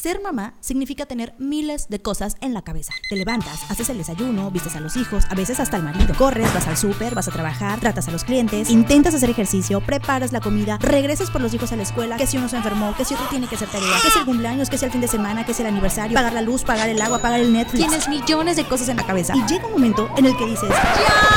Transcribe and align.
Ser 0.00 0.22
mamá 0.22 0.54
significa 0.60 1.04
tener 1.04 1.34
miles 1.36 1.90
de 1.90 2.00
cosas 2.00 2.36
en 2.40 2.54
la 2.54 2.62
cabeza. 2.62 2.94
Te 3.10 3.16
levantas, 3.16 3.70
haces 3.70 3.90
el 3.90 3.98
desayuno, 3.98 4.50
vistes 4.50 4.74
a 4.74 4.80
los 4.80 4.96
hijos, 4.96 5.26
a 5.28 5.34
veces 5.34 5.60
hasta 5.60 5.76
al 5.76 5.82
marido. 5.82 6.14
Corres, 6.16 6.54
vas 6.54 6.66
al 6.68 6.78
súper, 6.78 7.14
vas 7.14 7.28
a 7.28 7.30
trabajar, 7.30 7.80
tratas 7.80 8.08
a 8.08 8.10
los 8.10 8.24
clientes, 8.24 8.70
intentas 8.70 9.12
hacer 9.12 9.28
ejercicio, 9.28 9.82
preparas 9.82 10.32
la 10.32 10.40
comida, 10.40 10.78
regresas 10.80 11.30
por 11.30 11.42
los 11.42 11.52
hijos 11.52 11.72
a 11.72 11.76
la 11.76 11.82
escuela, 11.82 12.16
que 12.16 12.26
si 12.26 12.38
uno 12.38 12.48
se 12.48 12.56
enfermó, 12.56 12.96
que 12.96 13.04
si 13.04 13.12
otro 13.12 13.26
tiene 13.28 13.46
que 13.46 13.56
hacer 13.56 13.68
tarea, 13.68 14.00
que 14.02 14.10
si 14.10 14.18
el 14.20 14.24
cumpleaños, 14.24 14.70
que 14.70 14.78
si 14.78 14.86
el 14.86 14.90
fin 14.90 15.02
de 15.02 15.08
semana, 15.08 15.44
que 15.44 15.52
si 15.52 15.60
el 15.60 15.68
aniversario, 15.68 16.14
pagar 16.14 16.32
la 16.32 16.40
luz, 16.40 16.62
pagar 16.64 16.88
el 16.88 17.02
agua, 17.02 17.18
pagar 17.18 17.40
el 17.40 17.52
Netflix. 17.52 17.86
Tienes 17.86 18.08
millones 18.08 18.56
de 18.56 18.64
cosas 18.64 18.88
en 18.88 18.96
la 18.96 19.04
cabeza. 19.04 19.36
Y 19.36 19.46
llega 19.48 19.66
un 19.66 19.72
momento 19.72 20.08
en 20.16 20.24
el 20.24 20.34
que 20.34 20.46
dices, 20.46 20.70
¡Ya! 20.70 21.30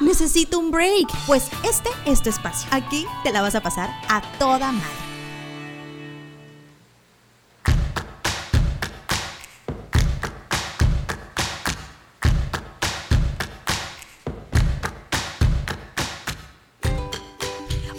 Necesito 0.00 0.58
un 0.58 0.72
break. 0.72 1.06
Pues 1.28 1.48
este 1.62 1.90
es 2.06 2.22
tu 2.22 2.30
espacio. 2.30 2.68
Aquí 2.72 3.06
te 3.22 3.30
la 3.30 3.40
vas 3.40 3.54
a 3.54 3.60
pasar 3.60 3.88
a 4.08 4.20
toda 4.40 4.72
madre. 4.72 5.03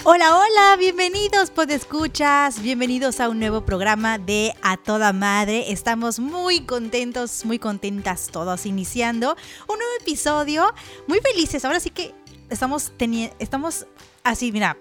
Hola, 0.07 0.37
hola, 0.37 0.75
bienvenidos 0.77 1.49
escuchas, 1.71 2.61
bienvenidos 2.61 3.19
a 3.19 3.27
un 3.27 3.39
nuevo 3.39 3.65
programa 3.65 4.19
de 4.19 4.53
A 4.61 4.77
Toda 4.77 5.11
Madre. 5.13 5.71
Estamos 5.71 6.19
muy 6.19 6.61
contentos, 6.61 7.43
muy 7.43 7.57
contentas 7.57 8.27
todos 8.31 8.67
iniciando 8.67 9.35
un 9.67 9.79
nuevo 9.79 9.93
episodio, 9.99 10.71
muy 11.07 11.21
felices. 11.21 11.65
Ahora 11.65 11.79
sí 11.79 11.89
que 11.89 12.13
estamos 12.51 12.91
teniendo, 12.97 13.35
estamos 13.39 13.87
así, 14.23 14.51
mira, 14.51 14.77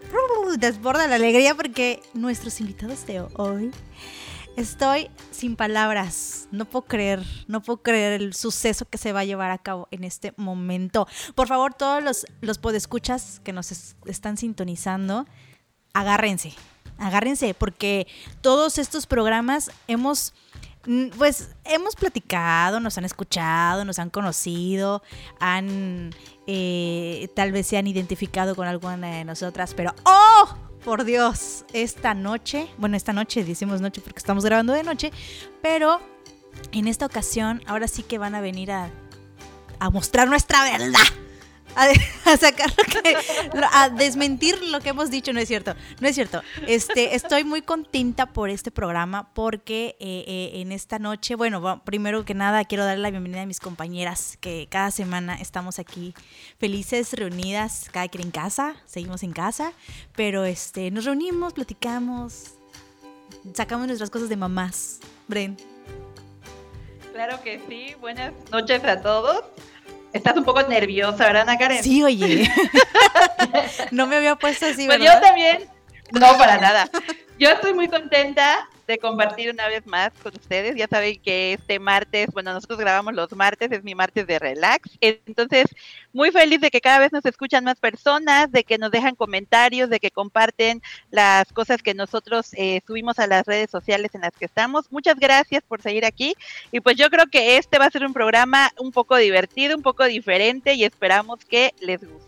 desborda 0.59 1.09
la 1.09 1.15
alegría 1.15 1.55
porque 1.55 2.03
nuestros 2.13 2.61
invitados 2.61 3.07
de 3.07 3.25
hoy 3.37 3.71
Estoy 4.57 5.11
sin 5.33 5.57
palabras. 5.57 6.49
No 6.53 6.65
puedo 6.65 6.85
creer, 6.85 7.25
no 7.49 7.61
puedo 7.61 7.83
creer 7.83 8.21
el 8.21 8.35
suceso 8.35 8.85
que 8.85 8.99
se 8.99 9.13
va 9.13 9.21
a 9.21 9.25
llevar 9.25 9.51
a 9.51 9.59
cabo 9.59 9.89
en 9.91 10.05
este 10.05 10.33
momento. 10.37 11.09
Por 11.35 11.49
favor, 11.49 11.75
todos 11.75 12.03
los, 12.03 12.25
los 12.41 12.59
podescuchas 12.59 13.41
que 13.43 13.53
nos 13.53 13.95
están 14.07 14.37
sintonizando, 14.37 15.27
agárrense, 15.93 16.55
agárrense, 16.99 17.55
porque 17.55 18.07
todos 18.43 18.79
estos 18.79 19.07
programas 19.07 19.73
hemos 19.89 20.35
pues 21.17 21.51
hemos 21.65 21.97
platicado, 21.97 22.79
nos 22.79 22.99
han 22.99 23.07
escuchado, 23.07 23.87
nos 23.87 23.99
han 23.99 24.11
conocido, 24.11 25.03
han 25.41 26.11
eh, 26.47 27.29
tal 27.35 27.53
vez 27.53 27.67
se 27.67 27.79
han 27.79 27.87
identificado 27.87 28.55
con 28.55 28.69
alguna 28.69 29.17
de 29.17 29.25
nosotras, 29.25 29.73
pero 29.75 29.95
¡oh! 30.05 30.74
Por 30.85 31.05
Dios, 31.05 31.65
esta 31.73 32.15
noche, 32.15 32.69
bueno, 32.79 32.97
esta 32.97 33.13
noche, 33.13 33.43
decimos 33.45 33.81
noche 33.81 34.01
porque 34.03 34.19
estamos 34.19 34.45
grabando 34.45 34.73
de 34.73 34.83
noche, 34.83 35.13
pero 35.63 36.01
en 36.73 36.87
esta 36.87 37.07
ocasión, 37.07 37.63
ahora 37.67 37.89
sí 37.89 38.03
que 38.03 38.19
van 38.19 38.35
a 38.35 38.41
venir 38.41 38.71
a, 38.71 38.91
a 39.79 39.91
mostrar 39.91 40.29
nuestra 40.29 40.63
verdad 40.63 41.24
a, 42.25 42.37
sacar 42.37 42.73
a 43.73 43.89
desmentir 43.89 44.63
lo 44.63 44.81
que 44.81 44.91
hemos 44.91 45.11
dicho, 45.11 45.33
no 45.33 45.41
es 45.41 45.49
cierto, 45.49 45.75
no 46.01 46.09
es 46.09 46.15
cierto. 46.15 46.43
Este, 46.67 47.15
estoy 47.15 47.45
muy 47.45 47.63
contenta 47.63 48.27
por 48.27 48.51
este 48.51 48.71
programa 48.71 49.33
porque 49.35 49.97
eh, 49.99 50.25
eh, 50.27 50.61
en 50.61 50.73
esta 50.73 50.99
noche, 50.99 51.35
bueno, 51.35 51.83
primero 51.85 52.25
que 52.25 52.35
nada 52.35 52.65
quiero 52.65 52.85
darle 52.85 53.03
la 53.03 53.11
bienvenida 53.11 53.43
a 53.43 53.47
mis 53.47 53.61
compañeras 53.61 54.39
que 54.41 54.69
cada 54.71 54.91
semana 54.91 55.37
estamos 55.37 55.79
aquí 55.79 56.15
felices, 56.59 57.13
reunidas, 57.13 57.89
cada 57.93 58.09
quien 58.09 58.25
en 58.25 58.31
casa, 58.31 58.77
seguimos 58.87 59.23
en 59.23 59.33
casa, 59.33 59.73
pero 60.15 60.45
este, 60.45 60.91
nos 60.91 61.05
reunimos, 61.05 61.55
platicamos, 61.55 62.55
sacamos 63.53 63.87
nuestras 63.87 64.11
cosas 64.11 64.29
de 64.29 64.37
mamás. 64.37 65.01
Bren. 65.27 65.57
Claro 67.13 67.41
que 67.43 67.61
sí, 67.69 67.95
buenas 68.01 68.33
noches 68.51 68.83
a 68.85 69.01
todos. 69.01 69.45
Estás 70.15 70.37
un 70.37 70.45
poco 70.45 70.63
nerviosa, 70.63 71.27
¿verdad, 71.27 71.43
Ana 71.43 71.59
Karen? 71.59 71.83
Sí, 71.83 72.01
oye. 72.05 72.49
no 73.91 74.07
me 74.07 74.15
había 74.15 74.37
puesto 74.37 74.65
así, 74.65 74.87
pues 74.87 75.01
yo 75.01 75.11
también. 75.21 75.69
No, 76.13 76.39
para 76.39 76.57
nada. 76.57 76.89
Yo 77.37 77.51
estoy 77.51 77.75
muy 77.75 77.89
contenta 77.89 78.69
de 78.87 78.99
compartir 78.99 79.51
una 79.51 79.69
vez 79.69 79.87
más 79.87 80.13
con 80.23 80.35
ustedes. 80.35 80.77
Ya 80.77 80.87
saben 80.87 81.21
que 81.21 81.55
este 81.55 81.79
martes, 81.79 82.29
bueno, 82.33 82.53
nosotros 82.53 82.79
grabamos 82.79 83.15
los 83.15 83.33
martes, 83.33 83.73
es 83.73 83.83
mi 83.83 83.95
martes 83.95 84.27
de 84.27 84.39
relax. 84.39 84.91
Entonces, 85.01 85.67
muy 86.13 86.31
feliz 86.31 86.61
de 86.61 86.71
que 86.71 86.81
cada 86.81 86.99
vez 86.99 87.13
nos 87.13 87.25
escuchan 87.25 87.65
más 87.65 87.79
personas, 87.81 88.51
de 88.53 88.65
que 88.65 88.79
nos 88.79 88.91
dejan 88.91 89.15
comentarios, 89.15 89.91
de 89.91 90.01
que 90.01 90.11
comparten 90.11 90.83
las 91.11 91.53
cosas 91.53 91.83
que 91.83 91.95
nosotros 91.95 92.55
eh, 92.55 92.81
subimos 92.87 93.19
a 93.19 93.27
las 93.27 93.47
redes 93.47 93.71
sociales 93.71 94.15
en 94.15 94.21
las 94.21 94.33
que 94.33 94.45
estamos. 94.45 94.91
Muchas 94.91 95.17
gracias 95.17 95.63
por 95.67 95.83
seguir 95.83 96.05
aquí. 96.05 96.35
Y 96.73 96.81
pues 96.81 96.97
yo 96.97 97.11
creo 97.11 97.27
que 97.27 97.57
este 97.57 97.79
va 97.79 97.87
a 97.87 97.91
ser 97.91 98.05
un 98.05 98.13
programa 98.13 98.71
un 98.79 98.93
poco 98.93 99.17
divertido, 99.17 99.77
un 99.77 99.83
poco 99.83 100.05
diferente 100.05 100.75
y 100.75 100.85
esperamos 100.85 101.45
que 101.45 101.75
les 101.81 102.01
guste. 102.01 102.24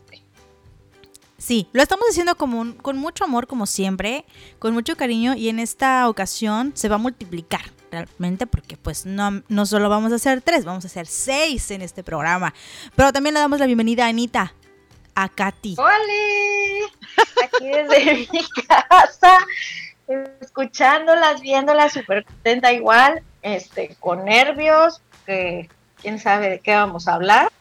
Sí, 1.47 1.69
lo 1.73 1.81
estamos 1.81 2.07
haciendo 2.11 2.34
como 2.34 2.77
con 2.79 2.99
mucho 2.99 3.23
amor, 3.23 3.47
como 3.47 3.67
siempre, 3.67 4.25
con 4.59 4.75
mucho 4.75 4.97
cariño 4.97 5.37
y 5.37 5.49
en 5.49 5.61
esta 5.61 6.09
ocasión 6.09 6.73
se 6.75 6.89
va 6.89 6.97
a 6.97 6.99
multiplicar 6.99 7.61
realmente 7.89 8.49
porque 8.49 8.77
pues 8.77 9.07
no, 9.07 9.45
no 9.47 9.65
solo 9.65 9.89
vamos 9.89 10.11
a 10.11 10.17
hacer 10.17 10.43
tres, 10.43 10.65
vamos 10.65 10.84
a 10.84 10.89
hacer 10.89 11.07
seis 11.07 11.71
en 11.71 11.83
este 11.83 12.03
programa. 12.03 12.53
Pero 12.97 13.12
también 13.12 13.34
le 13.34 13.39
damos 13.39 13.61
la 13.61 13.67
bienvenida 13.67 14.07
a 14.07 14.09
Anita, 14.09 14.55
a 15.15 15.29
Katy. 15.29 15.77
¡Hola! 15.79 16.91
Aquí 17.45 17.69
desde 17.69 18.28
mi 18.33 18.43
casa, 18.67 19.39
escuchándolas, 20.41 21.41
viéndolas, 21.43 21.93
súper 21.93 22.25
contenta 22.25 22.73
igual, 22.73 23.23
este, 23.43 23.95
con 24.01 24.25
nervios, 24.25 25.01
que 25.25 25.71
quién 26.03 26.19
sabe 26.19 26.51
de 26.51 26.59
qué 26.59 26.75
vamos 26.75 27.07
a 27.07 27.15
hablar 27.15 27.53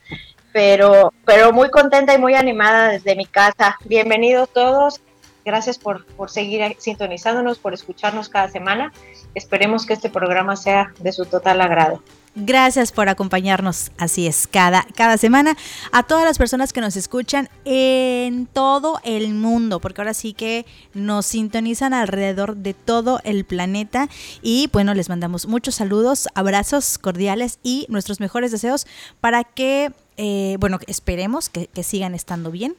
pero, 0.56 1.14
pero 1.26 1.52
muy 1.52 1.70
contenta 1.70 2.14
y 2.14 2.18
muy 2.18 2.34
animada 2.34 2.88
desde 2.88 3.18
mi 3.18 3.26
casa. 3.26 3.78
Bienvenidos 3.84 4.48
todos. 4.54 5.02
Gracias 5.44 5.78
por, 5.78 6.06
por 6.06 6.32
seguir 6.32 6.78
sintonizándonos, 6.80 7.60
por 7.60 7.74
escucharnos 7.74 8.30
cada 8.30 8.48
semana. 8.48 8.94
Esperemos 9.34 9.86
que 9.86 9.92
este 9.92 10.10
programa 10.10 10.56
sea 10.56 10.94
de 11.02 11.12
su 11.12 11.26
total 11.26 11.60
agrado. 11.60 12.02
Gracias 12.36 12.92
por 12.92 13.08
acompañarnos, 13.10 13.92
así 13.98 14.28
es, 14.28 14.48
cada, 14.48 14.86
cada 14.96 15.18
semana. 15.18 15.56
A 15.92 16.04
todas 16.04 16.26
las 16.26 16.38
personas 16.38 16.74
que 16.74 16.82
nos 16.82 16.98
escuchan 16.98 17.50
en 17.64 18.46
todo 18.46 19.00
el 19.04 19.34
mundo, 19.34 19.80
porque 19.80 20.02
ahora 20.02 20.14
sí 20.14 20.34
que 20.34 20.66
nos 20.94 21.26
sintonizan 21.26 21.94
alrededor 21.94 22.58
de 22.58 22.74
todo 22.74 23.22
el 23.24 23.46
planeta. 23.46 24.10
Y 24.42 24.70
bueno, 24.74 24.94
les 24.94 25.10
mandamos 25.10 25.48
muchos 25.48 25.76
saludos, 25.76 26.28
abrazos 26.36 26.98
cordiales 26.98 27.60
y 27.64 27.86
nuestros 27.90 28.20
mejores 28.20 28.52
deseos 28.52 28.86
para 29.22 29.44
que 29.44 29.94
eh, 30.18 30.58
bueno, 30.60 30.80
esperemos 30.88 31.50
que, 31.50 31.70
sigan 31.84 32.16
estando 32.16 32.52
bien, 32.52 32.76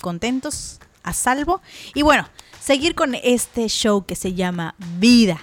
contentos, 0.00 0.80
a 1.02 1.12
salvo. 1.12 1.60
Y 1.94 2.02
bueno, 2.02 2.28
seguir 2.60 2.94
con 2.94 3.14
este 3.14 3.68
show 3.68 4.04
que 4.04 4.16
se 4.16 4.34
llama 4.34 4.74
Vida. 4.98 5.40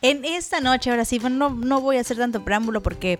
En 0.00 0.24
esta 0.24 0.60
noche, 0.60 0.90
ahora 0.90 1.04
sí, 1.04 1.18
no, 1.18 1.50
no 1.50 1.80
voy 1.80 1.96
a 1.96 2.02
hacer 2.02 2.16
tanto 2.16 2.44
preámbulo 2.44 2.82
porque, 2.82 3.18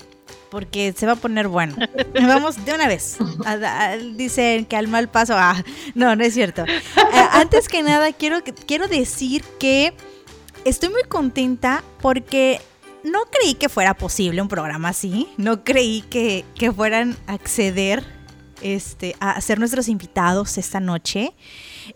porque 0.49 0.95
se 0.97 1.07
va 1.07 1.13
a 1.13 1.17
poner 1.17 1.49
bueno. 1.49 1.75
Vamos 2.15 2.65
de 2.65 2.73
una 2.73 2.87
vez. 2.87 3.19
dicen 4.15 4.65
que 4.65 4.77
al 4.77 4.87
mal 4.87 5.09
paso. 5.09 5.35
Ah, 5.37 5.63
no, 5.95 6.15
no 6.15 6.23
es 6.23 6.35
cierto. 6.35 6.65
Eh, 6.65 7.27
antes 7.33 7.69
que 7.69 7.83
nada, 7.83 8.13
quiero, 8.13 8.39
quiero 8.67 8.87
decir 8.87 9.43
que 9.59 9.93
estoy 10.65 10.91
muy 10.91 11.03
contenta 11.03 11.83
porque 12.01 12.61
no 13.03 13.25
creí 13.25 13.55
que 13.55 13.69
fuera 13.69 13.95
posible 13.95 14.41
un 14.41 14.49
programa 14.49 14.91
así. 14.91 15.29
No 15.37 15.65
creí 15.65 16.03
que, 16.03 16.45
fueran 16.77 17.17
a 17.27 17.33
acceder 17.33 18.05
este, 18.63 19.17
a 19.19 19.41
ser 19.41 19.59
nuestros 19.59 19.89
invitados 19.89 20.59
esta 20.59 20.79
noche. 20.79 21.33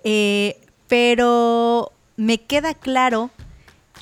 Eh, 0.02 0.60
pero 0.88 1.92
me 2.16 2.38
queda 2.38 2.74
claro 2.74 3.30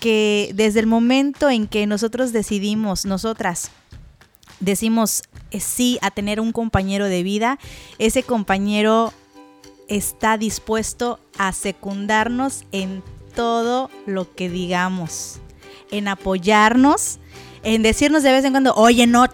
que 0.01 0.51
desde 0.55 0.81
el 0.81 0.87
momento 0.87 1.51
en 1.51 1.69
que 1.69 1.87
nosotros 1.87 2.33
decidimos, 2.33 3.05
nosotras, 3.05 3.71
decimos 4.59 5.23
eh, 5.51 5.61
sí 5.61 5.99
a 6.03 6.11
tener 6.11 6.41
un 6.41 6.53
compañero 6.53 7.07
de 7.07 7.23
vida, 7.23 7.59
ese 7.99 8.23
compañero 8.23 9.13
está 9.89 10.39
dispuesto 10.39 11.21
a 11.39 11.53
secundarnos 11.53 12.65
en 12.73 13.03
todo 13.35 13.91
lo 14.07 14.35
que 14.35 14.49
digamos 14.49 15.41
en 15.91 16.09
apoyarnos, 16.09 17.19
en 17.63 17.83
decirnos 17.83 18.23
de 18.23 18.33
vez 18.33 18.45
en 18.45 18.53
cuando, 18.53 18.75
oye, 18.75 19.07
no, 19.07 19.27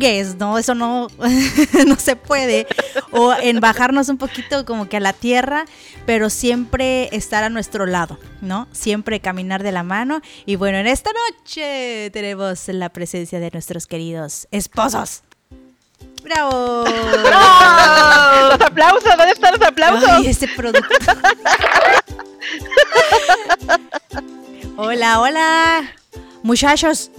es, 0.00 0.36
no, 0.36 0.58
eso 0.58 0.74
no, 0.74 1.08
no 1.86 1.96
se 1.96 2.16
puede. 2.16 2.66
O 3.10 3.32
en 3.34 3.60
bajarnos 3.60 4.08
un 4.08 4.18
poquito 4.18 4.64
como 4.64 4.88
que 4.88 4.96
a 4.96 5.00
la 5.00 5.12
tierra, 5.12 5.66
pero 6.06 6.30
siempre 6.30 7.14
estar 7.16 7.44
a 7.44 7.48
nuestro 7.48 7.86
lado, 7.86 8.18
¿no? 8.40 8.68
Siempre 8.72 9.20
caminar 9.20 9.62
de 9.62 9.72
la 9.72 9.82
mano. 9.82 10.20
Y 10.46 10.56
bueno, 10.56 10.78
en 10.78 10.86
esta 10.86 11.10
noche 11.12 12.10
tenemos 12.12 12.68
la 12.68 12.88
presencia 12.88 13.40
de 13.40 13.50
nuestros 13.52 13.86
queridos 13.86 14.48
esposos. 14.50 15.22
¡Bravo! 16.22 16.84
¡Los 16.86 18.60
aplausos! 18.60 19.04
¿Dónde 19.04 19.32
están 19.32 19.52
los 19.52 19.62
aplausos? 19.62 20.08
Ay, 20.08 20.28
ese 20.28 20.48
producto. 20.48 20.88
Hola, 24.76 25.20
hola. 25.20 25.92
Muchachos. 26.42 27.10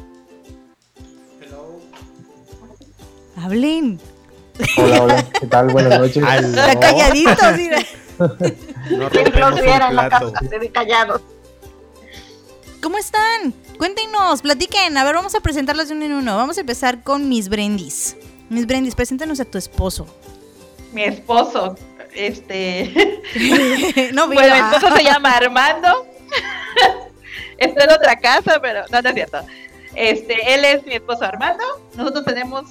Hablen. 3.36 4.00
Hola, 4.78 5.04
hola, 5.04 5.26
¿qué 5.40 5.48
tal? 5.48 5.68
Buenas 5.68 6.00
noches. 6.00 6.18
Está 6.46 6.80
calladito, 6.80 7.52
mira. 7.58 7.80
No 8.18 9.10
Que 9.10 9.26
rompemos 9.26 9.80
la 9.80 9.90
plato. 10.10 10.32
casa, 10.32 10.50
se 10.50 10.60
ve 10.60 10.70
callados. 10.70 11.22
¿Cómo 12.82 12.98
están? 12.98 13.54
Cuéntenos, 13.78 14.42
platiquen. 14.42 14.98
A 14.98 15.04
ver, 15.04 15.16
vamos 15.16 15.36
a 15.36 15.42
presentarlas 15.42 15.90
de 15.90 15.96
uno 15.96 16.06
en 16.06 16.14
uno. 16.14 16.38
Vamos 16.38 16.58
a 16.58 16.62
empezar 16.62 17.04
con 17.04 17.28
Miss 17.28 17.50
Brendis. 17.50 18.16
Miss 18.50 18.66
Brendis, 18.68 18.96
preséntanos 18.96 19.40
a 19.40 19.46
tu 19.46 19.58
esposo. 19.58 20.08
Mi 20.94 21.04
esposo, 21.04 21.76
este, 22.14 23.22
no, 24.14 24.28
bueno, 24.28 24.54
mi 24.54 24.60
esposo 24.76 24.96
se 24.96 25.04
llama 25.04 25.32
Armando. 25.32 26.06
Está 27.58 27.84
en 27.86 27.90
otra 27.92 28.16
casa, 28.18 28.60
pero 28.62 28.84
no, 28.92 29.02
no 29.02 29.10
es 29.10 29.16
cierto. 29.16 29.40
Este, 29.96 30.54
él 30.54 30.64
es 30.64 30.86
mi 30.86 30.94
esposo 30.94 31.24
Armando. 31.26 31.64
Nosotros 31.96 32.24
tenemos 32.24 32.66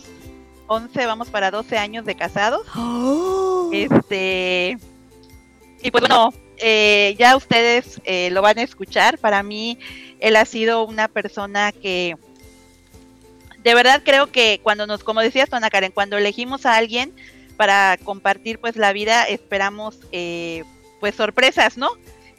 11, 0.67 1.07
vamos 1.07 1.29
para 1.31 1.51
12 1.51 1.77
años 1.77 2.05
de 2.05 2.15
casados. 2.15 2.67
Oh. 2.77 3.71
Este, 3.73 4.79
y 5.83 5.91
pues 5.91 6.01
bueno, 6.01 6.33
eh, 6.59 7.15
ya 7.19 7.37
ustedes 7.37 8.01
eh, 8.05 8.31
lo 8.31 8.43
van 8.43 8.59
a 8.59 8.63
escuchar. 8.63 9.19
Para 9.19 9.43
mí, 9.43 9.79
él 10.21 10.37
ha 10.37 10.45
sido 10.45 10.85
una 10.85 11.09
persona 11.09 11.73
que 11.73 12.17
de 13.63 13.75
verdad 13.75 14.03
creo 14.05 14.31
que 14.31 14.61
cuando 14.63 14.87
nos, 14.87 15.03
como 15.03 15.21
decías, 15.21 15.53
Ana 15.53 15.71
Karen, 15.71 15.93
cuando 15.93 16.19
elegimos 16.19 16.67
a 16.67 16.77
alguien 16.77 17.15
para 17.57 17.97
compartir 18.03 18.59
pues 18.59 18.77
la 18.77 18.93
vida, 18.93 19.25
esperamos 19.25 19.99
eh, 20.13 20.65
pues 21.01 21.15
sorpresas, 21.15 21.77
¿no? 21.77 21.91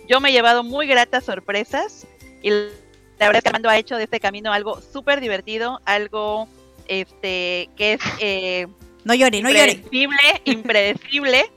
Yo 0.07 0.19
me 0.19 0.29
he 0.29 0.33
llevado 0.33 0.63
muy 0.63 0.87
gratas 0.87 1.25
sorpresas 1.25 2.05
y 2.43 2.51
la 2.51 3.27
verdad 3.27 3.37
es 3.37 3.43
que 3.43 3.49
Armando 3.49 3.69
ha 3.69 3.77
hecho 3.77 3.97
de 3.97 4.03
este 4.03 4.19
camino 4.19 4.53
algo 4.53 4.81
súper 4.81 5.19
divertido, 5.19 5.81
algo 5.85 6.47
este 6.87 7.69
que 7.75 7.93
es 7.93 8.01
eh, 8.19 8.67
No 9.03 9.13
llore, 9.13 9.41
no 9.41 9.49
llore. 9.49 9.71
impredecible, 9.71 10.17
impredecible. 10.45 11.51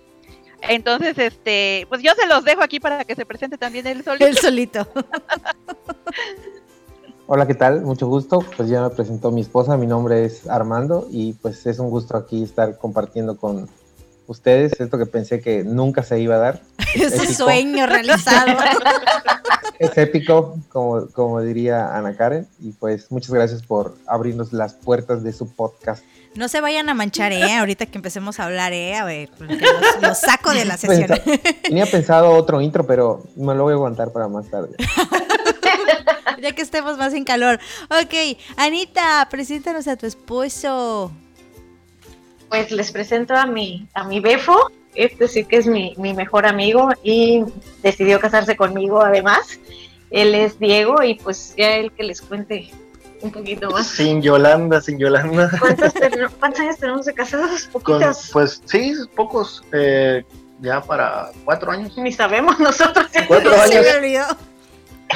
Entonces, 0.63 1.17
este, 1.19 1.87
pues 1.89 2.03
yo 2.03 2.13
se 2.21 2.27
los 2.27 2.45
dejo 2.45 2.63
aquí 2.63 2.81
para 2.81 3.05
que 3.05 3.15
se 3.15 3.25
presente 3.25 3.57
también 3.59 3.87
él 3.87 4.03
solito. 4.03 4.27
Él 4.27 4.37
solito. 4.37 4.89
Hola, 7.31 7.47
¿qué 7.47 7.55
tal? 7.55 7.83
Mucho 7.83 8.07
gusto. 8.07 8.41
Pues 8.57 8.69
ya 8.71 8.83
me 8.83 8.91
presentó 8.91 9.31
mi 9.31 9.43
esposa, 9.43 9.77
mi 9.77 9.87
nombre 9.87 10.25
es 10.25 10.49
Armando 10.49 11.07
y 11.11 11.35
pues 11.35 11.67
es 11.67 11.79
un 11.79 11.91
gusto 11.91 12.17
aquí 12.17 12.43
estar 12.43 12.79
compartiendo 12.79 13.37
con 13.37 13.69
ustedes 14.29 14.79
esto 14.79 14.99
que 14.99 15.07
pensé 15.07 15.41
que 15.41 15.65
nunca 15.65 16.05
se 16.05 16.21
iba 16.21 16.37
a 16.37 16.39
dar. 16.39 16.63
Ese 16.95 17.17
épico. 17.17 17.33
sueño 17.33 17.87
realizado. 17.87 18.57
Es 19.79 19.97
épico, 19.97 20.59
como, 20.71 21.07
como 21.11 21.41
diría 21.41 21.97
Ana 21.97 22.17
Karen, 22.17 22.49
y 22.59 22.73
pues 22.73 23.13
muchas 23.13 23.31
gracias 23.31 23.63
por 23.63 23.97
abrirnos 24.09 24.53
las 24.53 24.75
puertas 24.75 25.23
de 25.23 25.33
su 25.33 25.55
podcast. 25.55 26.03
No 26.35 26.49
se 26.49 26.61
vayan 26.61 26.89
a 26.89 26.95
manchar, 26.95 27.31
¿eh? 27.31 27.55
Ahorita 27.55 27.87
que 27.87 27.97
empecemos 27.97 28.41
a 28.41 28.47
hablar, 28.47 28.73
¿eh? 28.73 28.97
A 28.97 29.05
ver, 29.05 29.31
los, 29.39 30.03
los 30.03 30.19
saco 30.19 30.51
de 30.51 30.65
la 30.65 30.77
sesión. 30.79 31.11
Tenía 31.63 31.87
pensado 31.87 32.33
otro 32.33 32.61
intro, 32.61 32.85
pero 32.89 33.23
me 33.37 33.55
lo 33.55 33.63
voy 33.63 33.73
a 33.73 33.77
aguantar 33.77 34.11
para 34.13 34.27
más 34.27 34.51
tarde. 34.51 34.75
ya 36.43 36.53
que 36.53 36.63
estemos 36.63 36.99
más 36.99 37.15
en 37.15 37.25
calor. 37.25 37.61
Ok, 37.85 38.37
Anita, 38.57 39.29
preséntanos 39.31 39.87
a 39.87 39.95
tu 39.95 40.07
esposo. 40.07 41.13
Pues 42.49 42.71
les 42.71 42.91
presento 42.93 43.35
a 43.35 43.47
mi, 43.47 43.87
a 43.95 44.05
mi 44.05 44.21
Befo, 44.21 44.71
este 44.95 45.29
sí 45.29 45.45
que 45.45 45.57
es 45.57 45.67
mi, 45.67 45.95
mi 45.99 46.15
mejor 46.15 46.47
amigo 46.47 46.89
y 47.03 47.45
decidió 47.83 48.21
casarse 48.21 48.57
conmigo 48.57 49.03
además. 49.03 49.59
Él 50.11 50.35
es 50.35 50.59
Diego 50.59 51.03
y 51.03 51.15
pues 51.17 51.55
ya 51.57 51.77
él 51.77 51.93
que 51.93 52.03
les 52.05 52.23
cuente 52.23 52.71
un 53.21 53.31
poquito 53.31 53.71
más. 53.71 53.87
Sin 53.87 54.23
Yolanda, 54.23 54.81
sin 54.81 54.99
Yolanda. 54.99 55.51
¿Cuántos, 55.61 56.61
años 56.61 56.79
tenemos 56.79 57.05
de 57.07 57.15
casados? 57.15 57.69
Con- 57.83 58.03
pues 58.33 58.63
sí, 58.65 58.95
pocos. 59.15 59.63
eh, 59.73 60.25
ya 60.61 60.81
para 60.81 61.31
cuatro 61.45 61.71
años. 61.71 61.97
Ni 61.99 62.13
sabemos 62.13 62.59
nosotros. 62.61 63.07
Cuatro 63.27 63.53
años. 63.61 63.85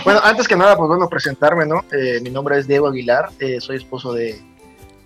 Bueno, 0.05 0.21
antes 0.23 0.49
que 0.49 0.57
nada, 0.57 0.77
pues 0.77 0.89
bueno, 0.89 1.09
presentarme, 1.09 1.67
¿no? 1.67 1.85
Eh, 1.93 2.21
mi 2.21 2.31
nombre 2.31 2.59
es 2.59 2.67
Diego 2.67 2.89
Aguilar, 2.89 3.31
eh, 3.39 3.61
soy 3.61 3.77
esposo 3.77 4.13
de 4.13 4.41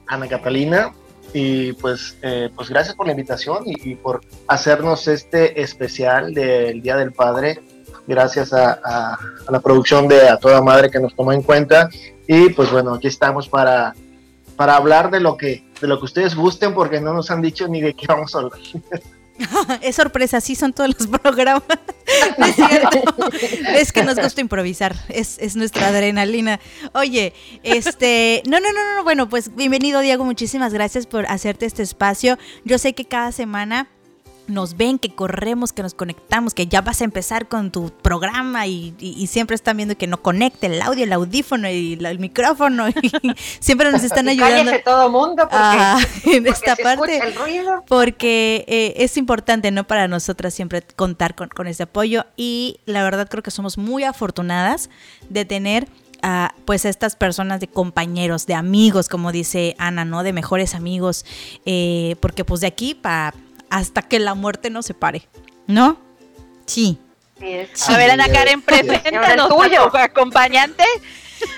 Ana 0.06 0.28
Catalina 0.28 0.92
y 1.32 1.72
pues, 1.74 2.16
eh, 2.22 2.50
pues 2.54 2.68
gracias 2.70 2.94
por 2.96 3.06
la 3.06 3.12
invitación 3.12 3.62
y, 3.66 3.90
y 3.90 3.94
por 3.96 4.20
hacernos 4.48 5.06
este 5.08 5.60
especial 5.60 6.32
del 6.34 6.80
Día 6.82 6.96
del 6.96 7.12
Padre. 7.12 7.60
Gracias 8.06 8.52
a, 8.52 8.80
a- 8.84 9.14
a 9.48 9.50
la 9.52 9.60
producción 9.60 10.06
de 10.08 10.28
A 10.28 10.38
Toda 10.38 10.62
Madre 10.62 10.90
que 10.90 11.00
nos 11.00 11.14
tomó 11.14 11.32
en 11.32 11.42
cuenta 11.42 11.88
y 12.28 12.50
pues 12.50 12.70
bueno, 12.70 12.94
aquí 12.94 13.08
estamos 13.08 13.48
para, 13.48 13.94
para 14.56 14.76
hablar 14.76 15.10
de 15.10 15.20
lo 15.20 15.36
que 15.36 15.64
de 15.80 15.86
lo 15.88 15.98
que 15.98 16.06
ustedes 16.06 16.34
gusten 16.34 16.72
porque 16.72 17.00
no 17.00 17.12
nos 17.12 17.30
han 17.30 17.42
dicho 17.42 17.68
ni 17.68 17.80
de 17.82 17.92
qué 17.94 18.06
vamos 18.08 18.34
a 18.34 18.38
hablar. 18.38 18.58
Es 19.82 19.96
sorpresa, 19.96 20.38
así 20.38 20.54
son 20.54 20.72
todos 20.72 20.90
los 20.98 21.08
programas. 21.20 21.62
No 22.38 22.46
es 22.46 22.54
cierto. 22.54 23.02
Es 23.74 23.92
que 23.92 24.02
nos 24.02 24.16
gusta 24.16 24.40
improvisar, 24.40 24.96
es, 25.08 25.38
es 25.38 25.56
nuestra 25.56 25.88
adrenalina. 25.88 26.60
Oye, 26.92 27.32
este, 27.62 28.42
no, 28.46 28.60
no, 28.60 28.72
no, 28.72 28.96
no, 28.96 29.04
bueno, 29.04 29.28
pues 29.28 29.54
bienvenido 29.54 30.00
Diego, 30.00 30.24
muchísimas 30.24 30.72
gracias 30.72 31.06
por 31.06 31.26
hacerte 31.26 31.66
este 31.66 31.82
espacio. 31.82 32.38
Yo 32.64 32.78
sé 32.78 32.94
que 32.94 33.04
cada 33.04 33.32
semana 33.32 33.88
nos 34.48 34.76
ven, 34.76 34.98
que 34.98 35.14
corremos, 35.14 35.72
que 35.72 35.82
nos 35.82 35.94
conectamos, 35.94 36.54
que 36.54 36.66
ya 36.66 36.80
vas 36.80 37.00
a 37.00 37.04
empezar 37.04 37.48
con 37.48 37.70
tu 37.72 37.90
programa 37.90 38.66
y, 38.66 38.94
y- 38.98 39.14
y 39.20 39.26
siempre 39.26 39.54
están 39.56 39.76
viendo 39.76 39.96
que 39.96 40.06
no 40.06 40.22
conecte 40.22 40.66
el 40.66 40.80
audio, 40.82 41.04
el 41.04 41.12
audífono 41.12 41.68
y 41.68 41.96
la- 41.96 42.10
el 42.10 42.18
micrófono 42.18 42.88
y 42.88 42.94
siempre 43.60 43.90
nos 43.90 44.02
están 44.04 44.28
ayudando 44.28 44.56
Cállese 44.70 44.82
todo 44.84 45.10
mundo 45.10 45.42
porque, 45.42 45.56
ah, 45.58 45.98
en 46.24 46.44
porque 46.44 46.48
esta 46.50 46.76
se 46.76 46.82
parte 46.82 47.16
escucha 47.16 47.28
el 47.28 47.34
ruido. 47.34 47.84
porque 47.88 48.64
eh, 48.68 48.94
es 48.98 49.16
importante, 49.16 49.70
¿no? 49.70 49.84
Para 49.84 50.08
nosotras 50.08 50.54
siempre 50.54 50.82
contar 50.94 51.34
con, 51.34 51.48
con 51.48 51.66
ese 51.66 51.82
apoyo 51.84 52.24
y 52.36 52.78
la 52.86 53.02
verdad 53.02 53.28
creo 53.28 53.42
que 53.42 53.50
somos 53.50 53.78
muy 53.78 54.04
afortunadas 54.04 54.90
de 55.28 55.44
tener 55.44 55.88
a 56.22 56.54
pues 56.64 56.84
estas 56.86 57.14
personas 57.14 57.60
de 57.60 57.68
compañeros, 57.68 58.46
de 58.46 58.54
amigos, 58.54 59.08
como 59.08 59.32
dice 59.32 59.74
Ana, 59.78 60.04
¿no? 60.04 60.22
De 60.22 60.32
mejores 60.32 60.74
amigos, 60.74 61.24
eh, 61.66 62.16
porque 62.20 62.44
pues 62.44 62.62
de 62.62 62.68
aquí 62.68 62.94
para 62.94 63.34
hasta 63.70 64.02
que 64.02 64.18
la 64.18 64.34
muerte 64.34 64.70
nos 64.70 64.86
separe, 64.86 65.28
¿no? 65.66 65.98
Sí. 66.66 66.98
A 67.88 67.96
ver, 67.96 68.10
Ana 68.10 68.28
Karen, 68.28 68.62
preséntanos 68.62 69.48
tuyo. 69.48 69.94
acompañante. 69.96 70.84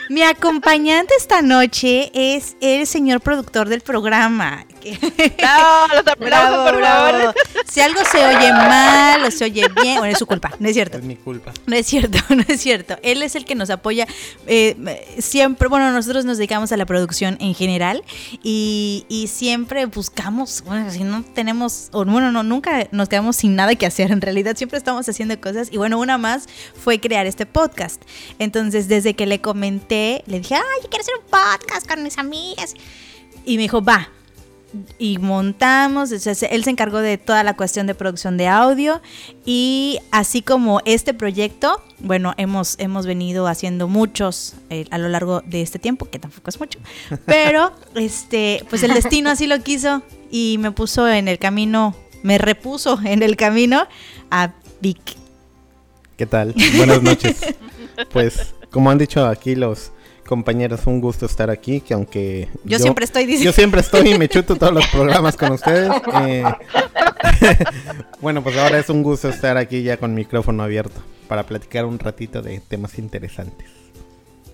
Mi 0.08 0.22
acompañante 0.22 1.14
esta 1.16 1.40
noche 1.40 2.11
es 2.14 2.56
el 2.61 2.87
señor 2.87 3.21
productor 3.21 3.68
del 3.68 3.80
programa. 3.80 4.64
Que- 4.80 4.92
No, 5.42 5.88
los 5.88 5.99
aplausos, 6.06 6.18
Bravo, 6.18 6.64
por 6.64 6.76
bravo. 6.76 7.18
favor. 7.18 7.35
Si 7.70 7.80
algo 7.80 8.00
se 8.11 8.25
oye 8.25 8.52
mal 8.52 9.25
o 9.25 9.30
se 9.30 9.44
oye 9.44 9.66
bien, 9.82 9.99
bueno, 9.99 10.12
es 10.12 10.18
su 10.18 10.26
culpa, 10.26 10.52
no 10.58 10.68
es 10.68 10.75
cierto. 10.75 10.99
Es 10.99 11.04
mi 11.04 11.16
culpa. 11.16 11.52
No 11.66 11.76
es 11.76 11.87
cierto, 11.87 12.18
no 12.35 12.44
es 12.49 12.61
cierto. 12.61 12.97
Él 13.02 13.23
es 13.23 13.35
el 13.37 13.44
que 13.44 13.54
nos 13.54 13.70
apoya 13.70 14.06
eh, 14.47 14.76
siempre. 15.18 15.68
Bueno, 15.68 15.90
nosotros 15.92 16.25
nos 16.25 16.38
dedicamos 16.38 16.73
a 16.73 16.76
la 16.76 16.87
producción 16.87 17.37
en 17.40 17.54
general 17.54 18.02
y, 18.42 19.04
y 19.08 19.28
siempre 19.28 19.87
buscamos, 19.87 20.62
bueno, 20.64 20.90
si 20.90 21.04
no 21.04 21.23
tenemos, 21.23 21.88
o 21.92 22.04
bueno, 22.04 22.32
no, 22.32 22.42
nunca 22.42 22.88
nos 22.92 23.08
quedamos 23.08 23.37
sin 23.37 23.54
nada 23.56 23.75
que 23.75 23.87
hacer. 23.87 24.11
En 24.12 24.20
realidad 24.20 24.56
siempre 24.56 24.78
estamos 24.78 25.08
haciendo 25.08 25.38
cosas 25.40 25.68
y 25.70 25.76
bueno, 25.76 25.99
una 25.99 26.18
más 26.18 26.47
fue 26.75 27.00
crear 27.00 27.26
este 27.26 27.47
podcast. 27.47 28.00
Entonces, 28.38 28.88
desde 28.88 29.14
que 29.14 29.26
le 29.26 29.40
comenté, 29.40 30.23
le 30.26 30.38
dije, 30.40 30.54
ay, 30.54 30.62
yo 30.82 30.88
quiero 30.88 31.02
hacer 31.02 31.14
un 31.16 31.25
podcast 31.30 31.87
con 31.88 32.02
mis 32.02 32.18
amigas. 32.18 32.75
Y 33.44 33.56
me 33.56 33.62
dijo, 33.62 33.82
va, 33.82 34.11
y 34.98 35.18
montamos, 35.18 36.12
o 36.12 36.18
sea, 36.18 36.34
se- 36.34 36.54
él 36.54 36.62
se 36.64 36.70
encargó 36.70 36.98
de 36.98 37.16
toda 37.18 37.42
la 37.42 37.56
cuestión 37.56 37.87
de 37.87 37.94
producción 37.94 38.37
de 38.37 38.48
audio 38.48 39.00
y 39.46 39.98
así 40.10 40.42
como 40.42 40.80
este 40.84 41.14
proyecto, 41.14 41.82
bueno, 42.00 42.34
hemos, 42.37 42.78
hemos 42.78 43.06
venido 43.06 43.46
haciendo 43.46 43.88
muchos 43.88 44.54
eh, 44.70 44.84
a 44.90 44.98
lo 44.98 45.08
largo 45.08 45.40
de 45.46 45.62
este 45.62 45.78
tiempo, 45.78 46.08
que 46.10 46.18
tampoco 46.18 46.50
es 46.50 46.60
mucho, 46.60 46.78
pero 47.25 47.72
este, 47.94 48.64
pues 48.68 48.82
el 48.82 48.92
destino 48.94 49.30
así 49.30 49.46
lo 49.46 49.58
quiso 49.62 50.02
y 50.30 50.56
me 50.58 50.70
puso 50.70 51.08
en 51.08 51.28
el 51.28 51.38
camino, 51.38 51.94
me 52.22 52.37
repuso 52.38 52.98
en 53.04 53.22
el 53.22 53.37
camino 53.37 53.87
a 54.30 54.52
Vic. 54.80 55.16
¿Qué 56.18 56.26
tal? 56.26 56.54
Buenas 56.76 57.02
noches. 57.02 57.37
Pues, 58.12 58.54
como 58.70 58.90
han 58.90 58.98
dicho 58.98 59.25
aquí 59.26 59.54
los 59.54 59.92
compañeros, 60.28 60.87
un 60.87 61.00
gusto 61.00 61.25
estar 61.25 61.49
aquí, 61.49 61.80
que 61.80 61.94
aunque 61.94 62.49
Yo, 62.64 62.78
siempre 62.78 63.06
estoy 63.06 63.23
yo 63.23 63.28
diciendo... 63.28 63.52
siempre 63.54 63.80
estoy 63.80 64.12
y 64.12 64.18
me 64.18 64.28
chuto 64.28 64.56
todos 64.56 64.75
los 64.75 64.87
programas 64.88 65.38
con 65.38 65.52
ustedes. 65.52 65.90
eh, 66.23 66.44
bueno, 68.20 68.42
pues 68.42 68.58
ahora 68.58 68.78
es 68.78 68.90
un 68.90 69.02
gusto 69.02 69.30
estar 69.30 69.56
aquí 69.56 69.82
ya 69.82 69.97
con 69.97 70.14
micrófono 70.14 70.62
abierto 70.62 71.00
para 71.28 71.44
platicar 71.44 71.87
un 71.87 71.99
ratito 71.99 72.42
de 72.42 72.61
temas 72.61 72.99
interesantes. 72.99 73.66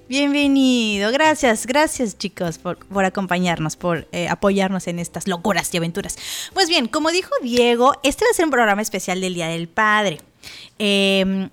Bienvenido, 0.08 1.10
gracias, 1.10 1.66
gracias 1.66 2.18
chicos 2.18 2.58
por, 2.58 2.76
por 2.78 3.04
acompañarnos, 3.04 3.74
por 3.74 4.06
eh, 4.12 4.28
apoyarnos 4.28 4.86
en 4.86 5.00
estas 5.00 5.26
locuras 5.26 5.74
y 5.74 5.78
aventuras. 5.78 6.16
Pues 6.52 6.68
bien, 6.68 6.86
como 6.86 7.10
dijo 7.10 7.30
Diego, 7.42 7.94
este 8.04 8.24
va 8.24 8.30
a 8.30 8.34
ser 8.34 8.44
un 8.44 8.52
programa 8.52 8.82
especial 8.82 9.20
del 9.20 9.34
Día 9.34 9.48
del 9.48 9.66
Padre. 9.66 10.20
Eh, 10.78 11.48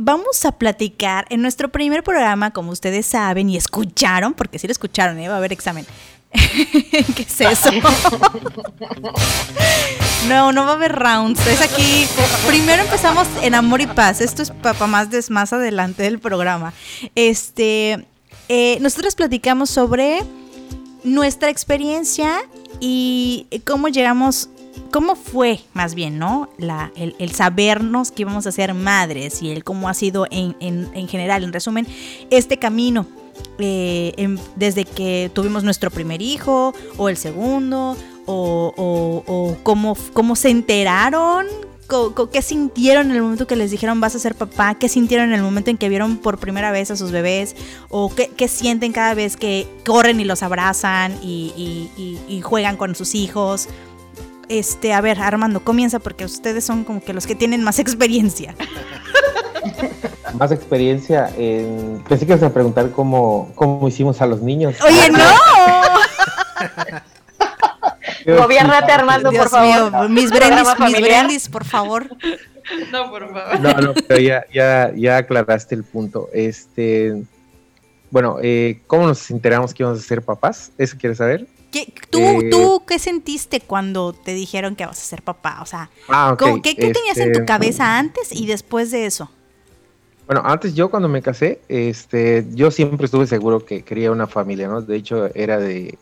vamos 0.00 0.44
a 0.46 0.52
platicar 0.52 1.26
en 1.28 1.42
nuestro 1.42 1.68
primer 1.68 2.02
programa, 2.02 2.52
como 2.52 2.72
ustedes 2.72 3.06
saben 3.06 3.50
y 3.50 3.56
escucharon, 3.56 4.32
porque 4.32 4.58
sí 4.58 4.66
lo 4.66 4.72
escucharon, 4.72 5.18
¿eh? 5.18 5.28
va 5.28 5.34
a 5.34 5.38
haber 5.38 5.52
examen. 5.52 5.86
¿Qué 6.32 7.22
es 7.22 7.40
eso? 7.40 7.70
no, 10.28 10.52
no 10.52 10.64
va 10.64 10.70
a 10.70 10.74
haber 10.74 10.92
rounds. 10.92 11.44
Es 11.46 11.60
aquí. 11.60 12.06
Primero 12.46 12.82
empezamos 12.82 13.26
en 13.42 13.54
amor 13.54 13.80
y 13.80 13.88
paz. 13.88 14.20
Esto 14.20 14.42
es 14.42 14.50
para 14.50 14.86
más, 14.86 15.08
más 15.28 15.52
adelante 15.52 16.04
del 16.04 16.20
programa. 16.20 16.72
Este, 17.14 18.06
eh, 18.48 18.78
nosotros 18.80 19.16
platicamos 19.16 19.70
sobre 19.70 20.20
nuestra 21.02 21.50
experiencia 21.50 22.40
y 22.78 23.46
cómo 23.64 23.88
llegamos, 23.88 24.50
cómo 24.90 25.16
fue 25.16 25.60
más 25.74 25.94
bien, 25.94 26.18
¿no? 26.18 26.48
El, 26.96 27.30
sabernos 27.32 28.10
que 28.10 28.22
íbamos 28.22 28.46
a 28.46 28.52
ser 28.52 28.74
madres 28.74 29.42
y 29.42 29.50
el 29.50 29.64
cómo 29.64 29.88
ha 29.88 29.94
sido 29.94 30.26
en, 30.30 30.56
en, 30.60 31.08
general, 31.08 31.44
en 31.44 31.52
resumen, 31.52 31.86
este 32.30 32.58
camino. 32.58 33.06
Eh, 33.58 34.36
desde 34.56 34.84
que 34.84 35.30
tuvimos 35.32 35.64
nuestro 35.64 35.90
primer 35.90 36.20
hijo 36.20 36.74
o 36.98 37.08
el 37.08 37.16
segundo 37.16 37.96
o, 38.26 38.74
o, 38.76 39.24
o 39.26 39.56
cómo, 39.62 39.96
cómo 40.12 40.36
se 40.36 40.50
enteraron 40.50 41.46
qué 42.32 42.42
sintieron 42.42 43.10
en 43.10 43.16
el 43.16 43.22
momento 43.22 43.46
que 43.46 43.56
les 43.56 43.70
dijeron 43.70 44.00
vas 44.00 44.14
a 44.14 44.18
ser 44.18 44.34
papá, 44.34 44.74
qué 44.74 44.88
sintieron 44.88 45.28
en 45.28 45.34
el 45.34 45.42
momento 45.42 45.70
en 45.70 45.76
que 45.76 45.88
vieron 45.88 46.18
por 46.18 46.38
primera 46.38 46.70
vez 46.70 46.90
a 46.90 46.96
sus 46.96 47.10
bebés, 47.10 47.56
o 47.88 48.12
qué, 48.14 48.48
sienten 48.48 48.92
cada 48.92 49.14
vez 49.14 49.36
que 49.36 49.66
corren 49.84 50.20
y 50.20 50.24
los 50.24 50.42
abrazan 50.42 51.18
y, 51.22 52.40
juegan 52.42 52.76
con 52.76 52.94
sus 52.94 53.14
hijos. 53.14 53.68
Este, 54.50 54.92
a 54.92 55.00
ver, 55.00 55.20
Armando, 55.20 55.60
comienza 55.60 56.00
porque 56.00 56.24
ustedes 56.24 56.64
son 56.64 56.82
como 56.82 57.00
que 57.00 57.12
los 57.12 57.24
que 57.24 57.36
tienen 57.36 57.62
más 57.62 57.78
experiencia. 57.78 58.56
Más 60.34 60.52
experiencia 60.52 61.28
en... 61.36 62.02
Pensé 62.08 62.24
que 62.24 62.32
ibas 62.32 62.42
a 62.44 62.52
preguntar 62.52 62.90
cómo, 62.92 63.50
cómo 63.56 63.86
hicimos 63.88 64.22
a 64.22 64.26
los 64.26 64.40
niños. 64.40 64.76
Oye, 64.80 65.10
no. 65.10 65.18
Gobiernate, 68.38 68.92
Armando, 68.92 69.32
por 69.32 69.48
favor. 69.48 70.08
mis 70.08 70.30
brandis, 70.30 70.68
mis 71.26 71.48
por 71.48 71.64
favor. 71.64 72.06
No, 72.92 73.10
por 73.10 73.32
favor. 73.32 73.60
No, 73.60 73.72
no, 73.74 73.94
pero 74.06 74.20
ya, 74.20 74.44
ya, 74.54 74.92
ya 74.94 75.18
aclaraste 75.18 75.74
el 75.74 75.84
punto. 75.84 76.28
Este, 76.32 77.22
bueno, 78.10 78.38
eh, 78.40 78.80
¿cómo 78.86 79.08
nos 79.08 79.30
enteramos 79.30 79.74
que 79.74 79.82
íbamos 79.82 79.98
a 80.00 80.02
ser 80.02 80.22
papás? 80.22 80.70
¿Eso 80.78 80.96
quieres 80.98 81.18
saber? 81.18 81.46
¿Qué, 81.70 81.92
tú, 82.10 82.18
eh, 82.18 82.48
¿Tú 82.50 82.82
qué 82.86 82.98
sentiste 82.98 83.60
cuando 83.60 84.12
te 84.12 84.34
dijeron 84.34 84.74
que 84.74 84.84
vas 84.86 84.98
a 84.98 85.04
ser 85.04 85.22
papá? 85.22 85.60
O 85.62 85.66
sea, 85.66 85.90
ah, 86.08 86.36
¿qué, 86.62 86.74
tenías 86.74 87.16
en 87.18 87.32
tu 87.32 87.40
este, 87.40 87.44
cabeza 87.44 87.98
antes 87.98 88.32
y 88.32 88.46
después 88.46 88.90
de 88.90 89.06
eso? 89.06 89.30
Bueno, 90.26 90.42
antes 90.44 90.74
yo 90.74 90.90
cuando 90.90 91.08
me 91.08 91.22
casé, 91.22 91.60
este, 91.68 92.46
yo 92.52 92.70
siempre 92.70 93.06
estuve 93.06 93.26
seguro 93.26 93.64
que 93.64 93.82
quería 93.82 94.12
una 94.12 94.26
familia, 94.26 94.68
¿no? 94.68 94.80
De 94.80 94.96
hecho, 94.96 95.28
era 95.34 95.58
de, 95.58 95.98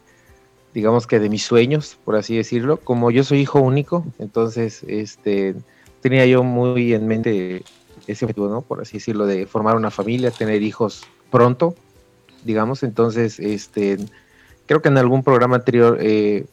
digamos 0.74 1.06
que 1.06 1.18
de 1.18 1.28
mis 1.28 1.44
sueños, 1.44 1.98
por 2.04 2.16
así 2.16 2.36
decirlo. 2.36 2.78
Como 2.78 3.10
yo 3.10 3.24
soy 3.24 3.40
hijo 3.40 3.60
único, 3.60 4.04
entonces 4.18 4.84
este, 4.86 5.54
tenía 6.00 6.26
yo 6.26 6.42
muy 6.42 6.94
en 6.94 7.06
mente 7.06 7.62
ese 8.06 8.24
objetivo, 8.24 8.48
¿no? 8.48 8.62
Por 8.62 8.80
así 8.80 8.98
decirlo, 8.98 9.26
de 9.26 9.46
formar 9.46 9.76
una 9.76 9.90
familia, 9.90 10.30
tener 10.30 10.62
hijos 10.62 11.04
pronto, 11.30 11.74
digamos. 12.44 12.82
Entonces, 12.82 13.38
este, 13.38 13.98
creo 14.68 14.82
que 14.82 14.88
en 14.88 14.98
algún 14.98 15.24
programa 15.24 15.56
anterior 15.56 15.98
eh, 16.00 16.46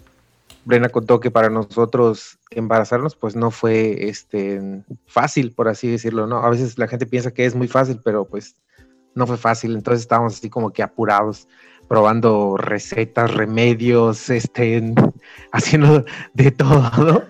Brena 0.64 0.90
contó 0.90 1.20
que 1.20 1.30
para 1.30 1.50
nosotros 1.50 2.40
embarazarnos, 2.50 3.16
pues 3.16 3.36
no 3.36 3.52
fue 3.52 4.08
este, 4.10 4.82
fácil, 5.06 5.52
por 5.52 5.68
así 5.68 5.88
decirlo, 5.88 6.26
¿no? 6.26 6.38
A 6.38 6.50
veces 6.50 6.80
la 6.80 6.88
gente 6.88 7.06
piensa 7.06 7.32
que 7.32 7.46
es 7.46 7.54
muy 7.54 7.68
fácil, 7.68 8.00
pero 8.04 8.26
pues 8.26 8.56
no 9.14 9.28
fue 9.28 9.38
fácil, 9.38 9.76
entonces 9.76 10.02
estábamos 10.02 10.34
así 10.34 10.50
como 10.50 10.72
que 10.72 10.82
apurados 10.82 11.48
probando 11.88 12.58
recetas, 12.58 13.32
remedios, 13.32 14.30
este, 14.32 14.94
haciendo 15.52 16.04
de 16.34 16.52
todo, 16.52 17.24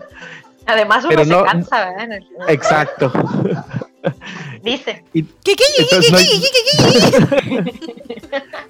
Además 0.68 1.06
uno 1.06 1.26
se 1.26 1.44
cansa, 1.44 1.92
¿verdad? 1.92 2.20
Exacto. 2.48 3.12
Dice. 4.64 5.04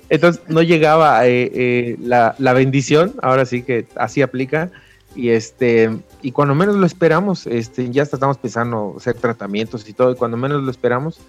entonces, 0.10 0.44
no, 0.48 0.62
llegaba 0.62 1.26
eh, 1.28 1.52
eh, 1.54 1.98
la, 2.02 2.36
la, 2.38 2.54
bendición, 2.54 3.14
ahora 3.22 3.46
sí 3.46 3.64
que 3.64 3.88
así 3.96 4.22
aplica. 4.22 4.72
Y 5.16 5.30
este, 5.30 5.90
y 6.22 6.32
cuando 6.32 6.56
menos 6.56 6.76
lo 6.76 6.86
esperamos, 6.86 7.48
este, 7.48 7.90
ya 7.90 8.04
estamos 8.04 8.38
pensando 8.38 8.96
hacer 8.98 9.16
tratamientos 9.16 9.88
y 9.88 9.94
todo, 9.94 10.12
y 10.12 10.16
cuando 10.16 10.36
menos 10.36 10.62
lo 10.62 10.70
esperamos, 10.70 11.20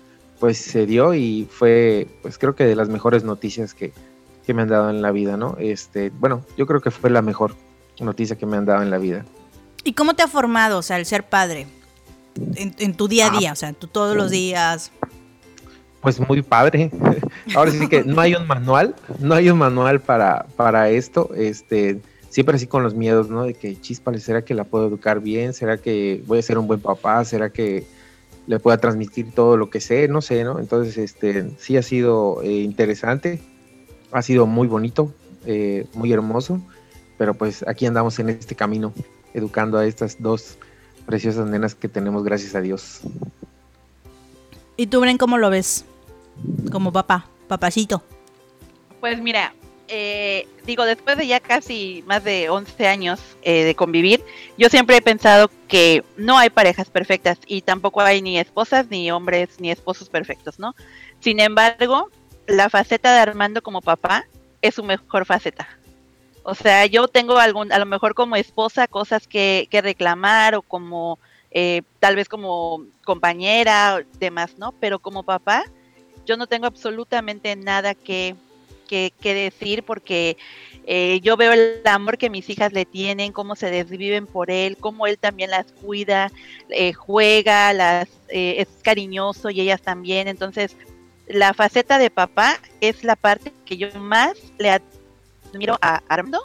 pues 0.41 0.59
se 0.59 0.87
dio 0.87 1.15
y 1.15 1.49
fue, 1.51 2.09
pues 2.23 2.37
creo 2.37 2.55
que 2.57 2.65
de 2.65 2.75
las 2.75 2.89
mejores 2.89 3.23
noticias 3.23 3.75
que, 3.75 3.93
que 4.45 4.55
me 4.55 4.63
han 4.63 4.69
dado 4.69 4.91
en 4.91 5.03
la 5.03 5.13
vida, 5.13 5.37
¿no? 5.37 5.57
Este, 5.59 6.11
bueno, 6.11 6.45
yo 6.57 6.67
creo 6.67 6.81
que 6.81 6.91
fue 6.91 7.11
la 7.11 7.23
mejor 7.23 7.55
noticia 8.01 8.37
que 8.37 8.47
me 8.47 8.57
han 8.57 8.65
dado 8.65 8.83
en 8.83 8.91
la 8.91 8.99
vida. 8.99 9.25
¿Y 9.85 9.93
cómo 9.93 10.15
te 10.15 10.23
ha 10.23 10.29
formado, 10.29 10.79
o 10.79 10.83
sea, 10.83 10.99
el 10.99 11.07
ser 11.07 11.29
padre? 11.29 11.67
En, 12.57 12.95
tu 12.95 13.09
día 13.09 13.27
a 13.27 13.35
ah. 13.35 13.39
día, 13.39 13.53
o 13.53 13.57
sea, 13.57 13.73
tú 13.73 13.87
todos 13.87 14.17
los 14.17 14.31
días. 14.31 14.93
Pues 16.01 16.21
muy 16.21 16.43
padre. 16.43 16.91
Ahora 17.55 17.71
sí 17.71 17.89
que 17.89 18.05
no 18.05 18.21
hay 18.21 18.35
un 18.35 18.47
manual, 18.47 18.95
no 19.19 19.35
hay 19.35 19.51
un 19.51 19.59
manual 19.59 20.01
para, 20.01 20.47
para 20.57 20.91
esto. 20.91 21.31
Este, 21.35 22.01
siempre 22.29 22.57
así 22.57 22.67
con 22.67 22.83
los 22.83 22.95
miedos, 22.95 23.29
¿no? 23.29 23.45
De 23.45 23.55
que 23.55 23.81
chispale, 23.81 24.21
¿será 24.21 24.45
que 24.45 24.55
la 24.55 24.65
puedo 24.65 24.87
educar 24.87 25.21
bien? 25.21 25.53
¿Será 25.53 25.79
que 25.79 26.23
voy 26.27 26.39
a 26.39 26.43
ser 26.43 26.59
un 26.59 26.67
buen 26.67 26.81
papá? 26.81 27.25
¿Será 27.25 27.51
que 27.51 27.85
le 28.47 28.59
pueda 28.61 28.79
transmitir 28.79 29.33
todo 29.33 29.57
lo 29.57 29.71
que 29.71 29.81
sé? 29.81 30.07
No 30.09 30.23
sé, 30.23 30.45
¿no? 30.45 30.61
Entonces, 30.61 30.99
este, 30.99 31.51
sí 31.59 31.77
ha 31.77 31.83
sido 31.83 32.41
eh, 32.43 32.61
interesante 32.61 33.41
ha 34.13 34.23
sido 34.23 34.47
muy 34.47 34.67
bonito, 34.67 35.13
eh, 35.45 35.87
muy 35.95 36.13
hermoso, 36.13 36.61
pero 37.19 37.35
pues 37.35 37.65
aquí 37.67 37.87
andamos 37.87 38.19
en 38.19 38.31
este 38.31 38.55
camino, 38.55 38.93
educando 39.35 39.79
a 39.79 39.87
estas 39.87 40.21
dos 40.21 40.59
preciosas 41.07 41.47
nenas 41.47 41.75
que 41.75 41.89
tenemos, 41.89 42.25
gracias 42.25 42.55
a 42.55 42.61
Dios. 42.61 43.01
¿Y 44.77 44.89
tú, 44.89 45.01
Bren, 45.01 45.17
cómo 45.17 45.39
lo 45.39 45.49
ves? 45.49 45.85
Como 46.71 46.93
papá, 46.93 47.27
papacito. 47.49 48.03
Pues 49.01 49.21
mira, 49.21 49.55
eh, 49.89 50.49
digo, 50.67 50.85
después 50.85 51.17
de 51.17 51.27
ya 51.27 51.41
casi 51.41 52.03
más 52.07 52.25
de 52.25 52.51
11 52.51 52.89
años 52.89 53.21
eh, 53.43 53.65
de 53.65 53.75
convivir, 53.75 54.23
yo 54.59 54.69
siempre 54.69 54.97
he 54.97 55.03
pensado 55.03 55.51
que 55.69 56.05
no 56.17 56.39
hay 56.39 56.51
parejas 56.51 56.91
perfectas 56.91 57.39
y 57.47 57.63
tampoco 57.63 58.01
hay 58.01 58.21
ni 58.21 58.39
esposas, 58.39 58.89
ni 58.91 59.11
hombres, 59.11 59.61
ni 59.61 59.71
esposos 59.71 60.09
perfectos, 60.09 60.59
¿no? 60.59 60.75
Sin 61.21 61.41
embargo, 61.41 62.11
la 62.47 62.69
faceta 62.69 63.15
de 63.15 63.21
Armando 63.21 63.63
como 63.63 63.81
papá 63.81 64.27
es 64.61 64.75
su 64.75 64.83
mejor 64.83 65.25
faceta. 65.25 65.69
O 66.49 66.55
sea, 66.55 66.87
yo 66.87 67.09
tengo 67.09 67.39
algún, 67.39 67.73
a 67.73 67.79
lo 67.81 67.87
mejor 67.87 68.15
como 68.15 68.37
esposa 68.37 68.87
cosas 68.87 69.27
que, 69.27 69.67
que 69.69 69.83
reclamar 69.83 70.55
o 70.55 70.63
como 70.63 71.19
eh, 71.51 71.83
tal 71.99 72.15
vez 72.15 72.29
como 72.29 72.85
compañera, 73.05 74.05
demás, 74.21 74.57
¿no? 74.57 74.71
Pero 74.79 75.01
como 75.01 75.25
papá, 75.25 75.65
yo 76.25 76.37
no 76.37 76.47
tengo 76.47 76.67
absolutamente 76.67 77.57
nada 77.57 77.97
que, 77.97 78.37
que, 78.87 79.13
decir 79.21 79.83
porque 79.83 80.37
eh, 80.87 81.19
yo 81.21 81.37
veo 81.37 81.53
el 81.53 81.81
amor 81.85 82.17
que 82.17 82.31
mis 82.31 82.49
hijas 82.49 82.73
le 82.73 82.85
tienen, 82.85 83.33
cómo 83.33 83.57
se 83.57 83.69
desviven 83.69 84.29
por 84.29 84.49
él, 84.49 84.77
cómo 84.77 85.09
él 85.09 85.19
también 85.19 85.51
las 85.51 85.73
cuida, 85.73 86.31
eh, 86.69 86.93
juega, 86.93 87.73
las 87.73 88.09
es 88.29 88.69
cariñoso 88.83 89.51
y 89.51 89.63
ellas 89.63 89.83
también. 89.83 90.29
Entonces, 90.29 90.77
la 91.27 91.55
faceta 91.55 91.99
de 91.99 92.11
papá 92.11 92.61
es 92.81 93.03
la 93.03 93.17
parte 93.17 93.53
que 93.65 93.77
yo 93.77 93.89
más 93.99 94.37
le 94.59 94.71
admiro 95.51 95.79
a 95.81 96.03
Armando, 96.09 96.43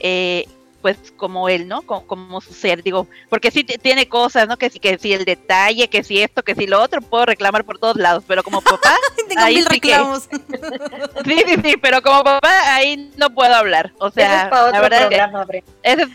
eh, 0.00 0.46
pues 0.84 0.98
como 1.16 1.48
él, 1.48 1.66
¿no? 1.66 1.80
Como, 1.80 2.42
su 2.42 2.52
ser, 2.52 2.82
digo, 2.82 3.08
porque 3.30 3.50
sí 3.50 3.64
tiene 3.64 4.06
cosas, 4.06 4.46
¿no? 4.46 4.58
Que 4.58 4.68
si, 4.68 4.78
que 4.78 4.98
si 4.98 5.14
el 5.14 5.24
detalle, 5.24 5.88
que 5.88 6.04
si 6.04 6.20
esto, 6.20 6.42
que 6.42 6.54
si 6.54 6.66
lo 6.66 6.82
otro, 6.82 7.00
puedo 7.00 7.24
reclamar 7.24 7.64
por 7.64 7.78
todos 7.78 7.96
lados, 7.96 8.22
pero 8.26 8.42
como 8.42 8.60
papá, 8.60 8.94
ahí 9.38 9.62
sí 9.62 9.64
reclamos. 9.64 10.24
sí, 11.24 11.42
sí, 11.46 11.54
sí, 11.64 11.76
pero 11.80 12.02
como 12.02 12.22
papá 12.22 12.74
ahí 12.74 13.10
no 13.16 13.30
puedo 13.30 13.54
hablar, 13.54 13.94
o 13.98 14.10
sea, 14.10 14.50
la 14.50 14.80
verdad 14.82 15.08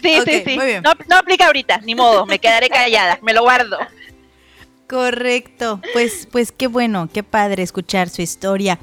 sí, 0.04 0.22
sí, 0.24 0.44
sí, 0.46 0.58
no, 0.84 0.94
no 1.08 1.16
aplica 1.16 1.48
ahorita, 1.48 1.80
ni 1.80 1.96
modo, 1.96 2.28
me 2.28 2.38
quedaré 2.38 2.70
callada, 2.70 3.18
me 3.24 3.34
lo 3.34 3.42
guardo. 3.42 3.80
Correcto, 4.88 5.82
pues, 5.94 6.28
pues 6.32 6.52
qué 6.52 6.68
bueno, 6.68 7.10
qué 7.12 7.24
padre 7.24 7.62
escuchar 7.64 8.10
su 8.10 8.22
historia. 8.22 8.78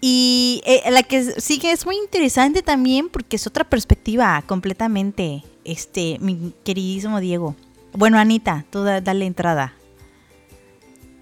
Y 0.00 0.62
eh, 0.64 0.90
la 0.90 1.02
que 1.02 1.40
sigue 1.40 1.72
es 1.72 1.84
muy 1.84 1.96
interesante 1.96 2.62
también 2.62 3.08
porque 3.08 3.36
es 3.36 3.46
otra 3.46 3.64
perspectiva 3.64 4.42
completamente, 4.46 5.42
este, 5.64 6.18
mi 6.20 6.52
queridísimo 6.64 7.18
Diego. 7.20 7.56
Bueno, 7.92 8.18
Anita, 8.18 8.64
tú 8.70 8.84
dale 8.84 9.26
entrada. 9.26 9.74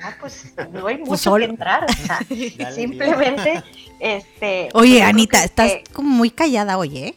Ah, 0.03 0.15
pues 0.21 0.53
no 0.73 0.87
hay 0.87 0.99
pues 0.99 1.27
mucho 1.27 1.37
que 1.37 1.45
entrar, 1.45 1.87
simplemente, 2.75 3.63
este... 3.99 4.69
Oye, 4.75 5.03
Anita, 5.03 5.43
estás 5.43 5.73
como 5.93 6.11
muy 6.11 6.31
callada 6.31 6.77
hoy, 6.77 6.99
¿eh? 6.99 7.15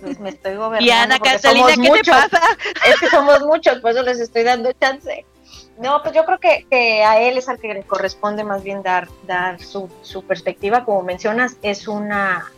Pues 0.00 0.18
me 0.18 0.30
estoy 0.30 0.56
gobernando. 0.56 0.86
Y 0.86 0.90
Ana 0.90 1.18
Catalina, 1.18 1.74
¿qué 1.76 2.02
te 2.02 2.10
pasa? 2.10 2.40
Es 2.88 2.98
que 2.98 3.08
somos 3.08 3.42
muchos, 3.42 3.80
por 3.80 3.90
eso 3.90 4.02
les 4.02 4.18
estoy 4.18 4.44
dando 4.44 4.72
chance. 4.72 5.26
No, 5.80 6.02
pues 6.02 6.14
yo 6.14 6.24
creo 6.26 6.38
que, 6.38 6.66
que, 6.70 7.02
a 7.02 7.20
él 7.20 7.38
es 7.38 7.48
al 7.48 7.58
que 7.58 7.72
le 7.72 7.82
corresponde 7.82 8.44
más 8.44 8.62
bien 8.62 8.82
dar, 8.82 9.08
dar 9.26 9.60
su, 9.60 9.88
su, 10.02 10.22
perspectiva. 10.22 10.84
Como 10.84 11.02
mencionas, 11.02 11.56
es 11.62 11.88
una, 11.88 12.52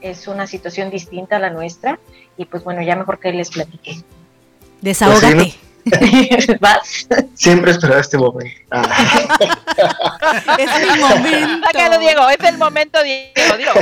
es 0.00 0.28
una 0.28 0.46
situación 0.46 0.88
distinta 0.88 1.36
a 1.36 1.38
la 1.40 1.50
nuestra. 1.50 1.98
Y 2.36 2.44
pues 2.44 2.62
bueno, 2.62 2.80
ya 2.82 2.94
mejor 2.94 3.18
que 3.18 3.30
él 3.30 3.38
les 3.38 3.50
platique. 3.50 4.02
Desahógate. 4.80 5.54
¿Vas? 6.60 7.08
Siempre 7.34 7.72
esperaba 7.72 8.00
este 8.00 8.18
momento. 8.18 8.60
Ah. 8.70 10.56
es 10.58 10.70
el 10.76 11.00
momento. 11.00 11.66
Sácalo, 11.66 11.98
Diego, 11.98 12.28
es 12.28 12.48
el 12.48 12.58
momento, 12.58 13.02
Diego, 13.02 13.56
Diego. 13.56 13.72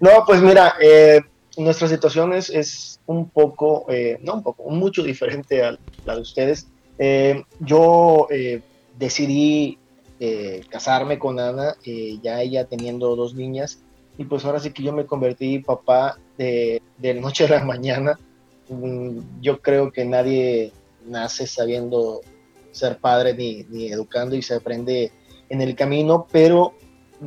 No, 0.00 0.24
pues 0.26 0.40
mira, 0.40 0.74
eh, 0.80 1.20
nuestra 1.56 1.86
situación 1.86 2.32
es, 2.32 2.50
es 2.50 3.00
un 3.06 3.28
poco, 3.30 3.86
eh, 3.88 4.18
no 4.22 4.34
un 4.34 4.42
poco, 4.42 4.68
mucho 4.70 5.02
diferente 5.02 5.64
a 5.64 5.76
la 6.04 6.16
de 6.16 6.20
ustedes. 6.20 6.66
Eh, 6.98 7.44
yo 7.60 8.26
eh, 8.30 8.60
decidí 8.98 9.78
eh, 10.18 10.62
casarme 10.68 11.18
con 11.18 11.38
Ana, 11.38 11.76
ya 12.22 12.42
ella 12.42 12.64
teniendo 12.64 13.14
dos 13.14 13.34
niñas, 13.34 13.80
y 14.16 14.24
pues 14.24 14.44
ahora 14.44 14.58
sí 14.58 14.72
que 14.72 14.82
yo 14.82 14.92
me 14.92 15.06
convertí 15.06 15.60
papá 15.60 16.18
de, 16.36 16.82
de 16.98 17.14
noche 17.14 17.44
a 17.44 17.50
la 17.50 17.64
mañana. 17.64 18.18
Mm, 18.68 19.40
yo 19.40 19.62
creo 19.62 19.92
que 19.92 20.04
nadie 20.04 20.72
nace 21.06 21.46
sabiendo 21.46 22.20
ser 22.72 22.98
padre 22.98 23.34
ni, 23.34 23.64
ni, 23.70 23.92
educando 23.92 24.34
y 24.34 24.42
se 24.42 24.54
aprende 24.54 25.12
en 25.48 25.62
el 25.62 25.74
camino, 25.76 26.26
pero 26.30 26.74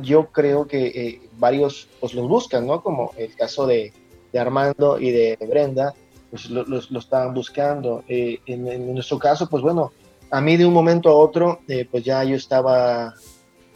yo 0.00 0.30
creo 0.30 0.66
que 0.66 1.20
varios 1.38 1.88
pues 1.98 2.14
los 2.14 2.28
buscan, 2.28 2.66
¿no? 2.66 2.82
Como 2.82 3.12
el 3.16 3.34
caso 3.34 3.66
de, 3.66 3.92
de 4.32 4.38
Armando 4.38 4.98
y 5.00 5.10
de 5.10 5.36
Brenda, 5.48 5.94
pues 6.32 6.48
lo, 6.48 6.64
lo, 6.64 6.98
estaban 6.98 7.34
buscando. 7.34 8.04
Eh, 8.08 8.40
en, 8.46 8.66
en, 8.66 8.94
nuestro 8.94 9.18
caso, 9.18 9.50
pues 9.50 9.62
bueno, 9.62 9.92
a 10.30 10.40
mí 10.40 10.56
de 10.56 10.64
un 10.64 10.72
momento 10.72 11.10
a 11.10 11.14
otro, 11.14 11.60
eh, 11.68 11.86
pues 11.88 12.04
ya 12.04 12.24
yo 12.24 12.36
estaba 12.36 13.12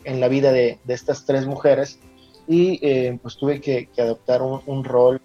en 0.04 0.20
la 0.20 0.28
vida 0.28 0.52
de, 0.52 0.78
de 0.82 0.94
estas 0.94 1.26
tres 1.26 1.44
mujeres 1.44 1.98
y 2.48 2.80
eh, 2.80 3.18
pues 3.20 3.36
tuve 3.36 3.60
que, 3.60 3.90
que 3.94 4.00
adoptar 4.00 4.40
un, 4.40 4.62
un 4.64 4.84
rol 4.84 5.20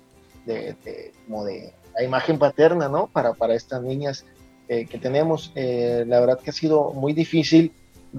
de, 0.45 0.75
de, 0.83 1.13
como 1.25 1.45
de 1.45 1.73
la 1.95 2.03
imagen 2.03 2.38
paterna, 2.38 2.89
¿no? 2.89 3.07
Para, 3.07 3.33
para 3.33 3.55
estas 3.55 3.81
niñas 3.81 4.25
eh, 4.67 4.85
que 4.85 4.97
tenemos. 4.97 5.53
la 5.55 6.19
verdad 6.19 6.38
que 6.38 6.50
ha 6.50 6.53
sido 6.53 6.91
muy 6.91 7.13
difícil, 7.13 7.71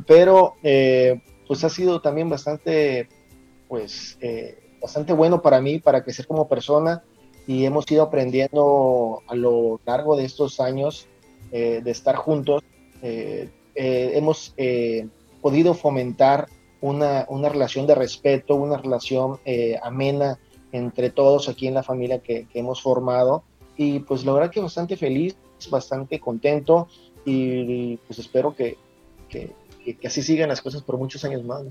pero 0.06 0.54
pues 1.46 1.64
ha 1.64 1.68
sido 1.68 2.00
también 2.00 2.30
bastante, 2.30 3.10
pues, 3.68 4.18
bastante 4.80 5.12
bueno 5.12 5.42
para 5.42 5.60
mí, 5.60 5.80
para 5.80 6.02
crecer 6.02 6.26
como 6.26 6.48
persona 6.48 7.02
y 7.46 7.64
hemos 7.64 7.90
ido 7.90 8.02
aprendiendo 8.04 9.22
a 9.26 9.34
lo 9.34 9.80
largo 9.84 10.16
de 10.16 10.24
estos 10.24 10.60
años 10.60 11.08
eh, 11.50 11.80
de 11.82 11.90
estar 11.90 12.16
juntos. 12.16 12.62
Eh, 13.02 13.50
eh, 13.74 14.12
hemos 14.14 14.54
podido 15.40 15.74
fomentar 15.74 16.48
una, 16.80 17.26
una, 17.28 17.48
relación 17.48 17.86
de 17.86 17.94
respeto, 17.94 18.54
una 18.54 18.76
relación 18.76 19.38
amena 19.82 20.38
entre 20.72 21.10
todos 21.10 21.48
aquí 21.48 21.66
en 21.66 21.74
la 21.74 21.82
familia 21.82 22.20
que, 22.20 22.46
que, 22.46 22.60
hemos 22.60 22.80
formado. 22.80 23.44
Y 23.76 24.00
pues 24.00 24.24
la 24.24 24.32
verdad 24.32 24.50
que 24.50 24.60
bastante 24.60 24.96
feliz, 24.96 25.36
bastante 25.70 26.20
contento 26.20 26.88
y, 27.24 27.96
pues 27.98 28.18
espero 28.18 28.54
que, 28.54 28.76
que, 29.28 29.52
que, 29.84 30.06
así 30.06 30.22
sigan 30.22 30.48
las 30.48 30.60
cosas 30.60 30.82
por 30.82 30.96
muchos 30.96 31.24
años 31.24 31.44
más. 31.44 31.62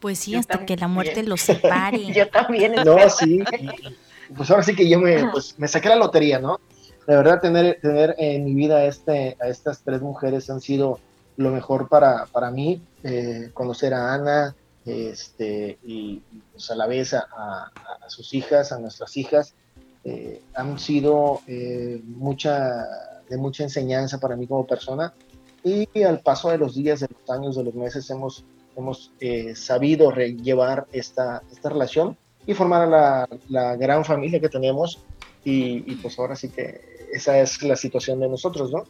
Pues 0.00 0.18
sí, 0.18 0.32
Yo 0.32 0.38
hasta 0.38 0.58
también. 0.58 0.66
que 0.66 0.80
la 0.80 0.88
muerte 0.88 1.22
los 1.24 1.40
separe. 1.40 2.04
Yo 2.12 2.28
también. 2.28 2.74
No, 2.84 2.96
sí 3.10 3.40
pues 4.36 4.50
ahora 4.50 4.62
sí 4.62 4.74
que 4.74 4.88
yo 4.88 4.98
me, 4.98 5.30
pues, 5.30 5.58
me 5.58 5.68
saqué 5.68 5.88
la 5.88 5.96
lotería, 5.96 6.38
¿no? 6.38 6.60
De 7.06 7.16
verdad, 7.16 7.40
tener, 7.40 7.78
tener 7.80 8.14
en 8.18 8.44
mi 8.44 8.54
vida 8.54 8.84
este, 8.84 9.36
a 9.40 9.48
estas 9.48 9.80
tres 9.82 10.02
mujeres 10.02 10.50
han 10.50 10.60
sido 10.60 11.00
lo 11.36 11.50
mejor 11.50 11.88
para, 11.88 12.26
para 12.26 12.50
mí. 12.50 12.82
Eh, 13.02 13.50
conocer 13.54 13.94
a 13.94 14.12
Ana 14.12 14.54
este, 14.84 15.78
y 15.84 16.20
pues, 16.52 16.70
a 16.70 16.74
la 16.74 16.86
vez 16.86 17.14
a, 17.14 17.26
a, 17.34 17.70
a, 18.04 18.10
sus 18.10 18.34
hijas, 18.34 18.72
a 18.72 18.78
nuestras 18.78 19.16
hijas, 19.16 19.54
eh, 20.04 20.42
han 20.54 20.78
sido 20.78 21.40
eh, 21.46 22.00
mucha, 22.04 22.86
de 23.28 23.36
mucha 23.36 23.64
enseñanza 23.64 24.18
para 24.18 24.36
mí 24.36 24.46
como 24.46 24.66
persona. 24.66 25.12
Y 25.64 26.02
al 26.02 26.20
paso 26.20 26.50
de 26.50 26.58
los 26.58 26.74
días, 26.74 27.00
de 27.00 27.08
los 27.08 27.30
años, 27.30 27.56
de 27.56 27.64
los 27.64 27.74
meses, 27.74 28.08
hemos, 28.10 28.44
hemos 28.76 29.12
eh, 29.20 29.54
sabido 29.54 30.10
llevar 30.12 30.86
esta, 30.92 31.42
esta 31.52 31.68
relación 31.68 32.16
y 32.48 32.54
formar 32.54 32.88
la, 32.88 33.28
la 33.50 33.76
gran 33.76 34.06
familia 34.06 34.40
que 34.40 34.48
tenemos. 34.48 35.04
Y, 35.44 35.84
y, 35.86 35.96
pues 35.96 36.18
ahora 36.18 36.34
sí 36.34 36.48
que 36.48 36.80
esa 37.12 37.38
es 37.38 37.62
la 37.62 37.76
situación 37.76 38.18
de 38.20 38.28
nosotros, 38.28 38.72
¿no? 38.72 38.84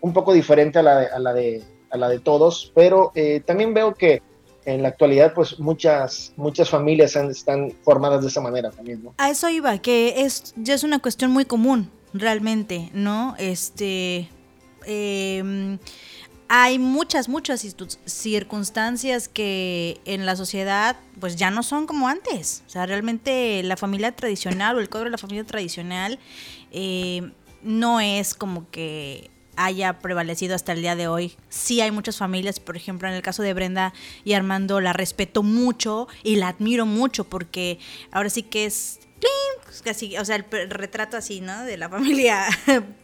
Un 0.00 0.12
poco 0.12 0.32
diferente 0.32 0.78
a 0.78 0.82
la 0.82 0.98
de, 1.00 1.06
a 1.06 1.18
la 1.18 1.34
de, 1.34 1.62
a 1.90 1.96
la 1.98 2.08
de 2.08 2.18
todos, 2.18 2.72
pero 2.74 3.12
eh, 3.14 3.40
también 3.44 3.74
veo 3.74 3.94
que 3.94 4.22
en 4.64 4.82
la 4.82 4.88
actualidad 4.88 5.34
pues 5.34 5.58
muchas 5.60 6.32
muchas 6.36 6.70
familias 6.70 7.14
han, 7.16 7.30
están 7.30 7.72
formadas 7.82 8.22
de 8.22 8.28
esa 8.28 8.40
manera 8.40 8.70
también, 8.70 9.04
¿no? 9.04 9.14
A 9.18 9.30
eso 9.30 9.50
iba, 9.50 9.76
que 9.78 10.24
es 10.24 10.54
ya 10.56 10.72
es 10.72 10.82
una 10.82 10.98
cuestión 10.98 11.30
muy 11.30 11.44
común 11.44 11.90
realmente, 12.14 12.90
¿no? 12.94 13.34
Este 13.38 14.30
eh, 14.86 15.78
hay 16.56 16.78
muchas, 16.78 17.28
muchas 17.28 17.66
circunstancias 18.04 19.26
que 19.26 20.00
en 20.04 20.24
la 20.24 20.36
sociedad 20.36 20.94
pues 21.18 21.34
ya 21.34 21.50
no 21.50 21.64
son 21.64 21.88
como 21.88 22.06
antes. 22.06 22.62
O 22.68 22.70
sea, 22.70 22.86
realmente 22.86 23.60
la 23.64 23.76
familia 23.76 24.12
tradicional 24.12 24.76
o 24.76 24.80
el 24.80 24.88
código 24.88 25.06
de 25.06 25.10
la 25.10 25.18
familia 25.18 25.42
tradicional 25.42 26.20
eh, 26.70 27.28
no 27.64 28.00
es 28.00 28.34
como 28.34 28.70
que 28.70 29.32
haya 29.56 29.98
prevalecido 29.98 30.54
hasta 30.54 30.70
el 30.74 30.82
día 30.82 30.94
de 30.94 31.08
hoy. 31.08 31.36
Sí 31.48 31.80
hay 31.80 31.90
muchas 31.90 32.18
familias, 32.18 32.60
por 32.60 32.76
ejemplo, 32.76 33.08
en 33.08 33.14
el 33.14 33.22
caso 33.22 33.42
de 33.42 33.52
Brenda 33.52 33.92
y 34.22 34.34
Armando 34.34 34.80
la 34.80 34.92
respeto 34.92 35.42
mucho 35.42 36.06
y 36.22 36.36
la 36.36 36.50
admiro 36.50 36.86
mucho 36.86 37.24
porque 37.24 37.80
ahora 38.12 38.30
sí 38.30 38.44
que 38.44 38.66
es 38.66 39.00
Casi, 39.82 40.16
o 40.16 40.24
sea, 40.24 40.36
el 40.36 40.70
retrato 40.70 41.16
así, 41.16 41.40
¿no? 41.40 41.64
De 41.64 41.76
la 41.76 41.88
familia 41.90 42.46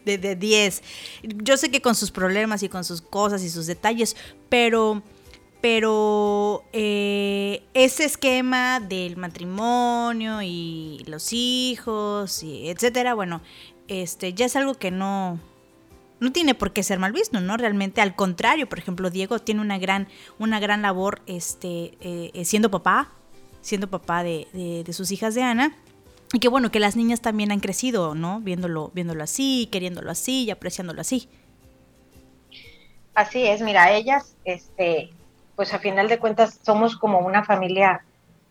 de 0.04 0.36
10. 0.36 0.82
Yo 1.22 1.56
sé 1.56 1.70
que 1.70 1.82
con 1.82 1.94
sus 1.94 2.10
problemas 2.10 2.62
y 2.62 2.68
con 2.68 2.84
sus 2.84 3.02
cosas 3.02 3.42
y 3.42 3.50
sus 3.50 3.66
detalles, 3.66 4.16
pero, 4.48 5.02
pero 5.60 6.64
eh, 6.72 7.62
ese 7.74 8.04
esquema 8.04 8.80
del 8.80 9.16
matrimonio 9.16 10.42
y 10.42 11.04
los 11.06 11.32
hijos, 11.32 12.42
y 12.42 12.68
etcétera, 12.68 13.14
bueno, 13.14 13.42
este, 13.88 14.32
ya 14.32 14.46
es 14.46 14.56
algo 14.56 14.74
que 14.74 14.90
no, 14.90 15.40
no 16.20 16.32
tiene 16.32 16.54
por 16.54 16.72
qué 16.72 16.82
ser 16.82 16.98
mal 16.98 17.12
visto, 17.12 17.40
¿no? 17.40 17.56
Realmente 17.56 18.00
al 18.00 18.14
contrario, 18.14 18.68
por 18.68 18.78
ejemplo, 18.78 19.10
Diego 19.10 19.40
tiene 19.40 19.60
una 19.60 19.78
gran, 19.78 20.06
una 20.38 20.60
gran 20.60 20.82
labor 20.82 21.22
este, 21.26 21.96
eh, 22.00 22.44
siendo 22.44 22.70
papá, 22.70 23.10
siendo 23.62 23.90
papá 23.90 24.22
de, 24.22 24.46
de, 24.86 24.92
sus 24.92 25.10
hijas 25.10 25.34
de 25.34 25.42
Ana. 25.42 25.76
Y 26.32 26.38
que 26.38 26.48
bueno, 26.48 26.70
que 26.70 26.78
las 26.78 26.96
niñas 26.96 27.20
también 27.20 27.50
han 27.50 27.60
crecido, 27.60 28.14
¿no? 28.14 28.40
Viéndolo, 28.40 28.90
viéndolo 28.94 29.24
así, 29.24 29.68
queriéndolo 29.72 30.10
así 30.10 30.44
y 30.44 30.50
apreciándolo 30.50 31.00
así. 31.00 31.28
Así 33.14 33.44
es, 33.46 33.60
mira, 33.60 33.92
ellas, 33.92 34.36
este, 34.44 35.10
pues 35.56 35.74
a 35.74 35.80
final 35.80 36.08
de 36.08 36.18
cuentas 36.18 36.60
somos 36.62 36.96
como 36.96 37.18
una 37.18 37.44
familia, 37.44 38.04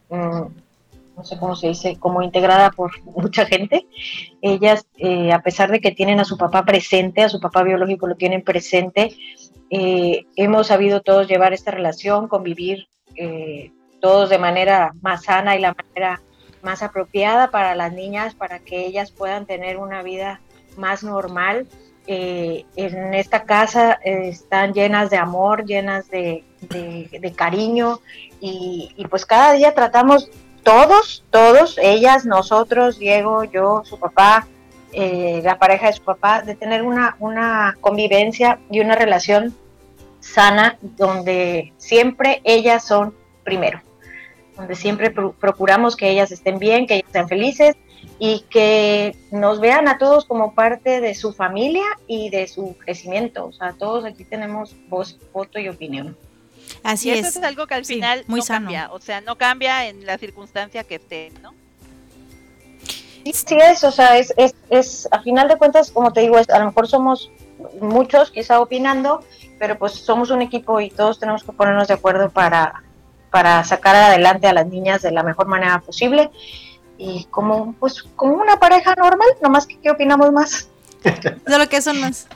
mmm, 0.10 0.48
no 1.15 1.24
sé 1.24 1.38
cómo 1.38 1.56
se 1.56 1.70
dice, 1.70 1.98
como 1.98 2.22
integrada 2.22 2.72
por 2.72 2.92
mucha 3.04 3.46
gente. 3.46 3.88
Ellas, 4.42 4.86
eh, 4.98 5.32
a 5.32 5.42
pesar 5.42 5.72
de 5.72 5.80
que 5.80 5.92
tienen 5.92 6.20
a 6.20 6.26
su 6.26 6.38
papá 6.38 6.65
presente, 6.65 7.24
a 7.24 7.30
su 7.30 7.39
papá 7.39 7.63
biológico 7.63 8.08
lo 8.08 8.15
tienen 8.15 8.44
presente, 8.44 9.15
eh, 9.70 10.26
hemos 10.36 10.68
sabido 10.68 11.02
todos 11.02 11.28
llevar 11.28 11.54
esta 11.54 11.72
relación, 11.72 12.28
convivir 12.28 12.88
eh, 13.15 13.72
todos 14.02 14.30
de 14.30 14.38
manera 14.38 14.94
más 15.02 15.24
sana 15.24 15.56
y 15.56 15.62
la 15.62 15.74
manera 15.74 16.22
más 16.62 16.84
apropiada 16.84 17.52
para 17.52 17.76
las 17.76 17.93
niñas, 17.93 18.36
para 18.36 18.60
que 18.60 18.86
ellas 18.86 19.12
puedan 19.12 19.45
tener 19.45 19.78
una 19.78 20.02
vida 20.04 20.41
más 20.78 21.04
normal. 21.04 21.67
Eh, 22.08 22.65
en 22.76 23.13
esta 23.13 23.43
casa 23.43 24.00
eh, 24.04 24.30
están 24.30 24.74
llenas 24.74 25.10
de 25.10 25.17
amor, 25.17 25.65
llenas 25.65 26.10
de, 26.10 26.43
de, 26.62 27.34
cariño 27.36 28.00
y, 28.39 28.93
y, 28.98 29.06
pues 29.08 29.26
cada 29.28 29.54
día 29.54 29.76
tratamos 29.76 30.30
todos, 30.63 31.24
todos, 31.30 31.78
ellas, 31.78 32.26
nosotros, 32.26 32.98
Diego, 32.98 33.43
yo, 33.43 33.84
su 33.86 34.00
papá, 34.00 34.48
eh, 34.91 35.41
la 35.43 35.60
pareja 35.60 35.88
de 35.88 35.93
su 35.93 36.04
papá, 36.04 36.41
de 36.41 36.56
tener 36.56 36.82
una, 36.82 37.15
una 37.19 37.78
convivencia 37.80 38.60
y 38.72 38.80
una 38.80 38.95
relación 38.95 39.56
sana 40.19 40.78
donde 40.82 41.74
siempre 41.78 42.41
ellas 42.43 42.86
son 42.86 43.13
primero 43.43 43.82
donde 44.60 44.76
siempre 44.76 45.10
pro 45.10 45.32
procuramos 45.32 45.95
que 45.95 46.10
ellas 46.10 46.32
estén 46.32 46.60
bien, 46.60 46.86
que 46.86 46.95
ellas 46.95 47.08
estén 47.08 47.28
felices 47.28 47.76
y 48.19 48.41
que 48.50 49.15
nos 49.32 49.60
vean 49.60 49.88
a 49.88 49.98
todos 49.98 50.26
como 50.26 50.54
parte 50.54 51.00
de 51.00 51.15
su 51.15 51.34
familia 51.34 51.86
y 52.08 52.30
de 52.30 52.48
su 52.48 52.76
crecimiento. 52.78 53.48
O 53.48 53.54
sea, 53.54 53.74
todos 53.74 54.04
aquí 54.06 54.26
tenemos 54.26 54.76
voz, 54.89 55.17
voto 55.34 55.60
y 55.60 55.69
opinión. 55.69 56.15
Así 56.84 57.10
y 57.10 57.13
es. 57.13 57.28
Eso 57.28 57.39
es 57.39 57.45
algo 57.45 57.65
que 57.67 57.76
al 57.76 57.86
sí, 57.86 57.95
final 57.95 58.26
muy 58.28 58.41
no 58.41 58.45
sano. 58.45 58.65
cambia. 58.65 58.89
O 58.91 59.00
sea, 59.00 59.22
no 59.22 59.38
cambia 59.38 59.88
en 59.88 60.06
la 60.06 60.17
circunstancia 60.17 60.84
que 60.84 60.95
esté, 60.95 61.32
¿no? 61.41 61.54
Sí, 63.24 63.34
sí 63.34 63.58
es, 63.62 63.84
o 63.84 63.91
sea, 63.91 64.17
es, 64.17 64.34
es, 64.38 64.56
es, 64.69 65.08
a 65.12 65.22
final 65.22 65.48
de 65.48 65.58
cuentas, 65.58 65.91
como 65.91 66.12
te 66.12 66.22
digo, 66.22 66.38
es, 66.38 66.50
a 66.50 66.60
lo 66.60 66.65
mejor 66.65 66.88
somos 66.88 67.32
muchos 67.82 68.32
quizá 68.32 68.60
opinando 68.60 69.22
pero 69.60 69.78
pues 69.78 69.91
somos 69.91 70.32
un 70.32 70.41
equipo 70.41 70.80
y 70.80 70.89
todos 70.89 71.19
tenemos 71.19 71.43
que 71.43 71.52
ponernos 71.52 71.89
de 71.89 71.93
acuerdo 71.93 72.30
para, 72.30 72.82
para 73.30 73.63
sacar 73.63 73.96
adelante 73.96 74.48
a 74.48 74.54
las 74.54 74.68
niñas 74.68 75.02
de 75.02 75.12
la 75.12 75.24
mejor 75.24 75.48
manera 75.48 75.80
posible 75.82 76.30
y 76.98 77.26
como 77.32 77.74
pues 77.80 78.04
como 78.15 78.36
una 78.36 78.58
pareja 78.58 78.94
normal, 78.96 79.28
nomás 79.42 79.65
que 79.65 79.78
qué 79.80 79.89
opinamos 79.92 80.32
más. 80.32 80.70
De 81.46 81.58
lo 81.58 81.70
que 81.70 81.82
son 81.82 82.00
más. 82.02 82.28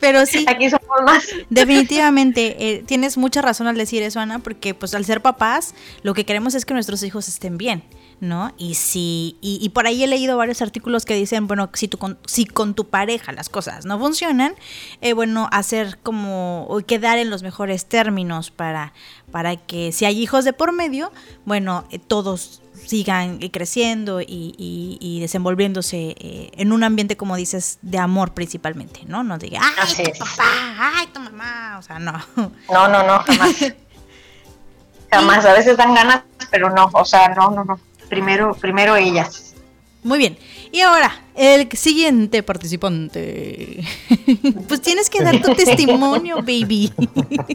Pero 0.00 0.26
sí. 0.26 0.44
Aquí 0.48 0.68
somos 0.68 1.02
más. 1.04 1.24
Definitivamente, 1.50 2.56
eh, 2.58 2.82
tienes 2.84 3.16
mucha 3.16 3.42
razón 3.42 3.68
al 3.68 3.76
decir 3.76 4.02
eso, 4.02 4.18
Ana, 4.18 4.40
porque 4.40 4.74
pues 4.74 4.94
al 4.94 5.04
ser 5.04 5.22
papás, 5.22 5.74
lo 6.02 6.14
que 6.14 6.24
queremos 6.24 6.56
es 6.56 6.64
que 6.64 6.74
nuestros 6.74 7.02
hijos 7.04 7.28
estén 7.28 7.58
bien. 7.58 7.84
¿No? 8.20 8.52
Y 8.58 8.74
si, 8.74 9.36
y, 9.40 9.68
por 9.70 9.86
ahí 9.86 10.02
he 10.02 10.06
leído 10.06 10.36
varios 10.36 10.60
artículos 10.62 11.04
que 11.04 11.14
dicen, 11.14 11.46
bueno, 11.46 11.70
si, 11.74 11.88
tu, 11.88 11.98
con, 11.98 12.18
si 12.26 12.46
con 12.46 12.74
tu 12.74 12.86
pareja 12.88 13.32
las 13.32 13.48
cosas 13.48 13.84
no 13.84 13.98
funcionan, 13.98 14.54
eh, 15.00 15.12
bueno, 15.12 15.48
hacer 15.52 15.98
como, 16.02 16.64
o 16.68 16.80
quedar 16.80 17.18
en 17.18 17.30
los 17.30 17.42
mejores 17.42 17.86
términos 17.86 18.50
para, 18.50 18.92
para 19.30 19.56
que 19.56 19.92
si 19.92 20.04
hay 20.04 20.20
hijos 20.20 20.44
de 20.44 20.52
por 20.52 20.72
medio, 20.72 21.12
bueno, 21.44 21.84
eh, 21.90 21.98
todos 21.98 22.62
sigan 22.86 23.38
creciendo 23.50 24.20
y, 24.20 25.18
desenvolviéndose 25.20 26.14
eh, 26.18 26.50
en 26.54 26.72
un 26.72 26.84
ambiente, 26.84 27.16
como 27.16 27.36
dices, 27.36 27.78
de 27.82 27.98
amor 27.98 28.32
principalmente, 28.32 29.00
¿no? 29.06 29.22
No 29.22 29.38
diga, 29.38 29.60
ay, 29.62 30.04
tu 30.12 30.18
papá, 30.18 30.94
ay, 30.96 31.06
tu 31.08 31.20
mamá, 31.20 31.76
o 31.78 31.82
sea, 31.82 31.98
no. 31.98 32.12
No, 32.36 32.88
no, 32.88 33.02
no, 33.02 33.18
jamás. 33.20 33.56
jamás, 35.10 35.44
a 35.44 35.52
veces 35.52 35.76
dan 35.76 35.94
ganas, 35.94 36.22
pero 36.50 36.70
no, 36.70 36.88
o 36.92 37.04
sea, 37.04 37.28
no, 37.28 37.50
no, 37.50 37.64
no 37.64 37.87
primero, 38.08 38.54
primero 38.54 38.96
ellas. 38.96 39.54
Muy 40.02 40.18
bien. 40.18 40.38
Y 40.70 40.80
ahora, 40.80 41.22
el 41.34 41.70
siguiente 41.72 42.42
participante. 42.42 43.84
pues 44.68 44.80
tienes 44.80 45.10
que 45.10 45.22
dar 45.22 45.40
tu 45.40 45.54
testimonio, 45.56 46.36
baby. 46.36 46.92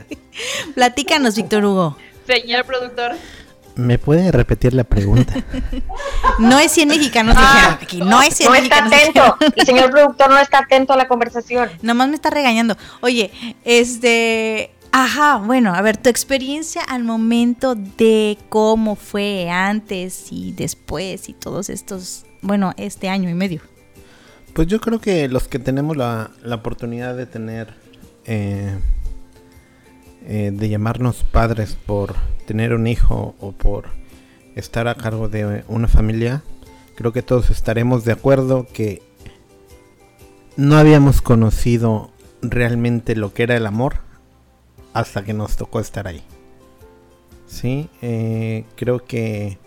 Platícanos, 0.75 1.35
Víctor 1.35 1.65
Hugo. 1.65 1.97
Señor 2.27 2.65
productor. 2.65 3.13
¿Me 3.75 3.97
puede 3.97 4.31
repetir 4.31 4.73
la 4.73 4.83
pregunta? 4.83 5.33
no 6.37 6.59
es 6.59 6.71
100 6.73 6.89
mexicanos 6.89 7.35
ah, 7.39 7.79
aquí. 7.81 7.97
No 7.97 8.21
es 8.21 8.35
100 8.35 8.49
no 8.51 8.55
está 8.55 8.85
atento. 8.85 9.37
El 9.55 9.65
señor 9.65 9.89
productor 9.89 10.29
no 10.29 10.37
está 10.37 10.59
atento 10.59 10.93
a 10.93 10.97
la 10.97 11.07
conversación. 11.07 11.71
Nomás 11.81 12.07
me 12.09 12.15
está 12.15 12.29
regañando. 12.29 12.77
Oye, 13.01 13.31
este. 13.63 14.71
Ajá, 14.95 15.37
bueno, 15.37 15.73
a 15.73 15.81
ver, 15.81 15.97
tu 15.97 16.09
experiencia 16.09 16.83
al 16.83 17.03
momento 17.03 17.73
de 17.73 18.37
cómo 18.49 18.95
fue 18.95 19.49
antes 19.49 20.31
y 20.31 20.51
después 20.51 21.29
y 21.29 21.33
todos 21.33 21.71
estos, 21.71 22.27
bueno, 22.43 22.73
este 22.77 23.09
año 23.09 23.27
y 23.27 23.33
medio. 23.33 23.61
Pues 24.53 24.67
yo 24.67 24.79
creo 24.79 25.01
que 25.01 25.27
los 25.29 25.47
que 25.47 25.57
tenemos 25.57 25.97
la, 25.97 26.29
oportunidad 26.45 27.17
de 27.17 27.25
tener, 27.25 27.73
eh, 28.25 28.77
eh, 30.27 30.51
de 30.53 30.69
llamarnos 30.69 31.23
padres 31.23 31.75
por 31.87 32.13
tener 32.45 32.75
un 32.75 32.85
hijo 32.85 33.33
o 33.39 33.51
por 33.51 33.85
estar 34.53 34.87
a 34.87 34.93
cargo 34.93 35.27
de 35.27 35.63
una 35.69 35.87
familia, 35.87 36.43
creo 36.93 37.11
que 37.11 37.23
todos 37.23 37.49
estaremos 37.49 38.05
de 38.05 38.11
acuerdo 38.11 38.67
que 38.71 39.01
no 40.55 40.77
habíamos 40.77 41.23
conocido 41.23 42.11
realmente 42.43 43.15
lo 43.15 43.33
que 43.33 43.41
era 43.41 43.57
el 43.57 43.65
amor 43.65 44.12
hasta 44.93 45.23
que 45.23 45.33
nos 45.33 45.57
tocó 45.57 45.79
estar 45.79 46.07
ahí. 46.07 46.23
Sí, 47.47 47.89
eh, 48.01 48.65
creo 48.75 49.03
que 49.05 49.57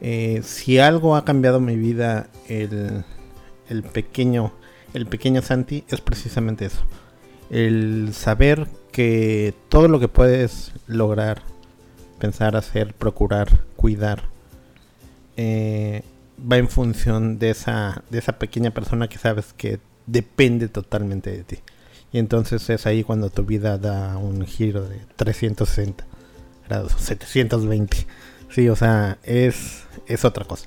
eh, 0.00 0.40
si 0.44 0.78
algo 0.78 1.16
ha 1.16 1.24
cambiado 1.24 1.60
mi 1.60 1.76
vida, 1.76 2.28
el, 2.48 3.04
pequeño, 3.92 4.52
el 4.94 5.06
pequeño 5.06 5.42
Santi, 5.42 5.84
es 5.88 6.00
precisamente 6.00 6.66
eso. 6.66 6.82
El 7.50 8.10
saber 8.14 8.68
que 8.92 9.54
todo 9.68 9.88
lo 9.88 10.00
que 10.00 10.08
puedes 10.08 10.72
lograr, 10.86 11.42
pensar, 12.18 12.56
hacer, 12.56 12.94
procurar, 12.94 13.64
cuidar, 13.76 14.24
eh, 15.36 16.02
va 16.40 16.56
en 16.56 16.68
función 16.68 17.38
de 17.38 17.50
esa, 17.50 18.02
de 18.10 18.18
esa 18.18 18.38
pequeña 18.38 18.70
persona 18.70 19.08
que 19.08 19.18
sabes 19.18 19.52
que 19.56 19.80
depende 20.06 20.68
totalmente 20.68 21.30
de 21.30 21.44
ti. 21.44 21.58
Y 22.12 22.18
entonces 22.18 22.68
es 22.70 22.86
ahí 22.86 23.04
cuando 23.04 23.30
tu 23.30 23.44
vida 23.44 23.78
da 23.78 24.16
un 24.16 24.46
giro 24.46 24.88
de 24.88 25.00
360 25.16 26.04
grados, 26.66 26.92
720. 26.98 28.06
Sí, 28.50 28.68
o 28.68 28.76
sea, 28.76 29.18
es, 29.22 29.84
es 30.06 30.24
otra 30.24 30.44
cosa. 30.44 30.66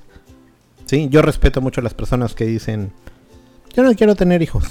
Sí, 0.86 1.08
yo 1.10 1.22
respeto 1.22 1.60
mucho 1.60 1.80
a 1.80 1.84
las 1.84 1.94
personas 1.94 2.34
que 2.34 2.44
dicen, 2.44 2.92
yo 3.74 3.82
no 3.82 3.94
quiero 3.94 4.14
tener 4.14 4.42
hijos, 4.42 4.64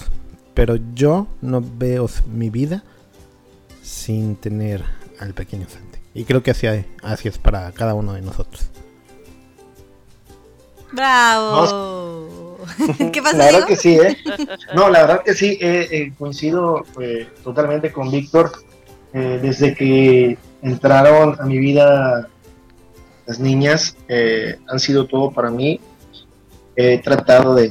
pero 0.53 0.77
yo 0.93 1.27
no 1.41 1.61
veo 1.61 2.07
mi 2.31 2.49
vida 2.49 2.83
sin 3.81 4.35
tener 4.35 4.83
al 5.19 5.33
pequeño 5.33 5.67
Santi. 5.67 5.99
Y 6.13 6.25
creo 6.25 6.43
que 6.43 6.51
así, 6.51 6.67
así 7.03 7.27
es 7.27 7.37
para 7.37 7.71
cada 7.71 7.93
uno 7.93 8.13
de 8.13 8.21
nosotros. 8.21 8.69
¡Bravo! 10.91 12.20
¿Qué 13.11 13.21
pasa? 13.21 13.37
La 13.37 13.45
verdad 13.45 13.67
que 13.67 13.75
sí, 13.75 13.95
¿eh? 13.95 14.17
No, 14.75 14.89
la 14.89 15.01
verdad 15.01 15.23
que 15.23 15.33
sí, 15.33 15.57
eh, 15.61 15.87
eh, 15.91 16.13
coincido 16.17 16.85
eh, 16.99 17.27
totalmente 17.43 17.91
con 17.91 18.11
Víctor. 18.11 18.51
desde 19.13 19.75
que 19.75 20.37
entraron 20.61 21.35
a 21.39 21.43
mi 21.43 21.57
vida 21.57 22.29
las 23.27 23.39
niñas, 23.39 23.97
han 24.67 24.79
sido 24.79 25.05
todo 25.05 25.31
para 25.31 25.49
mí. 25.49 25.79
He 26.77 26.99
tratado 26.99 27.55
de, 27.55 27.69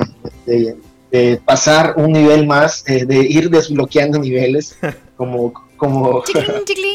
pasar 1.45 1.95
un 1.97 2.13
nivel 2.13 2.47
más, 2.47 2.85
de 2.85 3.27
ir 3.29 3.49
desbloqueando 3.49 4.19
niveles, 4.19 4.77
como... 5.17 5.53
como 5.77 6.23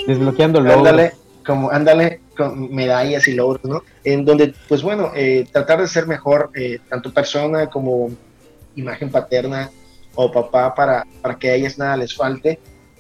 Desbloqueando 0.08 0.60
Ándale, 0.60 1.14
como, 1.44 1.72
ándale, 1.72 2.20
medallas 2.54 3.28
y 3.28 3.34
logros, 3.34 3.64
¿no? 3.64 3.84
En 4.04 4.26
donde, 4.26 4.54
pues 4.68 4.82
bueno, 4.82 5.12
eh, 5.16 5.48
tratar 5.52 5.82
de 5.82 5.88
ser 5.88 6.08
mejor, 6.08 6.52
eh, 6.56 6.80
tanto 6.90 7.14
persona 7.14 7.68
como 7.68 8.12
imagen 8.76 9.10
paterna 9.10 9.70
o 10.16 10.32
papá, 10.32 10.74
para, 10.76 11.06
para 11.22 11.38
que 11.38 11.50
a 11.50 11.56
ellas 11.56 11.78
nada 11.78 11.98
les 11.98 12.16
falte. 12.16 12.60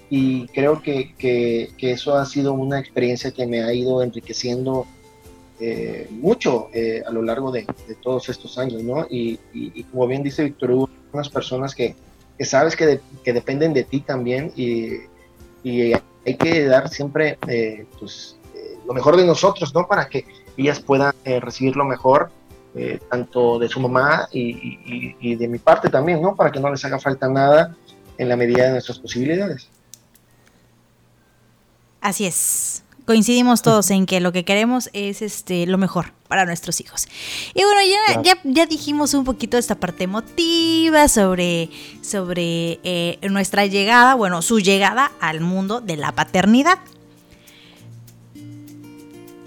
Y 0.10 0.48
creo 0.48 0.82
que, 0.82 1.16
que, 1.18 1.72
eso 1.80 2.16
ha 2.16 2.26
sido 2.26 2.54
una 2.54 2.80
experiencia 2.80 3.32
que 3.32 3.48
me 3.48 3.64
ha 3.64 3.74
ido 3.74 4.04
enriqueciendo 4.04 4.86
eh, 5.60 6.08
mucho 6.12 6.70
a 7.06 7.12
lo 7.12 7.22
largo 7.24 7.52
de, 7.52 7.66
todos 8.02 8.30
estos 8.30 8.58
años, 8.58 8.84
¿no? 8.84 9.08
Y, 9.10 9.40
y, 9.54 9.84
como 9.86 10.08
bien 10.08 10.22
dice 10.22 10.44
Víctor 10.44 10.72
Hugo, 10.72 10.90
unas 11.12 11.30
personas 11.30 11.74
que, 11.74 11.96
que 12.38 12.46
sabes 12.46 12.76
que, 12.76 13.00
que, 13.24 13.34
dependen 13.34 13.74
de 13.74 13.84
ti 13.84 14.02
también 14.02 14.52
y, 14.56 14.92
y 15.64 15.94
hay 16.26 16.36
que 16.38 16.66
dar 16.66 16.90
siempre, 16.90 17.40
pues, 18.00 18.35
lo 18.86 18.94
mejor 18.94 19.18
de 19.18 19.26
nosotros, 19.26 19.74
¿no? 19.74 19.88
Para 19.88 20.08
que 20.08 20.26
ellas 20.58 20.80
puedan 20.80 21.14
eh, 21.24 21.40
recibir 21.40 21.76
lo 21.76 21.86
mejor, 21.86 22.32
eh, 22.76 23.00
tanto 23.10 23.58
de 23.60 23.70
su 23.70 23.80
mamá 23.80 24.28
y, 24.32 25.36
de 25.36 25.48
mi 25.48 25.60
parte 25.60 25.90
también, 25.90 26.22
¿no? 26.22 26.36
Para 26.36 26.52
que 26.52 26.60
no 26.60 26.70
les 26.70 26.84
haga 26.86 27.00
falta 27.00 27.28
nada 27.28 27.76
en 28.18 28.30
la 28.30 28.36
medida 28.36 28.66
de 28.66 28.72
nuestras 28.72 29.00
posibilidades. 29.00 29.70
Así 32.02 32.26
es. 32.26 32.84
Coincidimos 33.06 33.62
todos 33.62 33.92
en 33.92 34.08
que 34.08 34.20
lo 34.20 34.32
que 34.32 34.44
queremos 34.46 34.90
es 34.94 35.22
este 35.22 35.68
lo 35.68 35.78
mejor 35.78 36.12
para 36.28 36.46
nuestros 36.46 36.82
hijos. 36.82 37.08
Y 37.54 37.64
bueno, 37.64 37.80
ya, 38.24 38.38
ya, 38.44 38.66
dijimos 38.66 39.14
un 39.14 39.24
poquito 39.24 39.58
esta 39.58 39.76
parte 39.76 40.06
emotiva 40.06 41.08
sobre, 41.08 41.70
sobre 42.02 42.80
eh, 42.84 43.20
nuestra 43.30 43.68
llegada, 43.68 44.16
bueno, 44.16 44.42
su 44.42 44.60
llegada 44.60 45.12
al 45.20 45.42
mundo 45.42 45.82
de 45.82 45.98
la 45.98 46.14
paternidad. 46.14 46.80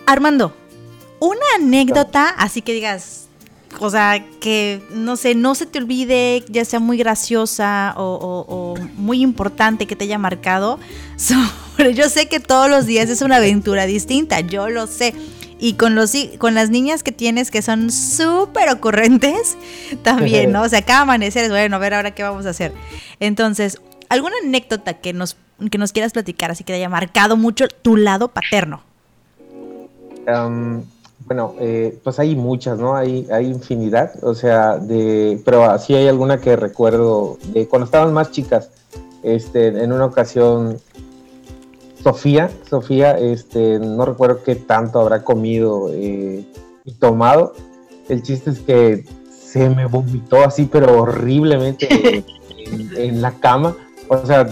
Armando, 0.08 0.56
una 1.20 1.44
anécdota, 1.56 2.30
así 2.30 2.62
que 2.62 2.72
digas, 2.72 3.28
o 3.78 3.90
sea, 3.90 4.24
que 4.40 4.80
no 4.90 5.16
sé, 5.16 5.34
no 5.34 5.54
se 5.54 5.66
te 5.66 5.78
olvide, 5.78 6.42
ya 6.48 6.64
sea 6.64 6.80
muy 6.80 6.96
graciosa 6.96 7.92
o, 7.98 8.74
muy 8.96 9.20
importante 9.20 9.86
que 9.86 9.96
te 9.96 10.04
haya 10.04 10.16
marcado. 10.16 10.78
Sobre, 11.16 11.92
yo 11.92 12.08
sé 12.08 12.26
que 12.26 12.40
todos 12.40 12.70
los 12.70 12.86
días 12.86 13.10
es 13.10 13.20
una 13.20 13.36
aventura 13.36 13.84
distinta, 13.84 14.40
yo 14.40 14.70
lo 14.70 14.86
sé. 14.86 15.12
Y 15.58 15.74
con, 15.74 15.94
los, 15.94 16.14
con 16.38 16.54
las 16.54 16.70
niñas 16.70 17.02
que 17.02 17.12
tienes 17.12 17.50
que 17.50 17.60
son 17.60 17.90
súper 17.90 18.70
ocurrentes, 18.70 19.58
también, 20.02 20.52
¿no? 20.52 20.62
O 20.62 20.68
sea, 20.70 20.80
cada 20.80 21.02
amanecer 21.02 21.44
es 21.44 21.50
bueno, 21.50 21.76
a 21.76 21.80
ver 21.80 21.92
ahora 21.92 22.14
qué 22.14 22.22
vamos 22.22 22.46
a 22.46 22.50
hacer. 22.50 22.72
Entonces, 23.20 23.78
¿alguna 24.08 24.36
anécdota 24.42 24.94
que 24.94 25.12
nos, 25.12 25.36
que 25.70 25.76
nos 25.76 25.92
quieras 25.92 26.12
platicar, 26.12 26.50
así 26.50 26.64
que 26.64 26.72
te 26.72 26.76
haya 26.76 26.88
marcado 26.88 27.36
mucho 27.36 27.68
tu 27.68 27.98
lado 27.98 28.28
paterno? 28.28 28.87
Bueno, 31.26 31.54
eh, 31.60 31.98
pues 32.02 32.18
hay 32.18 32.36
muchas, 32.36 32.78
¿no? 32.78 32.96
Hay, 32.96 33.26
hay 33.30 33.46
infinidad, 33.46 34.12
o 34.22 34.34
sea, 34.34 34.78
de, 34.78 35.40
pero 35.44 35.64
así 35.64 35.94
hay 35.94 36.08
alguna 36.08 36.40
que 36.40 36.56
recuerdo 36.56 37.38
de 37.52 37.66
cuando 37.68 37.86
estaban 37.86 38.12
más 38.12 38.30
chicas. 38.30 38.70
Este, 39.22 39.66
en 39.66 39.92
una 39.92 40.06
ocasión, 40.06 40.78
Sofía, 42.02 42.50
Sofía, 42.68 43.18
este, 43.18 43.80
no 43.80 44.04
recuerdo 44.04 44.42
qué 44.44 44.54
tanto 44.54 45.00
habrá 45.00 45.24
comido 45.24 45.90
eh, 45.92 46.44
y 46.84 46.92
tomado. 46.94 47.52
El 48.08 48.22
chiste 48.22 48.50
es 48.50 48.60
que 48.60 49.04
se 49.28 49.68
me 49.68 49.86
vomitó 49.86 50.44
así, 50.44 50.68
pero 50.70 51.02
horriblemente 51.02 52.24
en, 52.48 52.96
en 52.96 53.20
la 53.20 53.32
cama. 53.32 53.76
O 54.08 54.24
sea, 54.24 54.46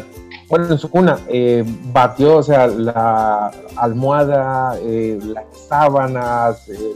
bueno, 0.48 0.66
en 0.70 0.78
su 0.78 0.90
cuna, 0.90 1.18
eh, 1.28 1.64
batió, 1.92 2.37
o 2.37 2.42
sea, 2.42 2.66
la 2.68 3.50
almohada, 3.76 4.76
eh, 4.80 5.18
las 5.22 5.44
sábanas, 5.68 6.68
el 6.68 6.94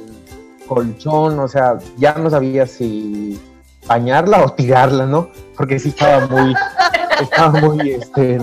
colchón, 0.69 1.39
o 1.41 1.49
sea, 1.49 1.79
ya 1.97 2.15
no 2.15 2.31
sabía 2.31 2.67
si 2.67 3.41
bañarla 3.87 4.45
o 4.45 4.53
tirarla, 4.53 5.07
¿no? 5.07 5.31
Porque 5.57 5.81
sí 5.81 5.89
estaba 5.89 6.27
muy, 6.29 6.55
estaba 7.21 7.61
muy, 7.61 7.91
este, 7.91 8.39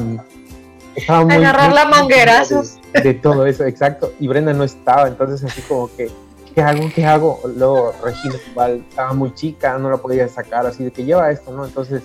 estaba 0.95 1.23
muy... 1.23 1.35
Agarrar 1.35 1.73
la 1.73 1.85
manguerazos. 1.85 2.77
De, 2.93 3.01
de 3.01 3.13
todo 3.13 3.45
eso, 3.45 3.63
exacto. 3.63 4.11
Y 4.19 4.27
Brenda 4.27 4.51
no 4.51 4.65
estaba, 4.65 5.07
entonces 5.07 5.49
así 5.49 5.61
como 5.61 5.89
que, 5.95 6.11
¿qué 6.53 6.61
hago? 6.61 6.89
¿Qué 6.93 7.05
hago? 7.05 7.39
Luego 7.55 7.93
Regina 8.03 8.35
estaba 8.35 9.13
muy 9.13 9.33
chica, 9.33 9.77
no 9.77 9.89
la 9.89 9.97
podía 9.97 10.27
sacar, 10.27 10.65
así 10.65 10.83
de 10.83 10.91
que 10.91 11.05
lleva 11.05 11.31
esto, 11.31 11.53
¿no? 11.53 11.63
Entonces 11.63 12.03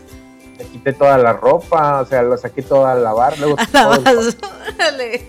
quité 0.64 0.92
toda 0.92 1.18
la 1.18 1.32
ropa, 1.32 2.00
o 2.00 2.06
sea, 2.06 2.22
lo 2.22 2.36
saqué 2.36 2.62
toda 2.62 2.92
a 2.92 2.94
lavar, 2.94 3.38
luego 3.38 3.56
A 3.60 3.66
todo, 3.66 3.90
la 3.90 3.96
el, 3.96 4.02
cuarto- 4.16 4.48
Órale. 4.76 5.22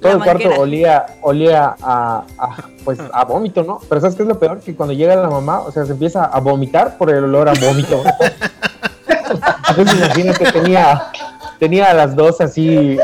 todo 0.00 0.12
La 0.12 0.18
el 0.18 0.22
cuarto 0.24 0.42
manguera. 0.44 0.60
olía, 0.60 1.06
olía 1.22 1.76
a, 1.82 2.24
a, 2.38 2.56
pues, 2.84 2.98
a 3.12 3.24
vómito, 3.24 3.62
¿no? 3.64 3.80
Pero 3.88 4.00
¿sabes 4.00 4.16
qué 4.16 4.22
es 4.22 4.28
lo 4.28 4.38
peor? 4.38 4.60
Que 4.60 4.74
cuando 4.76 4.92
llega 4.94 5.16
la 5.16 5.28
mamá, 5.30 5.60
o 5.60 5.72
sea, 5.72 5.84
se 5.84 5.92
empieza 5.92 6.24
a 6.24 6.40
vomitar 6.40 6.96
por 6.98 7.10
el 7.10 7.24
olor 7.24 7.48
a 7.48 7.52
vómito. 7.54 8.02
Entonces 9.70 9.96
imagínate, 9.98 10.52
tenía, 10.52 11.10
tenía 11.58 11.90
a 11.90 11.94
las 11.94 12.16
dos 12.16 12.40
así, 12.40 12.98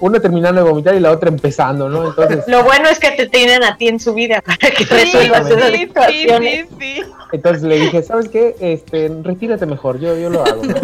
una 0.00 0.20
terminando 0.20 0.62
de 0.62 0.68
vomitar 0.70 0.94
y 0.94 1.00
la 1.00 1.10
otra 1.12 1.28
empezando, 1.30 1.88
¿no? 1.88 2.08
Entonces, 2.08 2.44
Lo 2.48 2.62
bueno 2.64 2.88
es 2.88 2.98
que 2.98 3.12
te 3.12 3.26
tienen 3.28 3.62
a 3.64 3.76
ti 3.76 3.88
en 3.88 3.98
su 3.98 4.12
vida 4.14 4.42
para 4.42 4.56
que 4.58 4.84
resuelvas 4.84 5.50
esas 5.50 5.70
sí, 5.70 5.76
situaciones. 5.78 6.66
sí, 6.68 6.74
sí. 6.78 7.02
entonces 7.32 7.62
le 7.62 7.80
dije, 7.80 8.02
¿sabes 8.02 8.28
qué? 8.28 8.54
Este, 8.60 9.10
retírate 9.22 9.64
mejor, 9.66 9.98
yo, 10.00 10.18
yo 10.18 10.28
lo 10.30 10.44
hago, 10.44 10.62
¿no? 10.64 10.74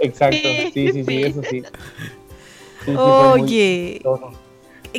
Exacto, 0.00 0.48
sí, 0.72 0.72
sí, 0.72 0.92
sí, 0.92 1.04
Sí. 1.04 1.22
eso 1.24 1.42
sí. 1.42 1.62
Sí, 2.84 2.92
sí, 2.92 2.96
Oye, 2.96 4.00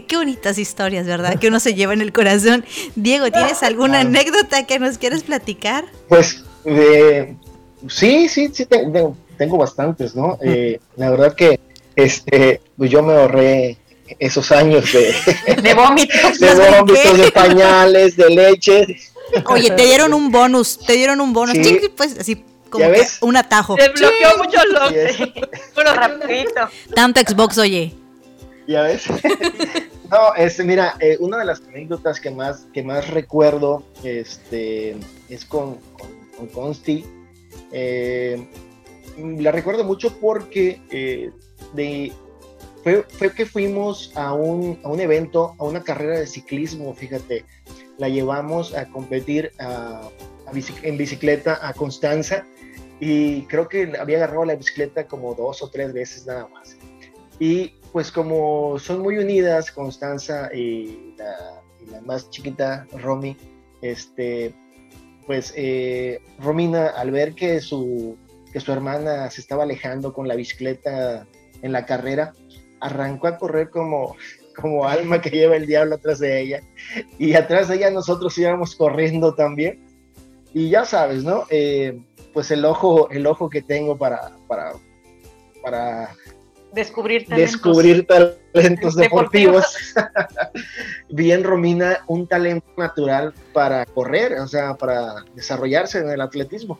qué 0.07 0.15
bonitas 0.17 0.57
historias, 0.57 1.05
¿verdad? 1.07 1.39
Que 1.39 1.47
uno 1.47 1.59
se 1.59 1.73
lleva 1.73 1.93
en 1.93 2.01
el 2.01 2.13
corazón. 2.13 2.63
Diego, 2.95 3.31
¿tienes 3.31 3.63
alguna 3.63 4.01
Claro. 4.01 4.09
anécdota 4.09 4.65
que 4.67 4.79
nos 4.79 4.97
quieres 4.97 5.23
platicar? 5.23 5.85
Pues 6.07 6.43
eh, 6.65 7.35
sí, 7.87 8.29
sí, 8.29 8.49
sí, 8.53 8.65
te- 8.67 8.77
tengo, 8.85 9.15
tengo 9.37 9.57
bastantes, 9.57 10.15
¿no? 10.15 10.37
Eh, 10.41 10.79
la 10.97 11.09
verdad 11.09 11.33
que 11.35 11.59
este, 12.03 12.61
pues 12.77 12.89
yo 12.91 13.01
me 13.03 13.13
ahorré 13.13 13.77
esos 14.19 14.51
años 14.51 14.91
de, 14.91 15.13
De 15.61 15.73
vómitos. 15.73 16.39
de 16.39 16.53
vómitos, 16.55 17.17
de 17.17 17.31
pañales, 17.31 18.15
de 18.17 18.29
leche. 18.29 18.97
Oye, 19.45 19.71
te 19.71 19.85
dieron 19.85 20.13
un 20.13 20.31
bonus, 20.31 20.77
te 20.85 20.93
dieron 20.93 21.21
un 21.21 21.31
bonus, 21.33 21.55
Sí. 21.55 21.63
Ching, 21.63 21.79
pues 21.95 22.17
así 22.19 22.43
como 22.69 22.85
un 23.21 23.37
atajo. 23.37 23.77
Se 23.77 23.89
bloqueó 23.89 24.37
mucho 24.37 24.57
Y 24.91 24.95
es- 24.95 25.19
los. 25.19 25.29
Bueno, 25.75 25.93
Rapidito. 25.93 26.69
Tanto 26.93 27.21
Xbox, 27.21 27.57
oye. 27.57 27.93
¿Ya 28.67 28.83
ves? 28.83 29.03
no, 30.09 30.35
este, 30.37 30.63
mira, 30.63 30.95
eh, 30.99 31.17
una 31.19 31.37
de 31.37 31.45
las 31.45 31.61
anécdotas 31.61 32.19
que 32.19 32.29
más, 32.31 32.67
que 32.73 32.83
más 32.83 33.09
recuerdo 33.09 33.83
este, 34.03 34.95
es 35.29 35.45
con, 35.45 35.75
con, 35.97 36.09
con 36.37 36.47
Consti. 36.47 37.05
Eh, 37.71 38.47
la 39.17 39.51
recuerdo 39.51 39.83
mucho 39.83 40.17
porque 40.19 40.81
eh, 40.89 41.31
de, 41.73 42.11
fue, 42.83 43.03
fue 43.03 43.33
que 43.33 43.45
fuimos 43.45 44.11
a 44.15 44.33
un, 44.33 44.79
a 44.83 44.89
un 44.89 44.99
evento, 44.99 45.55
a 45.59 45.63
una 45.65 45.83
carrera 45.83 46.19
de 46.19 46.27
ciclismo, 46.27 46.93
fíjate. 46.93 47.45
La 47.97 48.09
llevamos 48.09 48.73
a 48.75 48.87
competir 48.89 49.51
a- 49.59 50.09
a 50.47 50.51
en 50.83 50.97
bicicleta 50.97 51.59
a 51.65 51.73
Constanza 51.73 52.45
y 52.99 53.43
creo 53.43 53.67
que 53.67 53.93
había 53.99 54.17
agarrado 54.17 54.45
la 54.45 54.55
bicicleta 54.55 55.07
como 55.07 55.33
dos 55.35 55.61
o 55.63 55.69
tres 55.69 55.93
veces 55.93 56.25
nada 56.25 56.47
más. 56.47 56.75
Y 57.39 57.75
pues 57.91 58.11
como 58.11 58.77
son 58.79 59.01
muy 59.01 59.17
unidas, 59.17 59.71
Constanza 59.71 60.49
y 60.53 61.13
la, 61.17 61.61
y 61.85 61.89
la 61.91 62.01
más 62.01 62.29
chiquita, 62.29 62.87
Romy, 62.93 63.35
este, 63.81 64.53
pues 65.25 65.53
eh, 65.55 66.19
Romina 66.39 66.87
al 66.87 67.11
ver 67.11 67.33
que 67.33 67.59
su, 67.61 68.17
que 68.51 68.59
su 68.59 68.71
hermana 68.71 69.29
se 69.31 69.41
estaba 69.41 69.63
alejando 69.63 70.13
con 70.13 70.27
la 70.27 70.35
bicicleta 70.35 71.27
en 71.61 71.71
la 71.71 71.85
carrera, 71.85 72.33
arrancó 72.79 73.27
a 73.27 73.37
correr 73.37 73.69
como, 73.69 74.15
como 74.55 74.87
alma 74.87 75.21
que 75.21 75.29
lleva 75.29 75.55
el 75.55 75.67
diablo 75.67 75.95
atrás 75.95 76.19
de 76.19 76.41
ella. 76.41 76.61
Y 77.19 77.33
atrás 77.35 77.67
de 77.67 77.75
ella 77.75 77.91
nosotros 77.91 78.37
íbamos 78.37 78.75
corriendo 78.75 79.33
también. 79.33 79.85
Y 80.53 80.69
ya 80.69 80.85
sabes, 80.85 81.23
¿no? 81.23 81.45
Eh, 81.49 82.01
pues 82.33 82.51
el 82.51 82.65
ojo, 82.65 83.09
el 83.09 83.25
ojo 83.27 83.49
que 83.49 83.61
tengo 83.61 83.97
para, 83.97 84.31
para, 84.47 84.73
para 85.61 86.09
Descubrir 86.73 87.25
talentos. 87.27 87.51
descubrir 87.51 88.07
talentos 88.07 88.95
Deportivos. 88.95 89.65
deportivos. 89.95 90.55
Bien, 91.09 91.43
Romina, 91.43 91.99
un 92.07 92.27
talento 92.27 92.65
natural 92.77 93.33
para 93.51 93.85
correr, 93.85 94.33
o 94.39 94.47
sea, 94.47 94.75
para 94.75 95.25
desarrollarse 95.35 95.99
en 95.99 96.09
el 96.09 96.21
atletismo. 96.21 96.79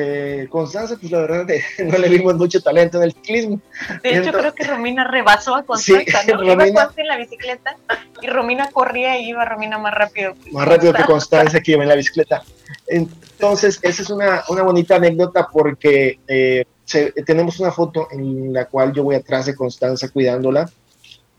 Eh, 0.00 0.46
Constanza, 0.48 0.96
pues 0.96 1.10
la 1.10 1.18
verdad, 1.18 1.50
eh, 1.50 1.60
no 1.84 1.98
le 1.98 2.08
vimos 2.08 2.36
mucho 2.36 2.60
talento 2.62 2.98
en 2.98 3.02
el 3.04 3.12
ciclismo. 3.14 3.60
De 4.04 4.10
hecho, 4.10 4.18
Entonces- 4.18 4.40
creo 4.40 4.54
que 4.54 4.64
Romina 4.64 5.02
rebasó 5.10 5.56
a 5.56 5.64
Constanza, 5.64 6.20
Sí, 6.22 6.30
¿no? 6.32 6.34
Iba 6.44 6.54
Romina- 6.54 6.64
Constanza 6.66 7.00
en 7.00 7.06
la 7.08 7.16
bicicleta 7.16 7.76
y 8.22 8.26
Romina 8.28 8.70
corría 8.70 9.18
y 9.18 9.30
iba 9.30 9.44
Romina 9.44 9.76
más 9.78 9.92
rápido. 9.92 10.34
Más 10.52 10.68
rápido 10.68 10.92
que 10.92 11.02
Constanza 11.02 11.58
que 11.60 11.72
iba 11.72 11.82
en 11.82 11.88
la 11.88 11.96
bicicleta. 11.96 12.44
Entonces, 12.86 13.80
esa 13.82 14.02
es 14.02 14.10
una, 14.10 14.44
una 14.48 14.62
bonita 14.62 14.94
anécdota 14.96 15.48
porque 15.52 16.20
eh, 16.28 16.64
se- 16.84 17.10
tenemos 17.26 17.58
una 17.58 17.72
foto 17.72 18.06
en 18.12 18.52
la 18.52 18.66
cual 18.66 18.92
yo 18.92 19.02
voy 19.02 19.16
atrás 19.16 19.46
de 19.46 19.56
Constanza 19.56 20.08
cuidándola. 20.10 20.70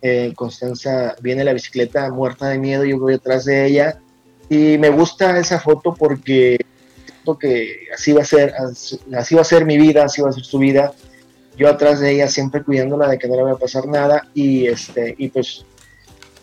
Eh, 0.01 0.33
Constanza 0.35 1.15
viene 1.21 1.41
en 1.41 1.45
la 1.45 1.53
bicicleta 1.53 2.09
muerta 2.11 2.49
de 2.49 2.57
miedo, 2.57 2.83
yo 2.83 2.99
voy 2.99 3.13
atrás 3.13 3.45
de 3.45 3.65
ella. 3.65 3.99
Y 4.49 4.77
me 4.79 4.89
gusta 4.89 5.37
esa 5.39 5.59
foto 5.59 5.93
porque 5.93 6.57
que 7.37 7.87
así 7.93 8.11
va 8.11 8.21
a 8.21 8.25
ser, 8.25 8.53
así, 9.15 9.35
va 9.35 9.41
a 9.41 9.45
ser 9.45 9.65
mi 9.65 9.77
vida, 9.77 10.05
así 10.05 10.21
va 10.21 10.29
a 10.29 10.33
ser 10.33 10.43
su 10.43 10.57
vida. 10.57 10.93
Yo 11.57 11.69
atrás 11.69 11.99
de 11.99 12.11
ella 12.11 12.27
siempre 12.27 12.63
cuidándola 12.63 13.09
de 13.09 13.17
que 13.19 13.27
no 13.27 13.35
le 13.35 13.43
vaya 13.43 13.55
a 13.55 13.59
pasar 13.59 13.85
nada 13.85 14.27
y 14.33 14.67
este 14.67 15.13
y 15.17 15.27
pues 15.27 15.65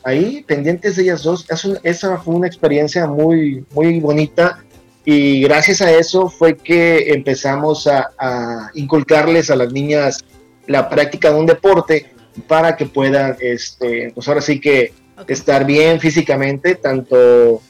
ahí 0.02 0.44
pendientes 0.46 0.96
de 0.96 1.04
ellas 1.04 1.22
dos. 1.22 1.46
Esa 1.82 2.18
fue 2.18 2.34
una 2.34 2.46
experiencia 2.46 3.06
muy, 3.06 3.64
muy 3.72 3.98
bonita 4.00 4.62
y 5.04 5.40
gracias 5.42 5.80
a 5.80 5.90
eso 5.90 6.28
fue 6.28 6.56
que 6.56 7.12
empezamos 7.12 7.86
a, 7.86 8.10
a 8.18 8.70
inculcarles 8.74 9.50
a 9.50 9.56
las 9.56 9.72
niñas 9.72 10.24
la 10.66 10.88
práctica 10.88 11.30
de 11.30 11.38
un 11.38 11.46
deporte 11.46 12.06
para 12.46 12.76
que 12.76 12.86
puedan, 12.86 13.36
este, 13.40 14.12
pues 14.14 14.28
ahora 14.28 14.40
sí 14.40 14.60
que 14.60 14.92
estar 15.26 15.64
bien 15.64 16.00
físicamente, 16.00 16.74
tanto 16.74 17.62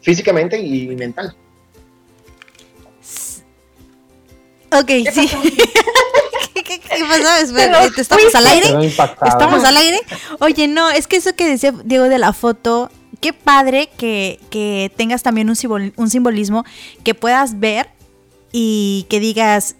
físicamente 0.00 0.58
y 0.58 0.94
mental. 0.96 1.36
Ok, 4.80 4.88
sí. 5.12 5.28
¿Qué, 6.54 6.62
qué, 6.62 6.80
qué 6.80 7.04
pasó? 7.04 7.54
¿te 7.94 8.00
¿Estamos 8.00 8.34
al 8.34 8.46
aire? 8.46 8.66
¿Estamos 9.28 9.64
al 9.64 9.76
aire? 9.76 10.00
Oye, 10.40 10.68
no, 10.68 10.90
es 10.90 11.06
que 11.06 11.16
eso 11.16 11.34
que 11.34 11.46
decía 11.48 11.72
Diego 11.84 12.04
de 12.08 12.18
la 12.18 12.32
foto, 12.32 12.90
qué 13.20 13.32
padre 13.32 13.88
que, 13.96 14.40
que 14.50 14.90
tengas 14.96 15.22
también 15.22 15.48
un, 15.48 15.54
simbol- 15.56 15.92
un 15.96 16.10
simbolismo 16.10 16.64
que 17.04 17.14
puedas 17.14 17.60
ver 17.60 17.88
y 18.52 19.06
que 19.10 19.20
digas, 19.20 19.76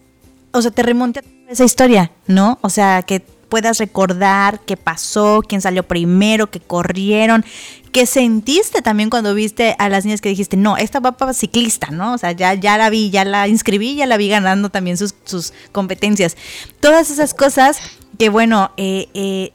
o 0.53 0.61
sea, 0.63 0.71
te 0.71 0.83
remonte 0.83 1.21
a 1.21 1.53
esa 1.53 1.65
historia, 1.65 2.13
¿no? 2.27 2.59
O 2.63 2.69
sea, 2.71 3.03
que 3.03 3.25
puedas 3.49 3.79
recordar 3.79 4.61
qué 4.67 4.77
pasó, 4.77 5.43
quién 5.47 5.61
salió 5.61 5.83
primero, 5.85 6.51
qué 6.51 6.61
corrieron, 6.61 7.45
qué 7.93 8.07
sentiste 8.07 8.83
también 8.83 9.09
cuando 9.11 9.35
viste 9.35 9.77
a 9.79 9.89
las 9.89 10.05
niñas 10.05 10.21
que 10.21 10.29
dijiste, 10.29 10.57
no, 10.57 10.77
esta 10.77 11.01
va 11.01 11.13
para 11.13 11.33
ciclista, 11.33 11.89
¿no? 11.91 12.15
O 12.15 12.19
sea, 12.19 12.33
ya, 12.33 12.55
ya 12.55 12.77
la 12.77 12.91
vi, 12.91 13.11
ya 13.11 13.25
la 13.25 13.49
inscribí, 13.49 13.95
ya 13.97 14.07
la 14.07 14.17
vi 14.17 14.29
ganando 14.29 14.71
también 14.71 14.97
sus, 14.97 15.15
sus 15.25 15.53
competencias. 15.73 16.37
Todas 16.81 17.11
esas 17.11 17.35
cosas 17.35 17.79
que, 18.19 18.29
bueno, 18.29 18.73
eh, 18.77 19.09
eh, 19.15 19.53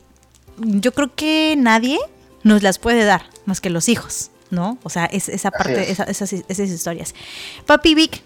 yo 0.58 0.94
creo 0.94 1.14
que 1.16 1.56
nadie 1.58 2.00
nos 2.44 2.64
las 2.64 2.80
puede 2.80 3.04
dar 3.04 3.26
más 3.46 3.62
que 3.62 3.70
los 3.70 3.90
hijos, 3.90 4.32
¿no? 4.52 4.78
O 4.84 4.90
sea, 4.90 5.06
es, 5.06 5.28
esa 5.30 5.50
Así 5.50 5.58
parte, 5.58 5.84
es. 5.84 5.90
esa- 5.92 6.04
esas, 6.06 6.32
esas 6.34 6.70
historias. 6.70 7.14
Papi 7.66 7.94
Vic, 7.96 8.22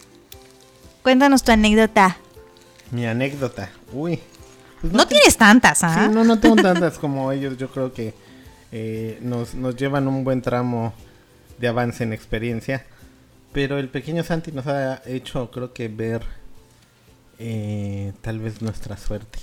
cuéntanos 1.04 1.44
tu 1.44 1.52
anécdota. 1.52 2.18
Mi 2.92 3.06
anécdota. 3.06 3.72
Uy. 3.94 4.20
Pues 4.92 4.94
No 4.94 5.08
tienes 5.08 5.38
tantas, 5.38 5.84
¿ah? 5.84 6.06
Sí, 6.06 6.14
no, 6.14 6.24
no 6.24 6.40
tengo 6.40 6.56
tantas 6.56 6.98
como 6.98 7.32
ellos. 7.32 7.58
Yo 7.58 7.70
creo 7.70 7.94
que 7.94 8.14
eh, 8.72 9.20
nos, 9.22 9.56
nos 9.56 9.76
llevan 9.76 10.08
un 10.08 10.24
buen 10.24 10.42
tramo 10.42 10.94
de 11.58 11.68
avance 11.68 12.04
en 12.04 12.14
experiencia. 12.14 12.86
Pero 13.52 13.78
el 13.78 13.90
pequeño 13.90 14.24
Santi 14.24 14.52
nos 14.52 14.68
ha 14.68 15.02
hecho, 15.06 15.50
creo 15.50 15.74
que, 15.74 15.88
ver 15.88 16.24
eh, 17.40 18.14
tal 18.22 18.40
vez 18.40 18.62
nuestra 18.62 18.98
suerte. 18.98 19.40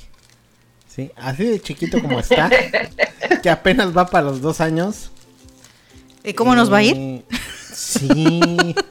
¿Sí? 0.89 1.11
Así 1.17 1.45
de 1.45 1.61
chiquito 1.61 2.01
como 2.03 2.21
está, 2.21 2.51
que 3.43 3.49
apenas 3.49 3.97
va 3.97 4.07
para 4.07 4.27
los 4.27 4.43
dos 4.43 4.61
años. 4.61 5.11
¿Y 6.23 6.35
cómo 6.35 6.55
nos 6.55 6.71
va 6.71 6.79
a 6.79 6.83
ir? 6.83 6.97
Eh, 6.97 7.25
Sí. 7.73 8.75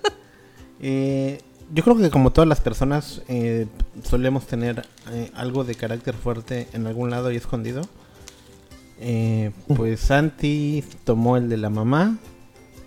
Eh, 0.83 1.39
yo 1.73 1.83
creo 1.83 1.97
que 1.97 2.09
como 2.09 2.31
todas 2.31 2.47
las 2.47 2.59
personas 2.61 3.21
eh, 3.27 3.67
solemos 4.03 4.45
tener 4.47 4.85
eh, 5.11 5.31
algo 5.35 5.63
de 5.63 5.75
carácter 5.75 6.15
fuerte 6.15 6.67
en 6.73 6.87
algún 6.87 7.09
lado 7.09 7.31
y 7.31 7.35
escondido. 7.37 7.81
Eh, 8.99 9.51
pues 9.75 9.99
Santi 9.99 10.83
tomó 11.03 11.37
el 11.37 11.49
de 11.49 11.57
la 11.57 11.69
mamá, 11.71 12.17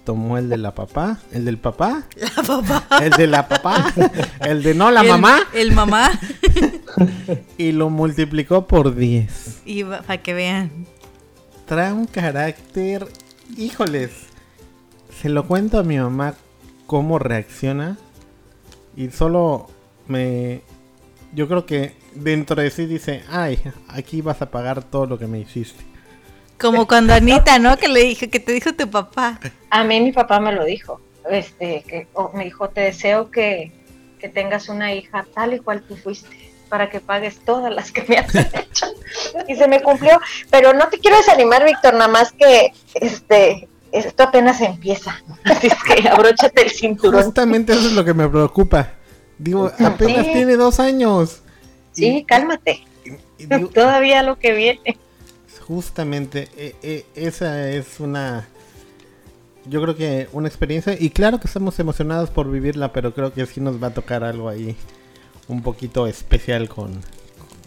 tomó 0.04 0.38
el 0.38 0.48
de 0.48 0.58
la 0.58 0.74
papá, 0.74 1.18
el 1.32 1.44
del 1.44 1.58
papá, 1.58 2.04
La 2.36 2.42
papá. 2.42 2.86
el 3.02 3.10
de 3.10 3.26
la 3.26 3.48
papá, 3.48 3.92
el 4.40 4.62
de 4.62 4.74
no 4.74 4.90
la 4.92 5.00
El- 5.00 5.08
mamá 5.08 5.38
El 5.54 5.72
mamá. 5.72 6.10
y 7.58 7.72
lo 7.72 7.90
multiplicó 7.90 8.66
por 8.68 8.94
10. 8.94 9.62
Y 9.64 9.82
para 9.84 10.18
que 10.22 10.34
vean. 10.34 10.86
Trae 11.66 11.92
un 11.92 12.06
carácter, 12.06 13.08
híjoles, 13.56 14.10
se 15.20 15.30
lo 15.30 15.46
cuento 15.48 15.78
a 15.78 15.82
mi 15.82 15.96
mamá 15.98 16.34
cómo 16.86 17.18
reacciona 17.18 17.96
y 18.96 19.10
solo 19.10 19.68
me... 20.06 20.62
Yo 21.32 21.48
creo 21.48 21.66
que 21.66 21.94
dentro 22.14 22.62
de 22.62 22.70
sí 22.70 22.86
dice, 22.86 23.22
ay, 23.28 23.60
aquí 23.88 24.20
vas 24.22 24.40
a 24.40 24.50
pagar 24.50 24.84
todo 24.84 25.06
lo 25.06 25.18
que 25.18 25.26
me 25.26 25.40
hiciste. 25.40 25.82
Como 26.60 26.86
cuando 26.86 27.12
Anita, 27.12 27.58
¿no? 27.58 27.76
Que 27.76 27.88
le 27.88 28.00
dije, 28.00 28.30
que 28.30 28.38
te 28.38 28.52
dijo 28.52 28.72
tu 28.72 28.88
papá. 28.88 29.40
A 29.70 29.84
mí 29.84 30.00
mi 30.00 30.12
papá 30.12 30.38
me 30.38 30.52
lo 30.52 30.64
dijo. 30.64 31.00
Este, 31.28 31.82
que 31.88 32.06
oh, 32.12 32.30
me 32.34 32.44
dijo, 32.44 32.68
te 32.68 32.82
deseo 32.82 33.30
que, 33.30 33.72
que 34.20 34.28
tengas 34.28 34.68
una 34.68 34.94
hija 34.94 35.26
tal 35.34 35.54
y 35.54 35.58
cual 35.58 35.82
tú 35.82 35.96
fuiste, 35.96 36.52
para 36.68 36.90
que 36.90 37.00
pagues 37.00 37.38
todas 37.40 37.74
las 37.74 37.90
que 37.90 38.04
me 38.08 38.18
has 38.18 38.34
hecho. 38.54 38.86
y 39.48 39.56
se 39.56 39.66
me 39.66 39.82
cumplió. 39.82 40.20
Pero 40.50 40.72
no 40.72 40.88
te 40.88 40.98
quiero 40.98 41.16
desanimar, 41.16 41.64
Víctor, 41.64 41.94
nada 41.94 42.08
más 42.08 42.32
que 42.32 42.72
este, 42.94 43.68
esto 43.98 44.22
apenas 44.24 44.60
empieza. 44.60 45.22
Así 45.44 45.68
es 45.68 45.74
que 46.02 46.08
abróchate 46.08 46.62
el 46.62 46.70
cinturón. 46.70 47.22
Justamente 47.24 47.72
eso 47.72 47.86
es 47.88 47.92
lo 47.92 48.04
que 48.04 48.14
me 48.14 48.28
preocupa. 48.28 48.92
Digo, 49.38 49.70
apenas 49.78 50.26
Sí. 50.26 50.32
tiene 50.32 50.56
dos 50.56 50.80
años. 50.80 51.42
Sí, 51.92 52.24
cálmate. 52.26 52.84
Y- 53.04 53.42
y 53.42 53.46
digo, 53.46 53.68
Todavía 53.68 54.22
lo 54.22 54.38
que 54.38 54.52
viene. 54.52 54.98
Justamente, 55.66 56.48
e- 56.56 56.74
e- 56.82 57.06
esa 57.14 57.70
es 57.70 57.98
una, 58.00 58.46
yo 59.66 59.80
creo 59.82 59.96
que 59.96 60.28
una 60.32 60.46
experiencia, 60.48 60.94
y 60.98 61.10
claro 61.10 61.40
que 61.40 61.46
estamos 61.46 61.78
emocionados 61.78 62.30
por 62.30 62.50
vivirla, 62.50 62.92
pero 62.92 63.14
creo 63.14 63.32
que 63.32 63.46
sí 63.46 63.60
nos 63.60 63.82
va 63.82 63.86
a 63.88 63.94
tocar 63.94 64.24
algo 64.24 64.48
ahí 64.48 64.76
un 65.48 65.62
poquito 65.62 66.06
especial 66.06 66.68
con... 66.68 67.00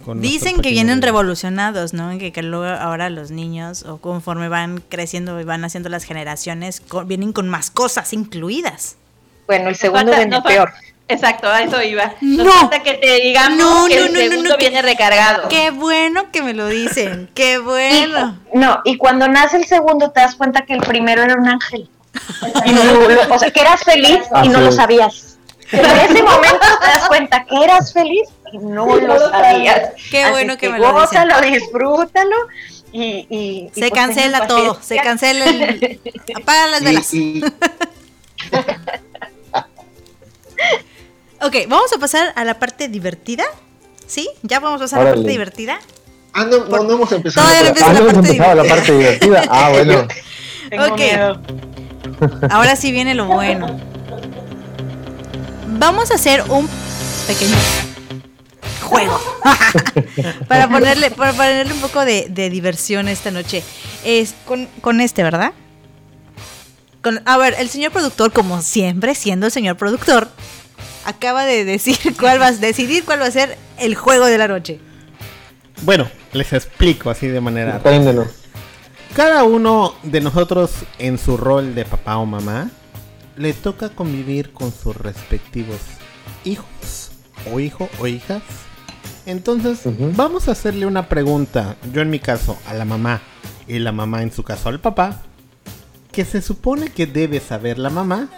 con 0.07 0.21
Dicen 0.21 0.61
que 0.61 0.71
vienen 0.71 1.01
revolucionados, 1.03 1.93
¿no? 1.93 2.17
Que, 2.17 2.31
que 2.31 2.41
luego 2.41 2.65
ahora 2.65 3.11
los 3.11 3.29
niños, 3.29 3.83
o 3.83 3.97
conforme 3.97 4.49
van 4.49 4.81
creciendo 4.89 5.39
y 5.39 5.43
van 5.43 5.63
haciendo 5.63 5.89
las 5.89 6.03
generaciones, 6.03 6.81
co- 6.81 7.05
vienen 7.05 7.31
con 7.33 7.47
más 7.47 7.69
cosas 7.69 8.11
incluidas. 8.13 8.95
Bueno, 9.45 9.69
el 9.69 9.75
segundo 9.75 10.11
falta- 10.11 10.17
viene 10.17 10.37
fal- 10.37 10.43
peor. 10.47 10.73
Exacto, 11.09 11.47
a 11.47 11.61
eso 11.61 11.81
iba. 11.83 12.15
Nos 12.19 12.45
No. 12.45 12.51
falta 12.51 12.83
que 12.83 12.95
te 12.95 13.21
digamos 13.21 13.57
No, 13.57 13.85
que 13.87 13.95
no, 13.95 14.05
el 14.07 14.13
no, 14.13 14.19
no, 14.19 14.25
segundo 14.25 14.49
no, 14.49 14.57
viene 14.57 14.81
recargado. 14.81 15.47
Qué 15.47 15.69
bueno 15.71 16.31
que 16.33 16.41
me 16.41 16.53
lo 16.53 16.67
dicen, 16.67 17.29
qué 17.33 17.59
bueno. 17.59 18.37
No, 18.53 18.81
y 18.83 18.97
cuando 18.97 19.27
nace 19.29 19.55
el 19.57 19.65
segundo 19.65 20.11
te 20.11 20.19
das 20.19 20.35
cuenta 20.35 20.63
que 20.65 20.73
el 20.73 20.81
primero 20.81 21.23
era 21.23 21.35
un 21.35 21.47
ángel. 21.47 21.89
Y 22.65 22.71
no 22.73 22.83
lo- 22.83 23.33
o 23.35 23.39
sea, 23.39 23.51
que 23.51 23.61
eras 23.61 23.83
feliz 23.85 24.19
y 24.43 24.49
no 24.49 24.59
lo 24.59 24.71
sabías. 24.71 25.37
En 25.71 25.85
ese 25.85 26.23
momento 26.23 26.65
te 26.81 26.87
das 26.87 27.07
cuenta 27.07 27.45
que 27.45 27.63
eras 27.63 27.93
feliz 27.93 28.27
y 28.36 28.36
no 28.61 28.95
lo 28.95 29.29
sabías. 29.29 29.91
Qué 30.11 30.23
Así 30.23 30.31
bueno 30.31 30.57
que 30.57 30.69
me 30.69 30.79
lo 30.79 30.85
dicen. 30.87 31.01
gózalo, 31.01 31.41
disfrútalo 31.41 32.35
y, 32.91 33.03
y- 33.03 33.27
y, 33.29 33.69
Se 33.73 33.79
pues, 33.89 33.91
cancela 33.91 34.47
todo, 34.47 34.77
se 34.81 34.97
cancela 34.97 35.45
el... 35.45 35.99
Apagan 36.35 36.71
las 36.71 36.83
velas. 36.83 37.13
Y, 37.13 37.43
Ok, 41.41 41.55
vamos 41.67 41.93
a 41.93 41.99
pasar 41.99 42.33
a 42.35 42.43
la 42.43 42.57
parte 42.57 42.87
divertida. 42.87 43.43
¿Sí? 44.07 44.27
¿Ya 44.41 44.59
vamos 44.59 44.79
a 44.81 44.85
pasar 44.85 45.01
a 45.01 45.03
la 45.03 45.13
parte 45.15 45.29
divertida? 45.29 45.79
ah, 46.33 46.45
no, 46.45 46.65
no, 46.65 46.83
no 46.83 46.93
hemos 46.93 47.11
empezado. 47.11 47.47
Todavía 47.47 47.73
no 47.93 47.99
hemos 48.09 48.13
empezado 48.13 48.55
la 48.55 48.63
parte 48.63 48.91
divertida. 48.97 49.43
Ah, 49.49 49.69
bueno. 49.69 50.07
Tengo 50.69 50.85
Ok. 50.85 50.97
miedo. 50.97 51.41
Ahora 52.49 52.75
sí 52.75 52.91
viene 52.91 53.13
lo 53.15 53.25
bueno. 53.25 53.79
Vamos 55.67 56.09
a 56.11 56.15
hacer 56.15 56.43
un 56.49 56.67
pequeño 57.27 57.55
juego. 58.87 59.19
para 60.47 60.67
ponerle, 60.69 61.11
para 61.11 61.33
ponerle 61.33 61.73
un 61.73 61.81
poco 61.81 62.03
de, 62.05 62.27
de 62.29 62.49
diversión 62.49 63.07
esta 63.07 63.31
noche. 63.31 63.63
Es 64.03 64.33
con, 64.45 64.67
con 64.81 65.01
este, 65.01 65.23
¿verdad? 65.23 65.53
Con- 67.01 67.21
a 67.25 67.37
ver, 67.37 67.55
el 67.59 67.69
señor 67.69 67.91
productor, 67.91 68.31
como 68.31 68.61
siempre, 68.61 69.13
siendo 69.15 69.45
el 69.45 69.51
señor 69.51 69.77
productor, 69.77 70.29
acaba 71.05 71.45
de 71.45 71.63
decir 71.63 71.97
cuál 72.19 72.41
va 72.41 72.47
a 72.47 72.51
decidir 72.51 73.03
cuál 73.05 73.21
va 73.21 73.25
a 73.27 73.31
ser 73.31 73.57
el 73.77 73.95
juego 73.95 74.25
de 74.25 74.37
la 74.37 74.47
noche. 74.47 74.79
Bueno, 75.83 76.09
les 76.33 76.53
explico 76.53 77.09
así 77.09 77.27
de 77.27 77.39
manera... 77.39 77.75
Apréndenos. 77.75 78.27
Cada 79.15 79.43
uno 79.43 79.93
de 80.03 80.21
nosotros 80.21 80.71
en 80.99 81.17
su 81.17 81.37
rol 81.37 81.75
de 81.75 81.85
papá 81.85 82.17
o 82.17 82.25
mamá 82.25 82.69
le 83.35 83.53
toca 83.53 83.89
convivir 83.89 84.51
con 84.51 84.71
sus 84.71 84.95
respectivos 84.95 85.77
hijos 86.43 87.11
o 87.51 87.59
hijo 87.59 87.89
o 87.99 88.07
hijas. 88.07 88.41
Entonces 89.27 89.81
vamos 90.15 90.47
a 90.47 90.53
hacerle 90.53 90.85
una 90.85 91.09
pregunta, 91.09 91.75
yo 91.91 92.01
en 92.01 92.09
mi 92.09 92.17
caso 92.17 92.57
a 92.65 92.73
la 92.73 92.85
mamá 92.85 93.19
y 93.67 93.77
la 93.77 93.91
mamá 93.91 94.21
en 94.21 94.31
su 94.31 94.41
caso 94.41 94.69
al 94.69 94.79
papá, 94.79 95.21
que 96.13 96.23
se 96.23 96.41
supone 96.41 96.87
que 96.87 97.05
debe 97.07 97.41
saber 97.41 97.77
la 97.77 97.89
mamá 97.89 98.29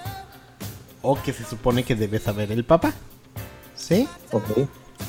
o 1.04 1.21
que 1.21 1.32
se 1.32 1.45
supone 1.45 1.84
que 1.84 1.93
debe 1.95 2.17
saber 2.17 2.52
el 2.52 2.65
papá. 2.65 2.93
¿Sí? 3.75 4.08
Ok. 4.32 4.49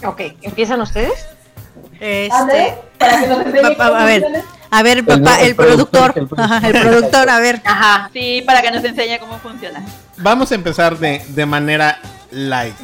Ok, 0.04 0.20
¿empiezan 0.42 0.82
ustedes? 0.82 1.14
Este, 1.98 2.74
para 2.98 3.20
que 3.22 3.26
nos 3.26 3.40
enseñe 3.46 3.62
papá, 3.74 4.02
a 4.02 4.04
ver, 4.04 4.24
a 4.70 4.82
ver, 4.82 4.98
El- 4.98 5.04
papá, 5.06 5.40
el 5.40 5.48
el 5.48 5.56
productor, 5.56 6.12
productor, 6.12 6.38
el 6.38 6.44
ajá, 6.44 6.68
el 6.68 6.72
productor, 6.88 7.30
a 7.30 7.40
ver. 7.40 7.62
Ajá. 7.64 8.10
Sí, 8.12 8.42
para 8.44 8.60
que 8.60 8.70
nos 8.70 8.84
enseñe 8.84 9.18
cómo 9.18 9.38
funciona. 9.38 9.82
Vamos 10.18 10.52
a 10.52 10.56
empezar 10.56 10.98
de, 10.98 11.24
de 11.28 11.46
manera 11.46 11.98
light. 12.30 12.74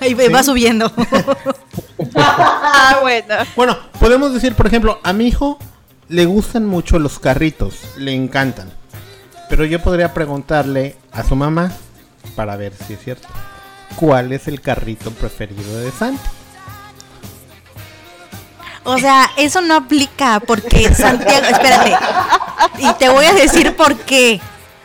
Ahí 0.00 0.14
va 0.14 0.42
subiendo. 0.42 0.90
Ah, 2.16 2.98
bueno. 3.02 3.34
Bueno, 3.56 3.78
podemos 3.98 4.32
decir, 4.32 4.54
por 4.54 4.66
ejemplo, 4.66 5.00
a 5.02 5.12
mi 5.12 5.28
hijo 5.28 5.58
le 6.08 6.26
gustan 6.26 6.66
mucho 6.66 6.98
los 6.98 7.18
carritos, 7.18 7.96
le 7.96 8.14
encantan. 8.14 8.72
Pero 9.48 9.64
yo 9.64 9.82
podría 9.82 10.12
preguntarle 10.12 10.96
a 11.12 11.24
su 11.24 11.34
mamá, 11.36 11.72
para 12.36 12.56
ver 12.56 12.72
si 12.74 12.94
es 12.94 13.00
cierto, 13.02 13.28
¿cuál 13.96 14.32
es 14.32 14.48
el 14.48 14.60
carrito 14.60 15.10
preferido 15.10 15.80
de 15.80 15.90
Santi? 15.90 16.28
O 18.84 18.96
sea, 18.98 19.30
eso 19.36 19.60
no 19.60 19.74
aplica 19.74 20.40
porque 20.40 20.94
Santiago, 20.94 21.46
espérate, 21.46 21.94
y 22.78 22.92
te 22.94 23.08
voy 23.08 23.26
a 23.26 23.34
decir 23.34 23.76
por 23.76 23.96
qué. 23.96 24.40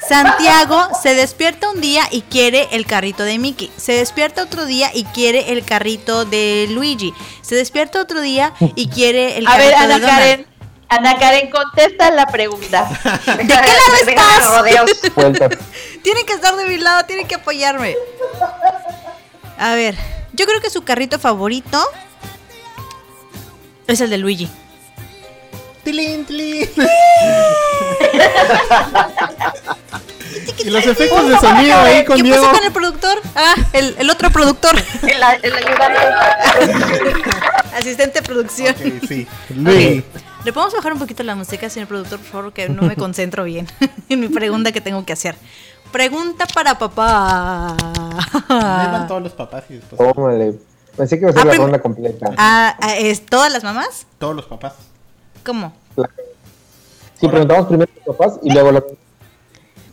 Santiago 0.08 0.88
se 1.02 1.16
despierta 1.16 1.70
un 1.70 1.82
día 1.82 2.04
y 2.12 2.22
quiere 2.22 2.68
el 2.72 2.86
carrito 2.86 3.24
de 3.24 3.38
Mickey. 3.38 3.72
Se 3.78 3.94
despierta 3.94 4.44
otro 4.44 4.66
día 4.66 4.92
y 4.94 5.04
quiere 5.06 5.52
el 5.54 5.64
carrito 5.66 6.26
de 6.26 6.68
Luigi. 6.70 7.14
Se 7.42 7.56
despierta 7.56 8.02
otro 8.02 8.22
día 8.22 8.54
y 8.76 8.88
quiere 8.90 9.38
el 9.38 9.48
A 9.48 9.52
carrito 9.52 9.70
ver, 9.70 9.78
de 9.78 9.84
Ana 9.84 10.00
Donald. 10.00 10.20
Karen. 10.20 10.48
Ana 10.90 11.18
Karen, 11.18 11.50
contesta 11.50 12.12
la 12.12 12.28
pregunta. 12.28 12.84
¿De 13.38 13.48
qué 13.48 13.54
lado 13.54 13.96
estás? 14.08 14.46
Rodeos. 14.46 14.92
Tiene 16.04 16.26
que 16.26 16.34
estar 16.34 16.56
de 16.56 16.66
mi 16.66 16.78
lado, 16.78 17.06
tiene 17.06 17.26
que 17.26 17.36
apoyarme. 17.36 17.96
A 19.58 19.74
ver, 19.76 19.96
yo 20.34 20.46
creo 20.46 20.60
que 20.60 20.70
su 20.70 20.84
carrito 20.84 21.18
favorito 21.18 21.82
es 23.88 24.02
el 24.02 24.10
de 24.10 24.18
Luigi. 24.18 24.50
¡Tilín, 25.84 26.26
tilín! 26.26 26.70
y 30.64 30.70
los 30.70 30.86
efectos 30.86 31.28
de 31.30 31.38
sonido 31.40 31.78
ahí 31.78 32.06
con 32.06 32.18
¿Qué 32.18 32.24
Diego. 32.24 32.42
pasó 32.44 32.56
con 32.56 32.66
el 32.66 32.72
productor? 32.72 33.22
Ah, 33.36 33.56
el, 33.74 33.96
el 34.00 34.10
otro 34.10 34.30
productor. 34.32 34.76
El, 35.02 35.22
el 35.44 35.54
ayudante. 35.56 35.98
Asistente 37.76 38.22
de 38.22 38.26
producción. 38.28 38.74
Ok, 38.76 39.04
sí. 39.08 39.28
¿Le 40.46 40.52
podemos 40.54 40.74
bajar 40.74 40.94
un 40.94 41.00
poquito 41.00 41.24
la 41.24 41.36
música, 41.36 41.70
señor 41.70 41.88
productor, 41.88 42.20
por 42.20 42.28
favor? 42.30 42.54
Que 42.54 42.70
no 42.70 42.84
me 42.84 42.96
concentro 42.96 43.44
bien 43.46 43.68
en 44.10 44.20
mi 44.20 44.28
pregunta 44.30 44.72
que 44.72 44.82
tengo 44.82 45.06
que 45.06 45.14
hacer. 45.14 45.36
Pregunta 45.92 46.46
para 46.54 46.78
papá. 46.78 47.76
Van 48.50 49.08
todos 49.08 49.22
los 49.24 49.34
papás 49.34 49.64
y 49.70 49.76
después 49.76 50.14
Tómale. 50.14 50.54
Pensé 50.98 51.18
que 51.18 51.22
iba 51.24 51.32
a 51.32 51.34
ser 51.34 51.42
Ah, 51.42 51.46
la 51.46 51.54
ronda 51.56 51.82
completa. 51.82 52.28
Ah, 52.38 52.78
ah, 52.80 52.96
¿Es 52.98 53.26
todas 53.26 53.52
las 53.52 53.64
mamás? 53.64 54.06
todos 54.20 54.36
los 54.36 54.46
papás. 54.46 54.74
¿Cómo? 55.46 55.74
Si 57.20 57.28
preguntamos 57.28 57.68
primero 57.68 57.92
a 57.92 58.08
los 58.08 58.18
papás 58.18 58.40
y 58.44 58.52
luego 58.52 58.72
los... 58.72 58.84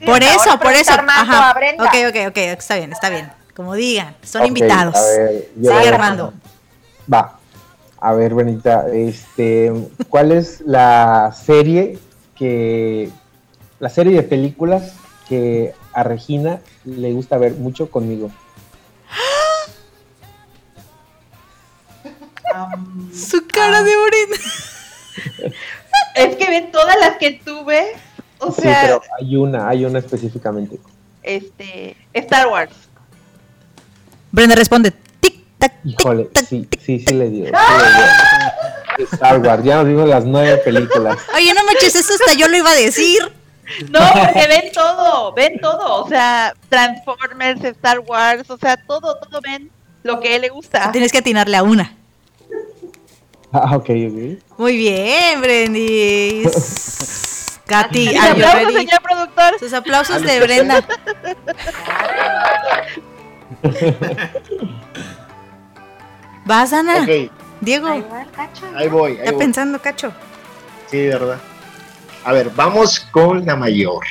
Por 0.04 0.22
eso, 0.22 0.58
por 0.58 0.72
eso. 0.72 0.92
Ajá. 0.92 1.54
Ok, 1.78 1.94
ok, 2.08 2.16
ok, 2.28 2.36
está 2.36 2.76
bien, 2.76 2.92
está 2.92 3.10
bien. 3.10 3.30
Como 3.54 3.74
digan, 3.74 4.16
son 4.22 4.46
invitados. 4.46 4.96
Sigue 5.54 5.88
Armando. 5.88 6.32
Va. 7.12 7.38
A 8.02 8.14
ver, 8.14 8.34
Benita, 8.34 8.86
este, 8.90 9.70
¿cuál 10.08 10.32
es 10.32 10.62
la 10.62 11.32
serie 11.32 11.98
que 12.34 13.10
la 13.78 13.90
serie 13.90 14.16
de 14.16 14.22
películas 14.22 14.94
que 15.28 15.74
a 15.92 16.02
Regina 16.02 16.60
le 16.84 17.12
gusta 17.12 17.36
ver 17.36 17.52
mucho 17.52 17.90
conmigo? 17.90 18.30
Su 23.12 23.46
cara 23.46 23.82
de 23.82 23.92
Brenda. 23.96 24.36
Es 26.14 26.36
que 26.36 26.46
ven 26.48 26.70
todas 26.72 26.96
las 27.00 27.16
que 27.18 27.40
tuve. 27.44 27.92
O 28.38 28.50
Sí, 28.52 28.62
sea, 28.62 28.80
pero 28.82 29.02
hay 29.20 29.36
una, 29.36 29.68
hay 29.68 29.84
una 29.84 29.98
específicamente. 29.98 30.78
este. 31.22 31.96
Star 32.12 32.48
Wars. 32.48 32.72
Brenda 34.32 34.54
responde. 34.54 34.92
Tic, 35.20 35.44
tac, 35.58 35.82
tic, 35.82 36.00
Híjole, 36.00 36.24
tac, 36.26 36.46
sí, 36.46 36.66
tic. 36.68 36.80
sí, 36.80 37.00
sí 37.06 37.14
le 37.14 37.28
dio. 37.28 37.46
sí 37.46 37.52
le 37.52 39.04
dio. 39.04 39.08
Star 39.12 39.38
Wars, 39.40 39.64
ya 39.64 39.76
nos 39.76 39.86
vimos 39.86 40.08
las 40.08 40.24
nueve 40.24 40.56
películas. 40.58 41.18
Oye, 41.34 41.52
no 41.54 41.64
manches, 41.64 41.94
eso 41.94 42.12
hasta 42.14 42.34
yo 42.34 42.48
lo 42.48 42.56
iba 42.56 42.70
a 42.70 42.74
decir. 42.74 43.18
No, 43.88 44.00
porque 44.12 44.46
ven 44.48 44.72
todo, 44.72 45.32
ven 45.32 45.60
todo. 45.60 46.04
O 46.04 46.08
sea, 46.08 46.52
Transformers, 46.68 47.62
Star 47.64 48.00
Wars, 48.00 48.50
o 48.50 48.58
sea, 48.58 48.76
todo, 48.86 49.16
todo 49.18 49.40
ven 49.42 49.70
lo 50.02 50.18
que 50.20 50.28
a 50.30 50.36
él 50.36 50.42
le 50.42 50.48
gusta. 50.48 50.90
Tienes 50.92 51.12
que 51.12 51.18
atinarle 51.18 51.56
a 51.56 51.62
una. 51.62 51.96
Ah, 53.52 53.76
ok, 53.76 53.88
ok. 53.90 54.38
Muy 54.58 54.76
bien, 54.76 55.40
Brendis. 55.40 56.46
Katy, 57.66 58.12
you 58.12 58.20
aplausos, 58.20 58.72
señor 58.74 59.02
productor. 59.02 59.58
Sus 59.60 59.72
aplausos 59.72 60.22
de 60.22 60.40
Brenda. 60.40 60.84
¿Vas, 66.44 66.72
Ana? 66.72 67.06
Diego, 67.60 67.86
Ahí 67.88 68.00
va 68.10 68.22
el 68.22 68.30
cacho. 68.30 68.66
ahí 68.74 68.88
voy. 68.88 69.12
Ahí 69.12 69.18
está 69.18 69.30
voy. 69.32 69.38
pensando, 69.38 69.80
Cacho. 69.80 70.12
Sí, 70.90 71.06
verdad. 71.06 71.38
A 72.24 72.32
ver, 72.32 72.50
vamos 72.50 73.00
con 73.00 73.44
la 73.46 73.54
mayor. 73.56 74.04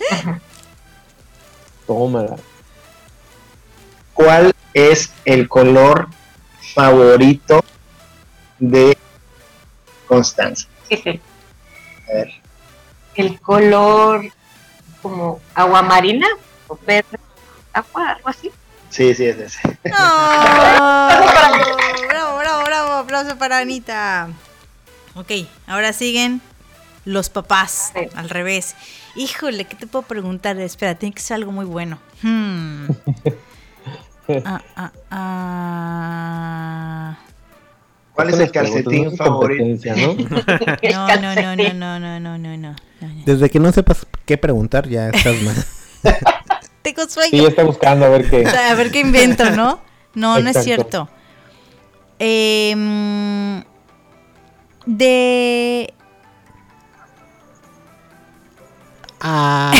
Tómala. 1.86 2.36
¿Cuál 4.14 4.52
es 4.74 5.12
el 5.24 5.48
color 5.48 6.08
favorito 6.74 7.62
de 8.58 8.96
Constanza? 10.06 10.68
A 10.90 12.12
ver. 12.12 12.32
El 13.14 13.40
color 13.40 14.26
como 15.02 15.40
agua 15.54 15.82
marina 15.82 16.26
o 16.68 16.78
verde 16.86 17.18
agua, 17.72 18.12
algo 18.12 18.28
así. 18.28 18.50
Sí, 18.90 19.14
sí, 19.14 19.26
es 19.26 19.38
ese. 19.38 19.78
¡No! 19.84 21.08
bravo, 22.08 22.38
bravo, 22.38 22.64
bravo. 22.64 22.92
Aplauso 22.92 23.36
para 23.36 23.58
Anita. 23.58 24.28
Ok, 25.14 25.30
ahora 25.66 25.92
siguen 25.92 26.40
los 27.04 27.30
papás. 27.30 27.92
Sí. 27.94 28.08
Al 28.14 28.30
revés. 28.30 28.74
Híjole, 29.14 29.64
¿qué 29.64 29.76
te 29.76 29.86
puedo 29.86 30.04
preguntar? 30.04 30.58
Espera, 30.58 30.94
tiene 30.94 31.14
que 31.14 31.20
ser 31.20 31.36
algo 31.36 31.52
muy 31.52 31.64
bueno. 31.64 31.98
Hmm. 32.22 32.88
Ah, 34.44 34.60
ah, 34.74 34.90
ah. 35.12 37.16
¿Cuál 38.16 38.30
es 38.30 38.40
el 38.40 38.50
calcetín 38.50 39.16
favorito? 39.16 39.90
¿no? 39.96 40.14
No, 40.14 41.16
no, 41.16 41.34
no, 41.34 41.56
no, 41.56 41.98
no, 42.00 42.18
no, 42.20 42.38
no, 42.38 42.56
no. 42.56 42.76
Desde 43.26 43.50
que 43.50 43.60
no 43.60 43.70
sepas 43.72 44.06
qué 44.24 44.38
preguntar, 44.38 44.88
ya 44.88 45.10
estás 45.10 45.36
mal. 45.42 45.54
Tengo 46.82 47.02
Sí, 47.02 47.10
sueño. 47.10 47.42
ya 47.42 47.48
está 47.48 47.62
buscando 47.64 48.06
a 48.06 48.08
ver 48.08 48.28
qué. 48.30 48.46
O 48.46 48.50
sea, 48.50 48.70
a 48.70 48.74
ver 48.74 48.90
qué 48.90 49.00
invento, 49.00 49.50
¿no? 49.50 49.80
No, 50.14 50.40
no 50.40 50.48
es 50.50 50.64
cierto. 50.64 51.08
Em, 52.18 53.62
de. 54.86 55.92
Ah, 59.20 59.72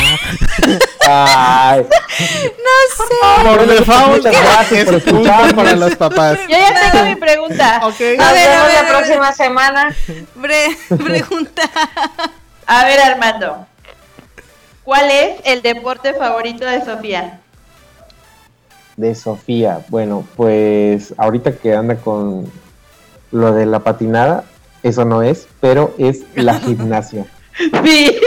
Ay, 1.09 1.81
No 1.83 3.05
sé. 3.05 3.43
por 3.47 3.67
default, 3.67 4.17
Muchas 4.25 4.41
gracias 4.41 4.85
por 4.85 4.93
es 4.95 5.03
punto 5.03 5.19
escucharnos. 5.19 5.53
para 5.53 5.75
los 5.75 5.95
papás. 5.95 6.39
Yo 6.49 6.57
ya 6.57 6.91
tengo 6.91 7.05
mi 7.05 7.15
pregunta. 7.15 7.79
Ok. 7.83 8.01
A 8.19 8.31
ver, 8.33 8.49
a 8.49 8.67
la 8.67 8.81
ver. 8.81 8.87
próxima 8.89 9.31
semana. 9.33 9.95
Pregunta. 10.89 11.61
A 12.65 12.85
ver, 12.85 12.99
Armando. 12.99 13.65
¿Cuál 14.83 15.11
es 15.11 15.39
el 15.45 15.61
deporte 15.61 16.13
favorito 16.13 16.65
de 16.65 16.83
Sofía? 16.83 17.39
de 18.95 19.13
Sofía. 19.13 19.81
Bueno, 19.89 20.27
pues 20.35 21.13
ahorita 21.17 21.51
que 21.57 21.75
anda 21.75 21.97
con 21.97 22.51
lo 23.31 23.53
de 23.53 23.67
la 23.67 23.79
patinada, 23.79 24.43
eso 24.81 25.05
no 25.05 25.21
es, 25.21 25.47
pero 25.61 25.93
es 25.99 26.21
la 26.35 26.55
gimnasia. 26.59 27.25
Sí. 27.83 28.19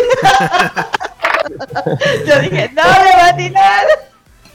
Yo 2.27 2.41
dije, 2.41 2.71
no 2.75 2.83
le 2.83 3.17
va 3.17 3.25
a 3.25 3.29
atinar. 3.29 3.87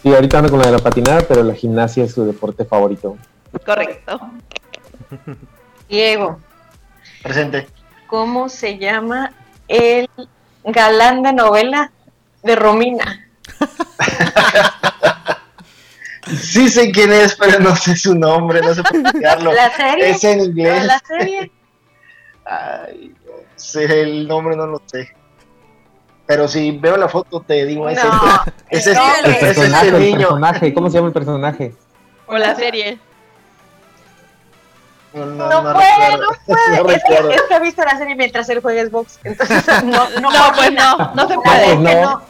Sí, 0.01 0.13
ahorita 0.13 0.37
anda 0.37 0.49
con 0.49 0.59
lo 0.59 0.65
de 0.65 0.71
la 0.71 0.79
patinada, 0.79 1.21
pero 1.27 1.43
la 1.43 1.53
gimnasia 1.53 2.03
es 2.03 2.13
su 2.13 2.25
deporte 2.25 2.65
favorito. 2.65 3.17
Correcto. 3.65 4.19
Diego, 5.87 6.39
Presente. 7.23 7.67
¿cómo 8.07 8.49
se 8.49 8.77
llama 8.77 9.31
el 9.67 10.09
galán 10.63 11.23
de 11.23 11.33
novela 11.33 11.91
de 12.43 12.55
Romina? 12.55 13.27
Sí 16.27 16.69
sé 16.69 16.91
quién 16.91 17.11
es, 17.11 17.35
pero 17.35 17.59
no 17.59 17.75
sé 17.75 17.95
su 17.95 18.15
nombre, 18.15 18.61
no 18.61 18.73
sé 18.73 18.81
pronunciarlo. 18.83 19.53
¿La 19.53 19.69
serie? 19.71 20.09
Es 20.09 20.23
en 20.23 20.41
inglés. 20.41 20.85
¿La 20.85 20.99
serie? 20.99 21.51
Ay, 22.45 23.13
no 23.25 23.33
sé, 23.55 24.01
el 24.01 24.27
nombre 24.27 24.55
no 24.55 24.65
lo 24.65 24.81
sé. 24.87 25.15
Pero 26.27 26.47
si 26.47 26.71
veo 26.71 26.97
la 26.97 27.07
foto 27.07 27.41
te 27.41 27.65
digo, 27.65 27.87
es 27.87 28.03
No, 28.03 28.41
este, 28.69 28.91
es 28.91 28.97
no, 28.97 29.07
este, 29.07 29.25
El 29.29 29.31
es 29.31 29.37
personaje, 29.39 29.85
este 29.85 29.97
el 29.97 30.03
niño. 30.03 30.17
personaje, 30.19 30.73
¿cómo 30.73 30.89
se 30.89 30.95
llama 30.97 31.07
el 31.07 31.13
personaje? 31.13 31.73
O 32.27 32.37
la 32.37 32.55
serie. 32.55 32.97
No, 35.13 35.25
No, 35.27 35.47
no, 35.49 35.61
no 35.61 35.73
puede, 35.73 35.87
recuerdo. 36.09 36.23
no 36.25 36.27
puede. 36.45 36.69
No 36.83 36.89
es, 36.89 37.01
recuerdo. 37.03 37.29
que, 37.29 37.35
es 37.35 37.41
que 37.43 37.53
ha 37.53 37.59
visto 37.59 37.83
la 37.85 37.97
serie 37.97 38.15
mientras 38.15 38.49
él 38.49 38.59
juega 38.61 38.85
Xbox. 38.85 39.19
Entonces, 39.23 39.65
no, 39.83 40.09
no, 40.19 40.31
No, 40.31 40.51
pues 40.55 40.71
no, 40.73 41.13
no 41.13 41.27
se 41.27 41.35
puede. 41.35 41.75
no. 41.77 42.21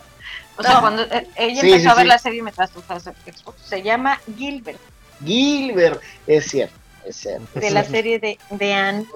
O 0.58 0.64
sea, 0.64 0.74
No. 0.76 0.82
cuando 0.82 1.02
eh, 1.04 1.28
ella 1.36 1.62
Sí, 1.62 1.68
empezó 1.72 1.84
sí, 1.84 1.88
a 1.90 1.94
ver 1.96 2.04
sí. 2.04 2.08
la 2.10 2.18
serie 2.20 2.42
mientras 2.42 2.72
tú 2.72 2.82
juegas 2.86 3.04
Xbox, 3.04 3.62
se 3.62 3.82
llama 3.82 4.20
Gilbert, 4.38 4.80
Gilbert, 5.24 6.02
es 6.28 6.46
cierto, 6.46 6.76
es 7.06 7.16
cierto. 7.18 7.60
de 7.60 7.72
la 7.72 7.84
serie 7.84 8.20
de, 8.20 8.38
de 8.52 8.74
Anne. 8.74 9.06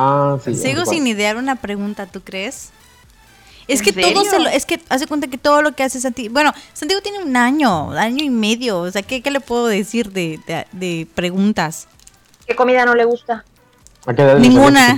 Ah, 0.00 0.38
sí. 0.44 0.54
Sigo 0.54 0.86
sin 0.86 1.06
idear 1.06 1.36
una 1.36 1.56
pregunta, 1.56 2.06
¿tú 2.06 2.20
crees? 2.20 2.70
Es 3.66 3.80
¿En 3.80 3.84
que 3.84 3.92
todo 3.92 4.24
se 4.24 4.38
lo, 4.38 4.48
es 4.48 4.64
que 4.64 4.80
hace 4.88 5.06
cuenta 5.06 5.26
que 5.26 5.38
todo 5.38 5.60
lo 5.60 5.72
que 5.72 5.82
hace 5.82 6.00
Santiago, 6.00 6.32
bueno, 6.32 6.52
Santiago 6.72 7.02
tiene 7.02 7.18
un 7.18 7.36
año, 7.36 7.90
año 7.90 8.24
y 8.24 8.30
medio, 8.30 8.78
o 8.78 8.90
sea, 8.90 9.02
¿qué, 9.02 9.20
qué 9.20 9.30
le 9.30 9.40
puedo 9.40 9.66
decir 9.66 10.10
de, 10.12 10.40
de, 10.46 10.66
de 10.72 11.06
preguntas? 11.14 11.88
¿Qué 12.46 12.54
comida 12.54 12.84
no 12.84 12.94
le 12.94 13.04
gusta? 13.04 13.44
cuál. 14.04 14.14
¿A 14.14 14.16
qué 14.16 14.22
edad 14.22 14.38
le 14.38 14.48
Ninguna. 14.48 14.96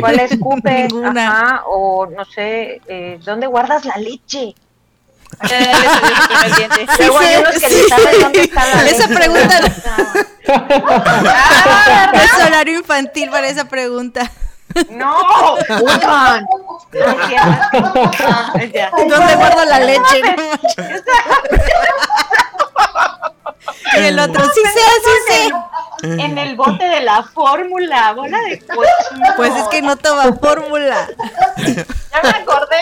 ¿Cuál 0.00 0.20
escupe? 0.20 0.84
Ninguna. 0.92 1.28
Ajá, 1.28 1.62
o 1.66 2.06
no 2.06 2.24
sé, 2.24 2.80
eh, 2.86 3.18
¿dónde 3.24 3.46
guardas 3.46 3.84
la 3.84 3.96
leche? 3.96 4.54
Esa 8.86 9.08
pregunta 9.08 9.60
Ah, 10.48 12.12
es 12.14 12.46
horario 12.46 12.78
infantil 12.78 13.30
para 13.30 13.48
esa 13.48 13.64
pregunta. 13.64 14.30
No. 14.90 15.22
No. 15.22 15.56
¿Dónde 19.08 19.34
guardo 19.36 19.64
la 19.64 19.80
leche? 19.80 20.22
Y 23.96 23.98
el 23.98 24.18
otro, 24.18 24.44
sí 24.44 24.60
sé, 24.62 24.80
sí 25.04 25.10
sé. 25.28 25.52
En 26.22 26.38
el 26.38 26.56
bote 26.56 26.84
de 26.84 27.00
la 27.00 27.22
fórmula, 27.22 28.12
bola 28.12 28.38
de 28.42 28.60
cochino. 28.60 29.26
Pues 29.36 29.54
es 29.56 29.64
que 29.68 29.80
no 29.82 29.96
toma 29.96 30.32
fórmula. 30.34 31.08
Ya 31.56 32.22
me 32.22 32.28
acordé. 32.28 32.76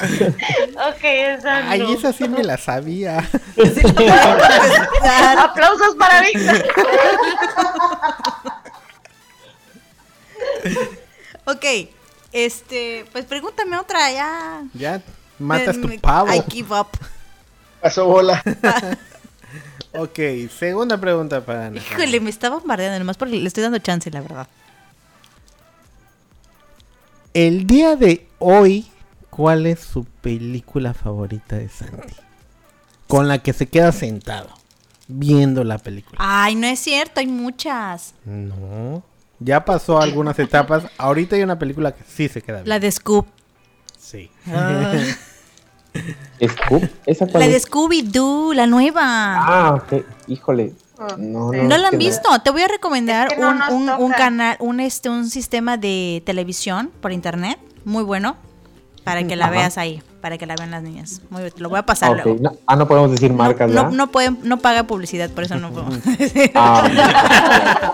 Ok, 0.00 1.02
esa 1.04 1.62
no. 1.62 1.70
Ay, 1.70 1.92
esa 1.92 2.12
sí 2.12 2.28
me 2.28 2.44
la 2.44 2.56
sabía. 2.56 3.18
Aplausos 5.38 5.94
para 5.98 6.22
Víctor. 6.22 6.64
ok, 11.46 11.64
este, 12.32 13.06
pues 13.12 13.24
pregúntame 13.24 13.78
otra 13.78 14.10
ya. 14.12 14.62
Ya 14.74 15.02
matas 15.38 15.76
Me- 15.76 15.82
tu 15.82 15.88
me- 15.88 15.98
pavo. 15.98 16.32
I 16.32 16.42
give 16.50 16.74
up. 16.74 16.88
Pasó 17.80 18.06
bola. 18.06 18.42
Ok, 19.94 20.18
segunda 20.56 20.98
pregunta 21.00 21.40
para 21.40 21.66
Ana. 21.68 21.80
Híjole, 21.80 22.20
me 22.20 22.28
está 22.28 22.50
bombardeando 22.50 22.98
nomás 22.98 23.16
porque 23.16 23.36
le 23.36 23.48
estoy 23.48 23.62
dando 23.62 23.78
chance, 23.78 24.10
la 24.10 24.20
verdad. 24.20 24.46
El 27.32 27.66
día 27.66 27.96
de 27.96 28.28
hoy, 28.38 28.86
¿cuál 29.38 29.66
es 29.66 29.78
su 29.80 30.04
película 30.04 30.92
favorita 30.94 31.56
de 31.56 31.68
Santi? 31.68 32.14
Con 33.06 33.28
la 33.28 33.38
que 33.38 33.52
se 33.52 33.66
queda 33.68 33.92
sentado, 33.92 34.48
viendo 35.06 35.62
la 35.64 35.78
película. 35.78 36.18
Ay, 36.20 36.56
no 36.56 36.66
es 36.66 36.80
cierto, 36.80 37.20
hay 37.20 37.28
muchas. 37.28 38.14
No. 38.26 39.02
Ya 39.38 39.64
pasó 39.64 40.00
algunas 40.00 40.36
etapas. 40.40 40.82
Ahorita 40.98 41.36
hay 41.36 41.42
una 41.42 41.56
película 41.58 41.94
que 41.94 42.02
sí 42.04 42.28
se 42.28 42.42
queda 42.42 42.56
bien. 42.58 42.68
La 42.68 42.80
de 42.80 42.90
Scoop. 42.90 43.26
Sí. 43.96 44.28
Ah. 44.48 44.92
¿Scoop? 46.46 46.84
¿Esa 47.06 47.26
cuál 47.26 47.44
La 47.44 47.48
de 47.48 47.56
es? 47.56 47.66
Scooby-Doo, 47.70 48.52
la 48.54 48.66
nueva. 48.66 49.02
Ah, 49.02 49.74
ok. 49.74 50.04
Híjole. 50.26 50.72
No, 51.16 51.52
no, 51.52 51.62
¿No 51.62 51.78
la 51.78 51.88
han 51.88 51.98
visto? 51.98 52.28
Te 52.42 52.50
voy 52.50 52.62
a 52.62 52.68
recomendar 52.68 53.28
Es 53.28 53.34
que 53.34 53.40
no 53.40 53.50
un, 53.70 53.88
un- 53.88 54.12
canal, 54.12 54.56
un, 54.58 54.80
este, 54.80 55.08
un 55.08 55.30
sistema 55.30 55.76
de 55.76 56.24
televisión 56.26 56.90
por 57.00 57.12
internet, 57.12 57.56
muy 57.84 58.02
bueno, 58.02 58.36
para 59.08 59.26
que 59.26 59.36
la 59.36 59.46
Ajá. 59.46 59.52
veas 59.54 59.78
ahí, 59.78 60.02
para 60.20 60.36
que 60.36 60.44
la 60.46 60.54
vean 60.54 60.70
las 60.70 60.82
niñas. 60.82 61.22
Muy 61.30 61.40
bien, 61.42 61.52
lo 61.56 61.68
voy 61.70 61.78
a 61.78 61.82
pasar 61.86 62.12
luego. 62.12 62.36
No- 62.40 62.52
ah, 62.66 62.76
no 62.76 62.86
podemos 62.86 63.10
decir 63.10 63.32
marcas, 63.32 63.70
no, 63.70 63.74
¿verdad? 63.84 63.90
no 63.96 64.10
pueden, 64.10 64.38
no 64.42 64.58
paga 64.58 64.82
publicidad, 64.84 65.30
por 65.30 65.44
eso 65.44 65.54
no 65.56 65.70
puedo. 65.70 65.88
Ah, 66.54 67.92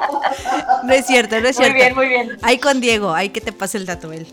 no 0.85 0.93
es 0.93 1.07
cierto, 1.07 1.41
no 1.41 1.47
es 1.49 1.57
Muy 1.57 1.65
cierto. 1.67 1.75
bien, 1.75 1.95
muy 1.95 2.09
bien. 2.09 2.31
Ahí 2.43 2.59
con 2.59 2.81
Diego, 2.81 3.15
ahí 3.15 3.29
que 3.29 3.41
te 3.41 3.53
pase 3.53 3.79
el 3.79 3.87
dato 3.87 4.13
él. 4.13 4.27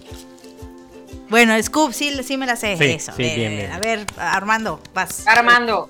Bueno, 1.30 1.54
Scoop, 1.62 1.94
sí, 1.94 2.12
sí 2.24 2.36
me 2.38 2.46
la 2.46 2.56
sé. 2.56 2.76
Sí, 2.78 2.84
eso. 2.86 3.12
sí, 3.16 3.24
Eh, 3.24 3.36
bien, 3.36 3.52
bien. 3.56 3.72
A 3.72 3.80
ver, 3.80 4.06
Armando, 4.18 4.80
vas. 4.94 5.26
Armando. 5.28 5.88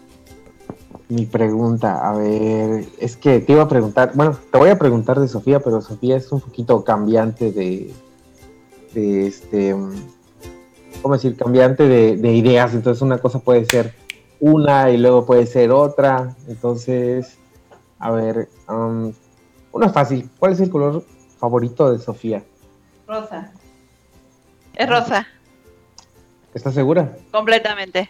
mi 1.10 1.26
pregunta, 1.26 2.08
a 2.08 2.14
ver, 2.14 2.86
es 3.00 3.16
que 3.18 3.39
te 3.39 3.54
iba 3.54 3.64
a 3.64 3.68
preguntar, 3.68 4.12
bueno, 4.14 4.38
te 4.52 4.58
voy 4.58 4.70
a 4.70 4.78
preguntar 4.78 5.20
de 5.20 5.28
Sofía, 5.28 5.60
pero 5.60 5.82
Sofía 5.82 6.16
es 6.18 6.32
un 6.32 6.42
poquito 6.42 6.84
cambiante 6.84 7.52
de, 7.52 7.92
de 8.94 9.28
este, 9.28 9.76
¿cómo 11.02 11.16
decir? 11.16 11.36
Cambiante 11.36 11.88
de, 11.88 12.18
de 12.18 12.34
ideas, 12.34 12.74
entonces 12.74 13.02
una 13.02 13.18
cosa 13.18 13.39
puede 13.39 13.66
ser 13.66 13.93
una 14.39 14.89
y 14.89 14.97
luego 14.97 15.26
puede 15.26 15.45
ser 15.45 15.72
otra, 15.72 16.36
entonces, 16.47 17.38
a 17.99 18.12
ver, 18.12 18.49
um, 18.68 19.14
una 19.72 19.89
fácil, 19.89 20.30
¿cuál 20.39 20.54
es 20.54 20.60
el 20.60 20.70
color 20.70 21.04
favorito 21.39 21.91
de 21.91 21.99
Sofía? 21.99 22.43
Rosa. 23.08 23.52
Es 24.74 24.89
rosa, 24.89 25.28
¿Estás 26.54 26.74
segura? 26.74 27.18
completamente. 27.32 28.10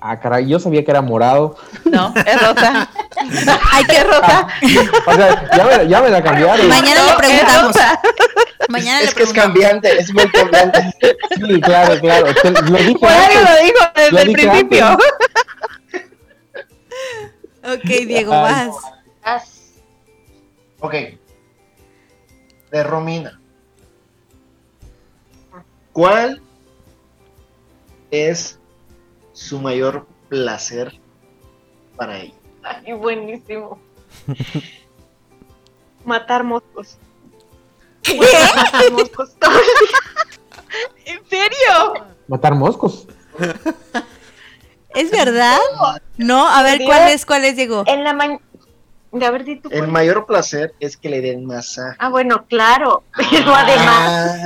Ah, 0.00 0.20
caray, 0.20 0.46
yo 0.46 0.58
sabía 0.60 0.84
que 0.84 0.90
era 0.90 1.00
morado. 1.02 1.56
No, 1.84 2.12
es 2.14 2.40
rosa. 2.46 2.88
Hay 3.72 3.84
que 3.86 4.04
rosa. 4.04 4.46
O 5.06 5.14
sea, 5.14 5.50
ya 5.56 5.64
me, 5.64 5.88
ya 5.88 6.02
me 6.02 6.10
la 6.10 6.22
cambiaron. 6.22 6.68
Mañana 6.68 7.00
No, 7.00 7.10
le 7.12 7.16
preguntamos. 7.16 7.76
Mañana 8.68 9.00
le 9.00 9.06
Es 9.06 9.14
que 9.14 9.22
es 9.22 9.32
cambiante, 9.32 9.98
es 9.98 10.12
muy 10.12 10.28
cambiante. 10.30 10.94
Sí, 11.34 11.60
claro, 11.60 11.98
claro. 12.00 12.26
Te- 12.42 12.50
lo 12.50 12.78
dije 12.78 12.98
Por 12.98 13.08
algo 13.08 13.22
antes. 13.38 13.42
lo 13.42 13.64
dijo 13.64 13.78
desde 13.94 14.12
Lo 14.12 14.18
el 14.18 14.32
principio. 14.32 14.86
antes. 14.86 15.06
Ok, 17.64 17.84
Diego, 18.06 18.32
Ay. 18.32 18.68
vas. 19.24 19.50
Ok. 20.80 20.94
De 22.70 22.82
Romina. 22.84 23.40
¿Cuál 25.92 26.42
es 28.10 28.58
su 29.36 29.60
mayor 29.60 30.06
placer 30.30 30.98
para 31.94 32.18
ella? 32.18 32.34
Ay, 32.62 32.94
buenísimo. 32.94 33.78
Matar 36.04 36.42
moscos. 36.42 36.96
Matar 38.56 38.92
moscos. 38.92 39.30
¿En 41.04 41.28
serio? 41.28 42.06
Matar 42.26 42.54
moscos. 42.54 43.06
¿Es 44.94 45.10
verdad? 45.10 45.58
No, 46.16 46.48
a 46.48 46.62
ver, 46.62 46.80
¿cuál 46.86 47.10
es, 47.10 47.26
cuál 47.26 47.44
es, 47.44 47.56
Diego? 47.56 47.84
En 47.86 48.04
la 48.04 48.14
mañana. 48.14 48.40
De 49.12 49.24
haber 49.24 49.44
dicho. 49.44 49.68
El 49.70 49.88
mayor 49.88 50.26
placer 50.26 50.74
es 50.80 50.96
que 50.96 51.08
le 51.08 51.20
den 51.20 51.46
masaje. 51.46 51.96
Ah, 51.98 52.08
bueno, 52.08 52.46
claro. 52.48 53.04
Pero 53.30 53.54
además. 53.54 54.40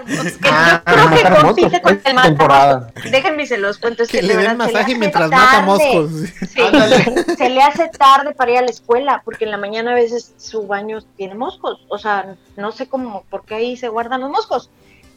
Ah, 0.00 0.06
Matar 0.06 0.24
moscas. 0.24 0.52
ah, 0.52 0.82
Creo 0.84 1.10
que 1.10 1.42
compite 1.42 1.70
moscos. 1.70 1.80
con 1.80 2.00
el 2.16 2.22
temporada. 2.22 2.92
Déjenme 3.10 3.46
se 3.46 3.58
los 3.58 3.78
cuento. 3.78 4.02
Es 4.02 4.08
Que 4.08 4.20
que 4.20 4.26
le 4.26 4.36
de 4.36 4.42
den 4.42 4.56
masaje 4.56 4.94
mientras 4.96 5.30
mata 5.30 5.60
moscos. 5.62 6.10
Sí, 6.48 6.60
Ándale. 6.60 7.24
se 7.36 7.48
le 7.48 7.62
hace 7.62 7.88
tarde 7.88 8.32
para 8.34 8.50
ir 8.52 8.58
a 8.58 8.62
la 8.62 8.70
escuela, 8.70 9.22
porque 9.24 9.44
en 9.44 9.50
la 9.50 9.56
mañana 9.58 9.92
a 9.92 9.94
veces 9.94 10.32
su 10.38 10.66
baño 10.66 11.00
tiene 11.16 11.34
moscos. 11.34 11.84
O 11.88 11.98
sea, 11.98 12.36
no 12.56 12.72
sé 12.72 12.88
cómo, 12.88 13.24
por 13.30 13.44
qué 13.44 13.54
ahí 13.56 13.76
se 13.76 13.88
guardan 13.88 14.20
los 14.22 14.30
moscos. 14.30 14.70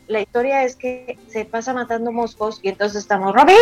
La 0.07 0.19
historia 0.19 0.63
es 0.63 0.75
que 0.75 1.17
se 1.29 1.45
pasa 1.45 1.73
matando 1.73 2.11
moscos 2.11 2.59
y 2.61 2.69
entonces 2.69 2.97
estamos, 2.99 3.33
Romina, 3.33 3.57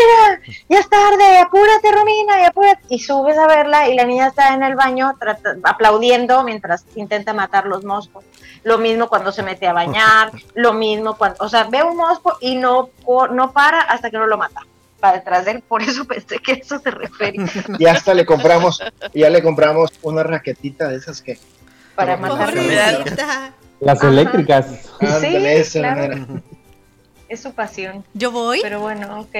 ya 0.67 0.79
es 0.79 0.89
tarde, 0.89 1.37
apúrate, 1.37 1.91
Romina, 1.91 2.41
y 2.41 2.45
apúrate. 2.45 2.81
Y 2.89 2.99
subes 2.99 3.37
a 3.37 3.45
verla 3.47 3.87
y 3.89 3.95
la 3.95 4.05
niña 4.05 4.27
está 4.27 4.53
en 4.55 4.63
el 4.63 4.75
baño 4.75 5.15
trata- 5.19 5.57
aplaudiendo 5.63 6.43
mientras 6.43 6.85
intenta 6.95 7.33
matar 7.33 7.67
los 7.67 7.83
moscos. 7.83 8.23
Lo 8.63 8.79
mismo 8.79 9.07
cuando 9.07 9.31
se 9.31 9.43
mete 9.43 9.67
a 9.67 9.73
bañar, 9.73 10.31
lo 10.55 10.73
mismo 10.73 11.15
cuando, 11.15 11.37
o 11.43 11.49
sea, 11.49 11.65
ve 11.65 11.83
un 11.83 11.95
mosco 11.97 12.37
y 12.41 12.55
no, 12.55 12.89
no 13.31 13.51
para 13.51 13.81
hasta 13.81 14.09
que 14.09 14.17
no 14.17 14.25
lo 14.25 14.37
mata. 14.37 14.61
Para 14.99 15.17
detrás 15.17 15.45
de 15.45 15.51
él, 15.51 15.61
por 15.61 15.81
eso 15.81 16.05
pensé 16.05 16.37
que 16.39 16.53
eso 16.53 16.79
se 16.79 16.91
refería. 16.91 17.45
Y 17.79 17.85
hasta 17.87 18.13
le 18.13 18.25
compramos, 18.25 18.81
ya 19.13 19.29
le 19.29 19.41
compramos 19.43 19.91
una 20.01 20.23
raquetita 20.23 20.87
de 20.87 20.97
esas 20.97 21.21
que. 21.21 21.39
Para 21.95 22.17
matar. 22.17 22.53
Las 23.81 23.97
Ajá. 23.99 24.07
eléctricas. 24.09 24.67
Ándale, 24.99 25.59
esa 25.59 25.79
claro. 25.79 26.17
manera. 26.17 26.41
Es 27.27 27.41
su 27.41 27.53
pasión. 27.53 28.03
¿Yo 28.13 28.31
voy? 28.31 28.59
Pero 28.61 28.79
bueno, 28.81 29.21
ok. 29.21 29.35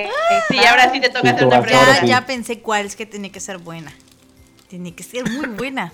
Sí, 0.50 0.58
ahora 0.66 0.92
sí 0.92 1.00
te 1.00 1.10
toca 1.10 1.22
Sí, 1.22 1.28
hacer 1.30 1.46
una 1.48 1.62
pregunta. 1.62 2.00
sí. 2.02 2.08
ya 2.08 2.26
pensé 2.26 2.60
cuál 2.60 2.86
es 2.86 2.96
que 2.96 3.06
tiene 3.06 3.32
que 3.32 3.40
ser 3.40 3.58
buena. 3.58 3.94
Tiene 4.70 4.94
que 4.96 5.04
ser 5.04 5.30
muy 5.30 5.48
buena. 5.48 5.92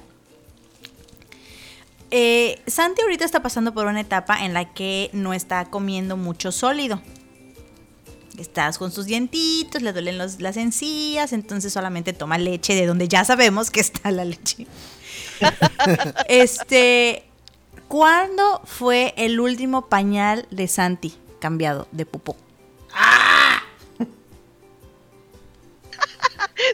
Eh, 2.11 2.61
Santi 2.67 3.01
ahorita 3.01 3.25
está 3.25 3.41
pasando 3.41 3.73
por 3.73 3.87
una 3.87 3.99
etapa 3.99 4.45
en 4.45 4.53
la 4.53 4.73
que 4.73 5.09
no 5.11 5.33
está 5.33 5.65
comiendo 5.65 6.15
mucho 6.15 6.51
sólido. 6.51 7.01
Estás 8.37 8.77
con 8.77 8.91
sus 8.91 9.07
dientitos, 9.07 9.81
le 9.81 9.91
duelen 9.91 10.17
los- 10.19 10.39
las 10.39 10.55
encías, 10.57 11.33
entonces 11.33 11.73
solamente 11.73 12.13
toma 12.13 12.37
leche 12.37 12.75
de 12.75 12.85
donde 12.85 13.07
ya 13.07 13.25
sabemos 13.25 13.71
que 13.71 13.79
está 13.81 14.11
la 14.11 14.23
leche. 14.23 14.67
este, 16.29 17.23
¿cuándo 17.87 18.61
fue 18.65 19.13
el 19.17 19.39
último 19.39 19.87
pañal 19.87 20.47
de 20.51 20.67
Santi 20.67 21.15
cambiado 21.39 21.87
de 21.91 22.05
pupó? 22.05 22.35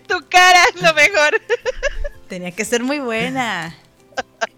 Tu 0.08 0.20
cara 0.30 0.60
es 0.74 0.82
lo 0.82 0.94
mejor. 0.94 1.42
Tenía 2.28 2.52
que 2.52 2.66
ser 2.66 2.84
muy 2.84 3.00
buena. 3.00 3.76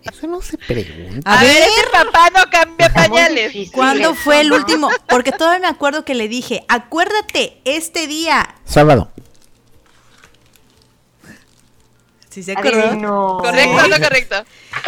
Eso 0.04 0.28
no 0.28 0.42
se 0.42 0.58
pregunta. 0.58 1.30
A, 1.30 1.40
A, 1.40 1.44
ver, 1.44 1.54
ver, 1.54 1.64
ese 1.68 1.88
papá 1.92 2.30
no 2.30 2.50
cambia 2.50 2.94
pañales. 2.94 3.72
¿cuándo 3.72 4.14
fue 4.14 4.42
el 4.42 4.52
último? 4.52 4.90
Porque 5.10 5.32
todavía 5.32 5.60
me 5.60 5.68
acuerdo 5.68 6.06
que 6.06 6.14
le 6.14 6.28
dije, 6.28 6.64
acuérdate, 6.68 7.60
este 7.66 8.08
día. 8.08 8.56
Sábado. 8.66 9.12
¿Sí 12.36 12.44
se 12.44 12.52
acordó? 12.52 12.82
Adivino. 12.82 13.38
Correcto, 13.40 13.88
no 13.88 13.98
correcto. 13.98 14.36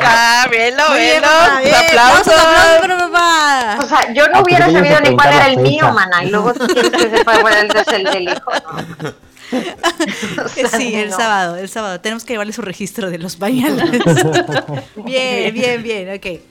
Ah, 0.01 0.45
velo, 0.51 0.83
velo. 0.91 1.27
Aplausos. 1.27 2.33
Aplausos 2.33 2.33
para 2.81 2.97
papá. 2.97 3.77
O 3.79 3.87
sea, 3.87 4.13
yo 4.13 4.27
no 4.27 4.39
Ah, 4.39 4.41
hubiera 4.41 4.69
sabido 4.69 4.99
ni 4.99 5.15
cuál 5.15 5.33
era 5.33 5.47
el 5.47 5.57
mío, 5.59 5.93
mana. 5.93 6.25
Y 6.25 6.29
luego 6.29 6.53
tú 6.53 6.67
quieres 6.67 6.91
que 6.91 7.09
sepa 7.09 7.39
cuál 7.39 7.71
es 7.73 7.87
el 7.87 8.03
del 8.03 8.23
hijo. 8.23 8.51
¿no? 8.51 9.13
O 10.43 10.49
sea, 10.49 10.67
Sí, 10.77 10.93
el 10.93 11.09
no. 11.09 11.15
sábado, 11.15 11.55
el 11.55 11.69
sábado. 11.69 12.01
Tenemos 12.01 12.25
que 12.25 12.33
llevarle 12.33 12.51
su 12.51 12.61
registro 12.61 13.09
de 13.09 13.17
los 13.17 13.37
pañales. 13.37 13.89
bien, 14.97 15.53
bien, 15.53 15.81
bien, 15.83 16.09
ok. 16.15 16.41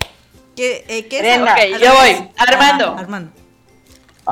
¿Qué, 0.57 0.83
eh, 0.89 1.07
qué 1.07 1.17
es? 1.19 1.23
Brenda. 1.23 1.53
Ok, 1.53 1.79
yo 1.79 1.95
voy. 1.95 2.31
Armando. 2.39 2.95
Ah, 2.97 3.01
Armando. 3.01 3.33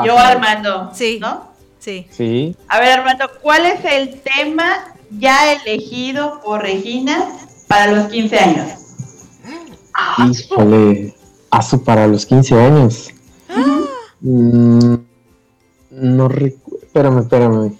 Yo, 0.06 0.16
Ajá. 0.18 0.28
Armando. 0.28 0.90
Sí. 0.94 1.18
¿No? 1.20 1.52
Sí. 1.78 2.06
Sí. 2.10 2.56
A 2.68 2.80
ver, 2.80 3.00
Armando, 3.00 3.30
¿cuál 3.42 3.66
es 3.66 3.84
el 3.84 4.18
tema 4.22 4.93
ya 5.18 5.52
elegido 5.52 6.40
por 6.44 6.62
Regina 6.62 7.28
para 7.68 7.92
los 7.92 8.08
15 8.10 8.38
años? 8.38 8.66
Híjole. 10.30 11.14
Azu 11.50 11.82
para 11.84 12.06
los 12.06 12.26
15 12.26 12.54
años. 12.60 13.10
Mm, 14.20 14.94
no 15.90 16.28
recuerdo. 16.28 16.78
Espérame, 16.82 17.18
espérame. 17.20 17.76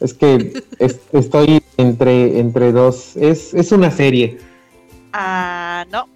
Es 0.00 0.14
que 0.14 0.52
es- 0.78 1.00
estoy 1.12 1.62
entre, 1.76 2.38
entre 2.38 2.72
dos. 2.72 3.16
Es, 3.16 3.54
es 3.54 3.72
una 3.72 3.90
serie, 3.90 4.38
Ah, 5.12 5.84
no. 5.92 6.06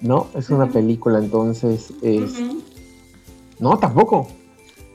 ¿no? 0.00 0.26
Es 0.34 0.50
una 0.50 0.68
película, 0.68 1.18
entonces. 1.18 1.92
Es... 2.02 2.32
No, 3.58 3.78
tampoco. 3.78 4.28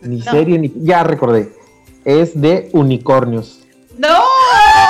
Ni 0.01 0.17
No. 0.19 0.31
serie, 0.31 0.59
ni. 0.59 0.71
Ya 0.83 1.03
recordé. 1.03 1.53
Es 2.05 2.39
de 2.39 2.69
unicornios. 2.73 3.59
¡No! 3.97 4.07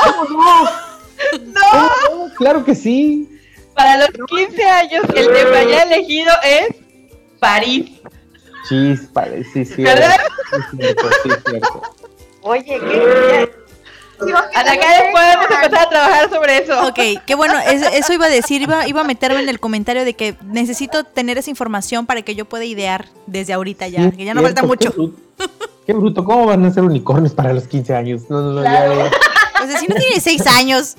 ¡No! 0.08 0.70
Oh, 2.12 2.30
claro 2.38 2.64
que 2.64 2.76
sí. 2.76 3.28
Para 3.74 3.98
los 3.98 4.10
15 4.30 4.64
años, 4.64 5.04
el 5.16 5.26
tema 5.34 5.64
ya 5.64 5.82
elegido 5.84 6.32
es 6.44 6.76
París. 7.40 7.92
Chispa, 8.70 9.26
sí, 9.54 9.66
sí. 9.66 9.82
¿Verdad? 9.84 10.16
Sí, 10.72 10.78
cierto, 10.78 11.10
sí, 11.24 11.30
cierto. 11.50 11.82
Oye, 12.42 12.64
¿qué? 12.80 13.52
Hasta 14.56 14.72
acá 14.74 14.88
podemos 15.12 15.46
empezar 15.52 15.86
a 15.86 15.90
trabajar 15.90 16.30
sobre 16.30 16.58
eso. 16.58 16.88
Ok, 16.88 17.00
qué 17.26 17.36
bueno, 17.36 17.56
es- 17.60 17.82
eso 17.94 18.14
iba 18.14 18.26
a 18.28 18.30
decir, 18.30 18.62
iba, 18.62 18.88
iba 18.88 19.02
a 19.02 19.04
meterme 19.04 19.42
en 19.42 19.50
el 19.50 19.60
comentario 19.60 20.06
de 20.06 20.14
que 20.16 20.36
necesito 20.44 21.04
tener 21.04 21.38
esa 21.40 21.50
información 21.50 22.06
para 22.06 22.22
que 22.22 22.36
yo 22.36 22.46
pueda 22.46 22.66
idear 22.66 23.06
desde 23.26 23.54
ahorita 23.54 23.88
ya, 23.88 24.10
Sí, 24.12 24.18
que 24.18 24.26
ya 24.26 24.34
no 24.36 24.42
falta 24.44 24.62
cierto, 24.62 24.68
mucho. 24.68 24.92
Tú, 24.92 25.16
Qué 25.86 25.94
bruto, 25.94 26.24
¿cómo 26.26 26.46
van 26.48 26.66
a 26.66 26.72
ser 26.72 26.84
unicornios 26.84 27.34
para 27.34 27.54
los 27.54 27.68
15 27.68 27.96
años? 27.96 28.24
No, 28.30 28.42
no, 28.42 28.52
no, 28.54 28.64
ya, 28.64 28.70
Claro. 28.70 28.96
ya. 28.96 29.12
O 29.68 29.72
sea, 29.72 29.80
si 29.80 29.88
no 29.88 29.96
tiene 29.96 30.20
seis 30.22 30.46
años. 30.48 30.96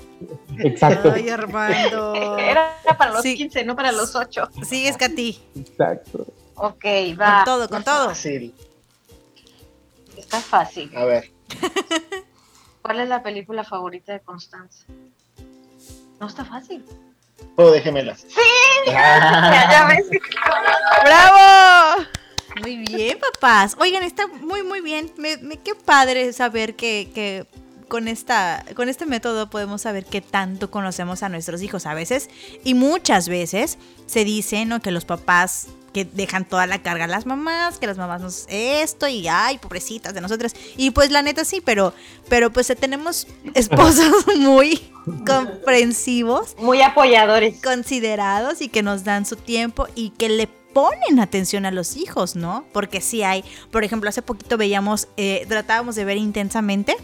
Exacto, 0.59 1.13
Ay, 1.15 1.29
Armando. 1.29 2.37
Era 2.37 2.77
para 2.99 3.13
los 3.13 3.23
Sí. 3.23 3.37
15, 3.37 3.65
no 3.65 3.77
para 3.77 3.93
los 3.93 4.15
8. 4.15 4.49
Sigues, 4.69 4.97
Katy. 4.97 5.41
exacto. 5.57 6.27
Ok, 6.57 6.83
Con 6.83 7.21
va. 7.21 7.43
todo, 7.45 7.69
con 7.69 7.85
todo. 7.85 8.09
Fácil. 8.09 8.53
Está 10.17 10.41
fácil. 10.41 10.91
A 10.97 11.05
ver. 11.05 11.31
¿Cuál 12.83 13.01
es 13.01 13.09
la 13.09 13.23
película 13.23 13.63
favorita 13.65 14.13
de 14.13 14.21
Constanza? 14.21 14.85
No 16.21 16.27
está 16.27 16.45
fácil. 16.45 16.85
Juego 17.55 17.71
de 17.71 17.81
gemelas. 17.81 18.27
Ya, 18.87 19.69
ya 19.71 19.87
ves. 19.87 20.07
¡Bravo! 21.05 22.05
Muy 22.63 22.77
bien, 22.79 23.19
papás. 23.19 23.77
Oigan, 23.79 24.03
está 24.03 24.27
muy, 24.27 24.63
muy 24.63 24.81
bien. 24.81 25.13
Me, 25.19 25.37
me- 25.39 25.59
qué 25.59 25.75
padre 25.75 26.33
saber 26.33 26.75
que, 26.75 27.11
que 27.15 27.47
con, 27.89 28.09
esta, 28.09 28.65
con 28.77 28.89
este 28.89 29.07
método 29.07 29.51
podemos 29.51 29.83
saber 29.83 30.05
qué 30.05 30.21
tanto 30.21 30.71
conocemos 30.71 31.23
a 31.23 31.29
nuestros 31.29 31.63
hijos 31.63 31.87
a 31.87 31.95
veces. 31.95 32.29
Y 32.65 32.75
muchas 32.75 33.29
veces 33.29 33.79
se 34.07 34.25
dice 34.25 34.65
¿no? 34.65 34.81
que 34.81 34.91
los 34.91 35.05
papás 35.05 35.69
que 35.93 36.05
dejan 36.05 36.45
toda 36.45 36.67
la 36.67 36.83
carga 36.83 37.05
a 37.05 37.09
las 37.09 37.27
mamás, 37.27 37.79
que 37.79 37.87
las 37.87 37.97
mamás 37.97 38.21
nos 38.21 38.47
esto 38.49 39.09
y 39.09 39.27
ay, 39.27 39.59
pobrecitas 39.59 40.15
de 40.15 40.21
nosotras. 40.21 40.55
Y 40.77 40.91
pues 40.91 41.11
la 41.11 41.23
neta 41.23 41.45
sí, 41.45 41.61
pero, 41.65 41.95
pero 42.29 42.53
pues 42.53 42.73
tenemos 42.79 43.27
esposos 43.55 44.27
muy 44.37 44.81
comprensivos 45.27 46.55
Muy 46.59 46.83
apoyadores. 46.83 47.63
considerados 47.63 48.61
y 48.61 48.69
que 48.69 48.83
nos 48.83 49.05
dan 49.05 49.25
su 49.25 49.37
tiempo 49.37 49.89
y 49.95 50.11
que 50.11 50.29
le 50.29 50.47
ponen 50.47 51.19
atención 51.19 51.65
a 51.65 51.71
los 51.71 51.97
hijos, 51.97 52.37
¿no? 52.37 52.67
Porque 52.73 53.01
sí 53.01 53.23
hay, 53.23 53.43
por 53.71 53.85
ejemplo, 53.85 54.11
hace 54.11 54.21
poquito 54.23 54.59
veíamos, 54.59 55.09
eh, 55.17 55.47
tratábamos 55.49 55.97
de 55.97 56.05
ver 56.05 56.19
intensamente 56.19 56.97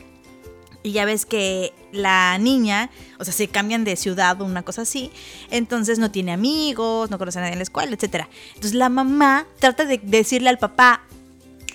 y 0.85 0.93
ya 0.93 1.07
ves 1.07 1.24
que 1.24 1.72
la 1.93 2.37
niña, 2.39 2.91
o 3.18 3.24
sea, 3.24 3.32
se 3.32 3.49
cambian 3.49 3.85
de 3.85 3.97
ciudad 3.97 4.41
o 4.41 4.45
una 4.45 4.62
cosa 4.62 4.82
así, 4.82 5.11
entonces 5.51 5.99
no 5.99 6.11
tiene 6.11 6.32
amigos, 6.32 7.11
no 7.11 7.18
conoce 7.18 7.39
a 7.39 7.43
nadie 7.43 7.55
en 7.55 7.59
la 7.59 7.64
escuela, 7.64 7.95
etcétera. 7.95 8.28
Entonces 8.49 8.74
la 8.74 8.91
mamá 8.91 9.47
trata 9.59 9.87
de 9.87 9.99
decirle 10.03 10.51
al 10.51 10.59
papá, 10.59 11.01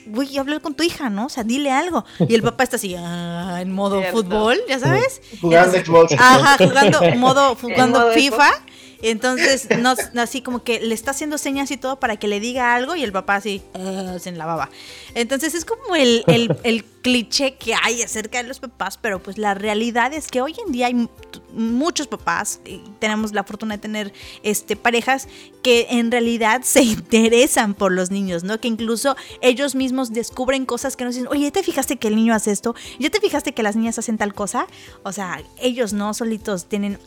voy 0.06 0.38
a 0.38 0.42
hablar 0.42 0.62
con 0.62 0.76
tu 0.76 0.84
hija, 0.84 1.10
¿no? 1.10 1.26
O 1.26 1.30
sea, 1.30 1.44
dile 1.44 1.72
algo. 1.72 2.06
Y 2.28 2.36
el 2.36 2.44
papá 2.44 2.64
está 2.64 2.76
así, 2.76 2.96
ah, 2.98 3.58
en 3.60 3.72
modo 3.72 4.00
Cierto. 4.00 4.18
fútbol, 4.18 4.60
ya 4.68 4.78
sabes. 4.78 5.22
Jugando 5.42 5.78
Xbox. 5.84 6.14
Ajá, 6.14 6.58
jugando 6.64 7.02
modo 7.18 7.56
jugando 7.56 8.00
modo 8.00 8.12
FIFA. 8.12 8.52
Entonces, 9.02 9.68
así 10.18 10.42
como 10.42 10.64
que 10.64 10.80
le 10.82 10.94
está 10.94 11.12
haciendo 11.12 11.38
señas 11.38 11.72
y 11.72 11.78
todo 11.78 12.00
para 12.00 12.18
que 12.18 12.28
le 12.28 12.40
diga 12.40 12.76
algo 12.76 12.96
y 12.96 13.04
el 13.04 13.12
papá 13.12 13.36
así 13.36 13.62
"Ah", 13.74 14.18
se 14.20 14.32
lavaba. 14.32 14.70
Entonces 15.16 15.56
es 15.56 15.66
como 15.66 15.96
el, 15.96 16.24
el- 16.28 16.86
cliché 17.00 17.56
que 17.56 17.74
hay 17.82 18.02
acerca 18.04 18.40
de 18.44 18.48
los 18.50 18.60
papás, 18.60 18.98
pero 18.98 19.24
pues 19.24 19.38
la 19.38 19.54
realidad 19.54 20.14
es 20.14 20.28
que 20.28 20.42
hoy 20.42 20.54
en 20.66 20.74
día 20.74 20.88
hay 20.88 21.08
muchos 21.54 22.08
papás, 22.08 22.60
y 22.66 22.82
tenemos 23.00 23.32
la 23.32 23.46
fortuna 23.46 23.76
de 23.76 23.82
tener 23.82 24.14
este, 24.44 24.76
parejas 24.76 25.30
que 25.64 25.88
en 25.92 26.12
realidad 26.12 26.60
se 26.66 26.82
interesan 26.84 27.74
por 27.74 27.94
los 27.94 28.12
niños, 28.12 28.44
¿no? 28.44 28.60
Que 28.60 28.68
incluso 28.68 29.16
ellos 29.42 29.76
mismos 29.76 30.12
descubren 30.12 30.66
cosas 30.66 30.98
que 30.98 31.06
nos 31.06 31.16
dicen, 31.16 31.30
oye, 31.32 31.44
¿ya 31.46 31.52
te 31.52 31.64
fijaste 31.64 31.96
que 31.96 32.10
el 32.10 32.18
niño 32.18 32.34
hace 32.34 32.52
esto? 32.52 32.76
¿Ya 33.00 33.10
te 33.10 33.22
fijaste 33.22 33.54
que 33.54 33.64
las 33.64 33.78
niñas 33.78 33.98
hacen 33.98 34.18
tal 34.18 34.34
cosa? 34.34 34.68
O 35.04 35.14
sea, 35.14 35.42
ellos 35.62 35.94
no 35.94 36.14
solitos 36.14 36.66
tienen, 36.66 37.00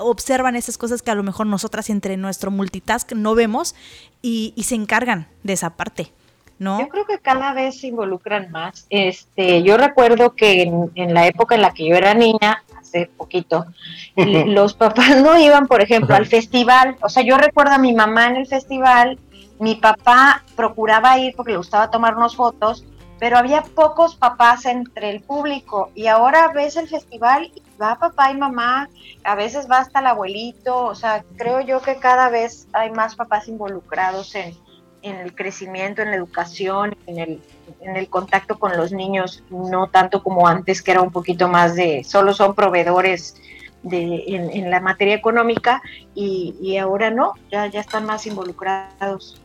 observan 0.00 0.56
esas 0.56 0.78
cosas 0.78 1.02
que 1.02 1.10
a 1.10 1.14
lo 1.14 1.22
mejor 1.22 1.33
nosotras 1.42 1.90
entre 1.90 2.16
nuestro 2.16 2.52
multitask 2.52 3.12
no 3.12 3.34
vemos 3.34 3.74
y, 4.22 4.52
y 4.56 4.62
se 4.62 4.76
encargan 4.76 5.26
de 5.42 5.54
esa 5.54 5.70
parte, 5.70 6.12
¿no? 6.58 6.78
Yo 6.78 6.88
creo 6.88 7.06
que 7.06 7.18
cada 7.18 7.52
vez 7.52 7.80
se 7.80 7.88
involucran 7.88 8.52
más. 8.52 8.86
Este, 8.90 9.62
yo 9.64 9.76
recuerdo 9.76 10.34
que 10.34 10.62
en, 10.62 10.92
en 10.94 11.12
la 11.12 11.26
época 11.26 11.56
en 11.56 11.62
la 11.62 11.72
que 11.72 11.88
yo 11.88 11.96
era 11.96 12.14
niña, 12.14 12.62
hace 12.78 13.10
poquito, 13.16 13.66
los 14.16 14.74
papás 14.74 15.20
no 15.20 15.36
iban, 15.38 15.66
por 15.66 15.82
ejemplo, 15.82 16.14
al 16.14 16.26
festival. 16.26 16.96
O 17.00 17.08
sea, 17.08 17.24
yo 17.24 17.36
recuerdo 17.36 17.72
a 17.72 17.78
mi 17.78 17.92
mamá 17.92 18.28
en 18.28 18.36
el 18.36 18.46
festival, 18.46 19.18
mi 19.58 19.74
papá 19.74 20.44
procuraba 20.56 21.18
ir 21.18 21.34
porque 21.36 21.52
le 21.52 21.58
gustaba 21.58 21.90
tomarnos 21.90 22.36
fotos, 22.36 22.84
pero 23.18 23.38
había 23.38 23.62
pocos 23.62 24.16
papás 24.16 24.66
entre 24.66 25.10
el 25.10 25.20
público 25.20 25.90
y 25.94 26.08
ahora 26.08 26.48
ves 26.48 26.76
el 26.76 26.88
festival 26.88 27.50
y 27.54 27.60
va 27.80 27.98
papá 27.98 28.30
y 28.30 28.36
mamá, 28.36 28.88
a 29.24 29.34
veces 29.34 29.68
va 29.70 29.78
hasta 29.78 30.00
el 30.00 30.06
abuelito, 30.06 30.84
o 30.84 30.94
sea, 30.94 31.24
creo 31.36 31.60
yo 31.60 31.80
que 31.80 31.96
cada 31.96 32.28
vez 32.28 32.68
hay 32.72 32.90
más 32.90 33.16
papás 33.16 33.48
involucrados 33.48 34.34
en, 34.34 34.54
en 35.02 35.16
el 35.16 35.34
crecimiento, 35.34 36.02
en 36.02 36.10
la 36.10 36.16
educación, 36.16 36.96
en 37.06 37.18
el, 37.18 37.42
en 37.80 37.96
el 37.96 38.08
contacto 38.08 38.58
con 38.58 38.76
los 38.76 38.90
niños, 38.90 39.42
no 39.50 39.88
tanto 39.88 40.22
como 40.22 40.48
antes, 40.48 40.82
que 40.82 40.92
era 40.92 41.02
un 41.02 41.12
poquito 41.12 41.46
más 41.46 41.74
de, 41.76 42.04
solo 42.04 42.32
son 42.32 42.54
proveedores 42.54 43.36
de, 43.82 44.24
en, 44.26 44.70
la 44.70 44.80
materia 44.80 45.14
económica, 45.14 45.82
y, 46.14 46.56
y 46.60 46.78
ahora 46.78 47.10
no, 47.10 47.34
ya, 47.52 47.66
ya 47.66 47.80
están 47.80 48.06
más 48.06 48.26
involucrados. 48.26 49.40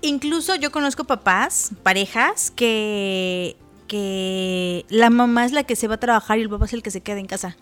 Incluso 0.00 0.54
yo 0.54 0.72
conozco 0.72 1.04
papás, 1.04 1.72
parejas, 1.82 2.50
que, 2.50 3.56
que 3.90 4.86
la 4.88 5.10
mamá 5.10 5.44
es 5.44 5.50
la 5.50 5.64
que 5.64 5.74
se 5.74 5.88
va 5.88 5.96
a 5.96 5.98
trabajar 5.98 6.38
y 6.38 6.42
el 6.42 6.48
papá 6.48 6.66
es 6.66 6.74
el 6.74 6.82
que 6.84 6.92
se 6.92 7.00
queda 7.00 7.18
en 7.18 7.26
casa. 7.26 7.56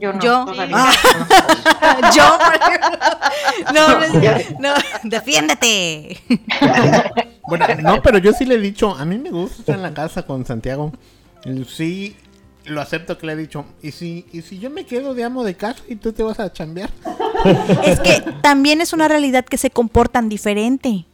Yo 0.00 0.14
no. 0.14 0.20
Yo. 0.20 0.46
Ah. 0.48 0.92
no. 2.00 2.10
Yo, 2.16 2.38
por 2.38 2.54
ejemplo. 2.56 2.98
No, 3.74 4.00
no, 4.00 4.72
no, 4.72 4.74
defiéndete. 5.02 6.16
Bueno, 7.46 7.66
no, 7.82 8.00
pero 8.00 8.16
yo 8.16 8.32
sí 8.32 8.46
le 8.46 8.54
he 8.54 8.60
dicho, 8.60 8.94
a 8.94 9.04
mí 9.04 9.18
me 9.18 9.30
gusta 9.30 9.58
estar 9.58 9.74
en 9.74 9.82
la 9.82 9.92
casa 9.92 10.22
con 10.22 10.46
Santiago. 10.46 10.92
Sí, 11.68 12.16
lo 12.64 12.80
acepto 12.80 13.18
que 13.18 13.26
le 13.26 13.34
he 13.34 13.36
dicho. 13.36 13.66
¿Y 13.82 13.90
si, 13.90 14.24
y 14.32 14.40
si 14.40 14.58
yo 14.58 14.70
me 14.70 14.86
quedo 14.86 15.14
de 15.14 15.24
amo 15.24 15.44
de 15.44 15.54
casa 15.54 15.82
y 15.86 15.96
tú 15.96 16.12
te 16.12 16.22
vas 16.22 16.40
a 16.40 16.50
chambear? 16.50 16.90
Es 17.84 18.00
que 18.00 18.22
también 18.40 18.80
es 18.80 18.94
una 18.94 19.06
realidad 19.08 19.44
que 19.44 19.58
se 19.58 19.70
comportan 19.70 20.30
diferente. 20.30 21.04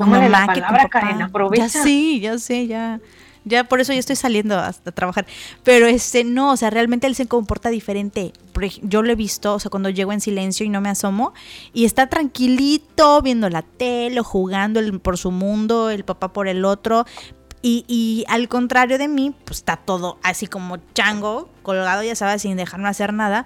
Con 0.00 0.06
Tómale 0.08 0.30
la 0.30 0.40
mamá 0.40 0.54
que 0.54 0.60
con 0.60 0.68
palabra. 0.70 0.88
Karen, 0.88 1.20
aprovecha. 1.22 1.66
Ya 1.66 1.82
sí, 1.82 2.20
ya 2.20 2.38
sé, 2.38 2.66
ya. 2.66 3.00
Ya 3.44 3.64
por 3.64 3.80
eso 3.82 3.92
yo 3.92 3.98
estoy 3.98 4.16
saliendo 4.16 4.58
hasta 4.58 4.92
trabajar. 4.92 5.26
Pero 5.62 5.86
este, 5.86 6.24
no, 6.24 6.52
o 6.52 6.56
sea, 6.56 6.70
realmente 6.70 7.06
él 7.06 7.14
se 7.14 7.26
comporta 7.26 7.68
diferente. 7.68 8.32
Yo 8.82 9.02
lo 9.02 9.12
he 9.12 9.14
visto, 9.14 9.54
o 9.54 9.58
sea, 9.58 9.70
cuando 9.70 9.90
llego 9.90 10.12
en 10.14 10.22
silencio 10.22 10.64
y 10.64 10.70
no 10.70 10.80
me 10.80 10.88
asomo, 10.88 11.34
y 11.74 11.84
está 11.84 12.06
tranquilito 12.06 13.20
viendo 13.20 13.50
la 13.50 13.60
tele, 13.60 14.22
jugando 14.22 14.80
el- 14.80 15.00
por 15.00 15.18
su 15.18 15.30
mundo, 15.32 15.90
el 15.90 16.04
papá 16.04 16.32
por 16.32 16.48
el 16.48 16.64
otro. 16.64 17.04
Y, 17.60 17.84
y 17.88 18.24
al 18.28 18.48
contrario 18.48 18.96
de 18.96 19.06
mí, 19.08 19.34
pues 19.44 19.58
está 19.58 19.76
todo 19.76 20.18
así 20.22 20.46
como 20.46 20.78
chango, 20.94 21.50
colgado, 21.62 22.02
ya 22.02 22.14
sabes, 22.16 22.40
sin 22.40 22.56
dejarme 22.56 22.88
hacer 22.88 23.12
nada. 23.12 23.44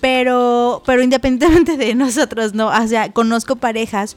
Pero, 0.00 0.82
pero 0.84 1.00
independientemente 1.02 1.76
de 1.76 1.94
nosotros, 1.94 2.54
no, 2.54 2.68
o 2.68 2.86
sea, 2.88 3.12
conozco 3.12 3.54
parejas 3.56 4.16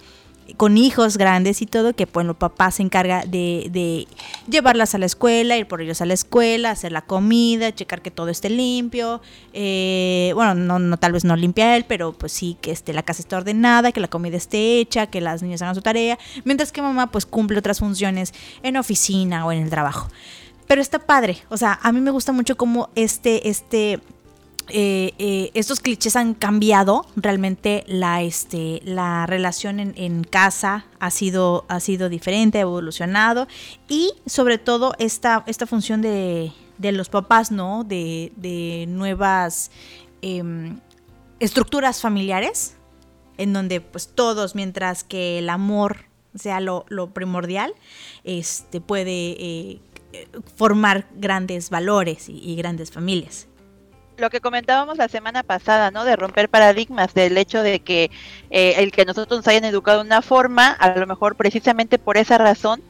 con 0.57 0.77
hijos 0.77 1.17
grandes 1.17 1.61
y 1.61 1.65
todo, 1.65 1.93
que 1.93 2.05
bueno, 2.05 2.33
papá 2.33 2.71
se 2.71 2.83
encarga 2.83 3.23
de, 3.25 3.67
de 3.71 4.07
llevarlas 4.49 4.95
a 4.95 4.97
la 4.97 5.05
escuela, 5.05 5.57
ir 5.57 5.67
por 5.67 5.81
ellos 5.81 6.01
a 6.01 6.05
la 6.05 6.13
escuela, 6.13 6.71
hacer 6.71 6.91
la 6.91 7.01
comida, 7.01 7.73
checar 7.73 8.01
que 8.01 8.11
todo 8.11 8.29
esté 8.29 8.49
limpio, 8.49 9.21
eh, 9.53 10.31
bueno, 10.35 10.53
no, 10.55 10.79
no, 10.79 10.97
tal 10.97 11.13
vez 11.13 11.25
no 11.25 11.35
limpia 11.35 11.75
él, 11.75 11.85
pero 11.87 12.13
pues 12.13 12.31
sí, 12.31 12.57
que 12.61 12.71
este, 12.71 12.93
la 12.93 13.03
casa 13.03 13.21
esté 13.21 13.35
ordenada, 13.35 13.91
que 13.91 13.99
la 13.99 14.07
comida 14.07 14.37
esté 14.37 14.79
hecha, 14.79 15.07
que 15.07 15.21
las 15.21 15.41
niñas 15.41 15.61
hagan 15.61 15.75
su 15.75 15.81
tarea, 15.81 16.17
mientras 16.43 16.71
que 16.71 16.81
mamá 16.81 17.11
pues 17.11 17.25
cumple 17.25 17.57
otras 17.57 17.79
funciones 17.79 18.33
en 18.63 18.77
oficina 18.77 19.45
o 19.45 19.51
en 19.51 19.63
el 19.63 19.69
trabajo. 19.69 20.09
Pero 20.67 20.81
está 20.81 20.99
padre, 20.99 21.37
o 21.49 21.57
sea, 21.57 21.79
a 21.81 21.91
mí 21.91 22.01
me 22.01 22.11
gusta 22.11 22.31
mucho 22.31 22.57
cómo 22.57 22.89
este, 22.95 23.49
este, 23.49 23.99
eh, 24.69 25.13
eh, 25.19 25.51
estos 25.53 25.79
clichés 25.79 26.15
han 26.15 26.33
cambiado 26.33 27.05
realmente 27.15 27.83
la 27.87 28.23
este 28.23 28.81
la 28.83 29.27
relación 29.27 29.79
en, 29.79 30.23
casa 30.23 30.85
ha 30.99 31.11
sido 31.11 31.65
ha 31.67 31.79
sido 31.79 32.09
diferente 32.09 32.57
ha 32.57 32.61
evolucionado 32.61 33.47
y 33.87 34.13
sobre 34.25 34.57
todo 34.57 34.93
esta 34.97 35.43
esta 35.45 35.67
función 35.67 36.01
de, 36.01 36.51
de 36.79 36.91
los 36.91 37.09
papás 37.09 37.51
no 37.51 37.83
de, 37.83 38.31
de 38.37 38.85
nuevas 38.87 39.69
em, 40.23 40.79
estructuras 41.39 42.01
familiares 42.01 42.75
en 43.37 43.53
donde 43.53 43.81
pues 43.81 44.07
todos 44.07 44.55
mientras 44.55 45.03
que 45.03 45.39
el 45.39 45.49
amor 45.49 46.05
sea 46.33 46.59
lo, 46.59 46.85
lo 46.89 47.13
primordial 47.13 47.73
este 48.23 48.81
puede 48.81 49.35
eh, 49.39 49.79
formar 50.55 51.07
grandes 51.15 51.69
valores 51.69 52.29
y 52.29 52.55
grandes 52.55 52.89
familias 52.89 53.47
lo 54.17 54.29
que 54.29 54.41
comentábamos 54.41 54.97
la 54.97 55.07
semana 55.07 55.43
pasada, 55.43 55.91
¿no? 55.91 56.05
De 56.05 56.15
romper 56.15 56.49
paradigmas, 56.49 57.13
del 57.13 57.37
hecho 57.37 57.61
de 57.61 57.79
que 57.79 58.11
eh, 58.49 58.75
el 58.77 58.91
que 58.91 59.05
nosotros 59.05 59.39
nos 59.39 59.47
hayan 59.47 59.65
educado 59.65 59.99
de 59.99 60.05
una 60.05 60.21
forma, 60.21 60.69
a 60.69 60.97
lo 60.97 61.07
mejor 61.07 61.35
precisamente 61.35 61.97
por 61.97 62.17
esa 62.17 62.37
razón, 62.37 62.81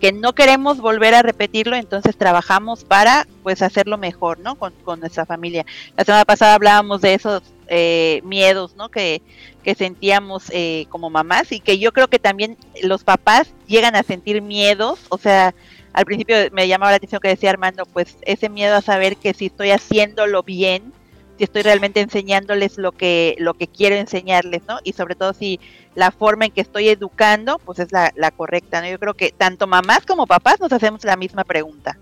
que 0.00 0.12
no 0.12 0.34
queremos 0.34 0.78
volver 0.78 1.14
a 1.14 1.22
repetirlo, 1.22 1.76
entonces 1.76 2.16
trabajamos 2.16 2.84
para, 2.84 3.26
pues, 3.42 3.62
hacerlo 3.62 3.96
mejor, 3.96 4.38
¿no? 4.40 4.56
Con, 4.56 4.72
con 4.84 5.00
nuestra 5.00 5.24
familia. 5.24 5.64
La 5.96 6.04
semana 6.04 6.24
pasada 6.24 6.54
hablábamos 6.54 7.00
de 7.00 7.14
esos 7.14 7.42
eh, 7.68 8.20
miedos, 8.24 8.76
¿no? 8.76 8.90
Que, 8.90 9.22
que 9.62 9.74
sentíamos 9.74 10.50
eh, 10.50 10.86
como 10.90 11.08
mamás 11.08 11.52
y 11.52 11.60
que 11.60 11.78
yo 11.78 11.92
creo 11.92 12.08
que 12.08 12.18
también 12.18 12.58
los 12.82 13.04
papás 13.04 13.54
llegan 13.66 13.96
a 13.96 14.02
sentir 14.02 14.42
miedos, 14.42 15.00
o 15.08 15.16
sea, 15.16 15.54
al 15.94 16.04
principio 16.04 16.36
me 16.52 16.66
llamaba 16.66 16.90
la 16.90 16.96
atención 16.96 17.20
que 17.20 17.28
decía 17.28 17.50
Armando, 17.50 17.86
pues 17.86 18.18
ese 18.22 18.48
miedo 18.48 18.74
a 18.74 18.82
saber 18.82 19.16
que 19.16 19.32
si 19.32 19.46
estoy 19.46 19.70
haciéndolo 19.70 20.42
bien, 20.42 20.92
si 21.38 21.44
estoy 21.44 21.62
realmente 21.62 22.00
enseñándoles 22.00 22.78
lo 22.78 22.92
que 22.92 23.36
lo 23.38 23.54
que 23.54 23.68
quiero 23.68 23.94
enseñarles, 23.94 24.62
¿no? 24.68 24.78
Y 24.82 24.92
sobre 24.92 25.14
todo 25.14 25.32
si 25.32 25.60
la 25.94 26.10
forma 26.10 26.46
en 26.46 26.50
que 26.50 26.60
estoy 26.60 26.88
educando, 26.88 27.60
pues 27.60 27.78
es 27.78 27.92
la, 27.92 28.12
la 28.16 28.32
correcta, 28.32 28.80
¿no? 28.80 28.88
Yo 28.88 28.98
creo 28.98 29.14
que 29.14 29.30
tanto 29.30 29.68
mamás 29.68 30.04
como 30.04 30.26
papás 30.26 30.58
nos 30.60 30.72
hacemos 30.72 31.04
la 31.04 31.16
misma 31.16 31.44
pregunta. 31.44 31.96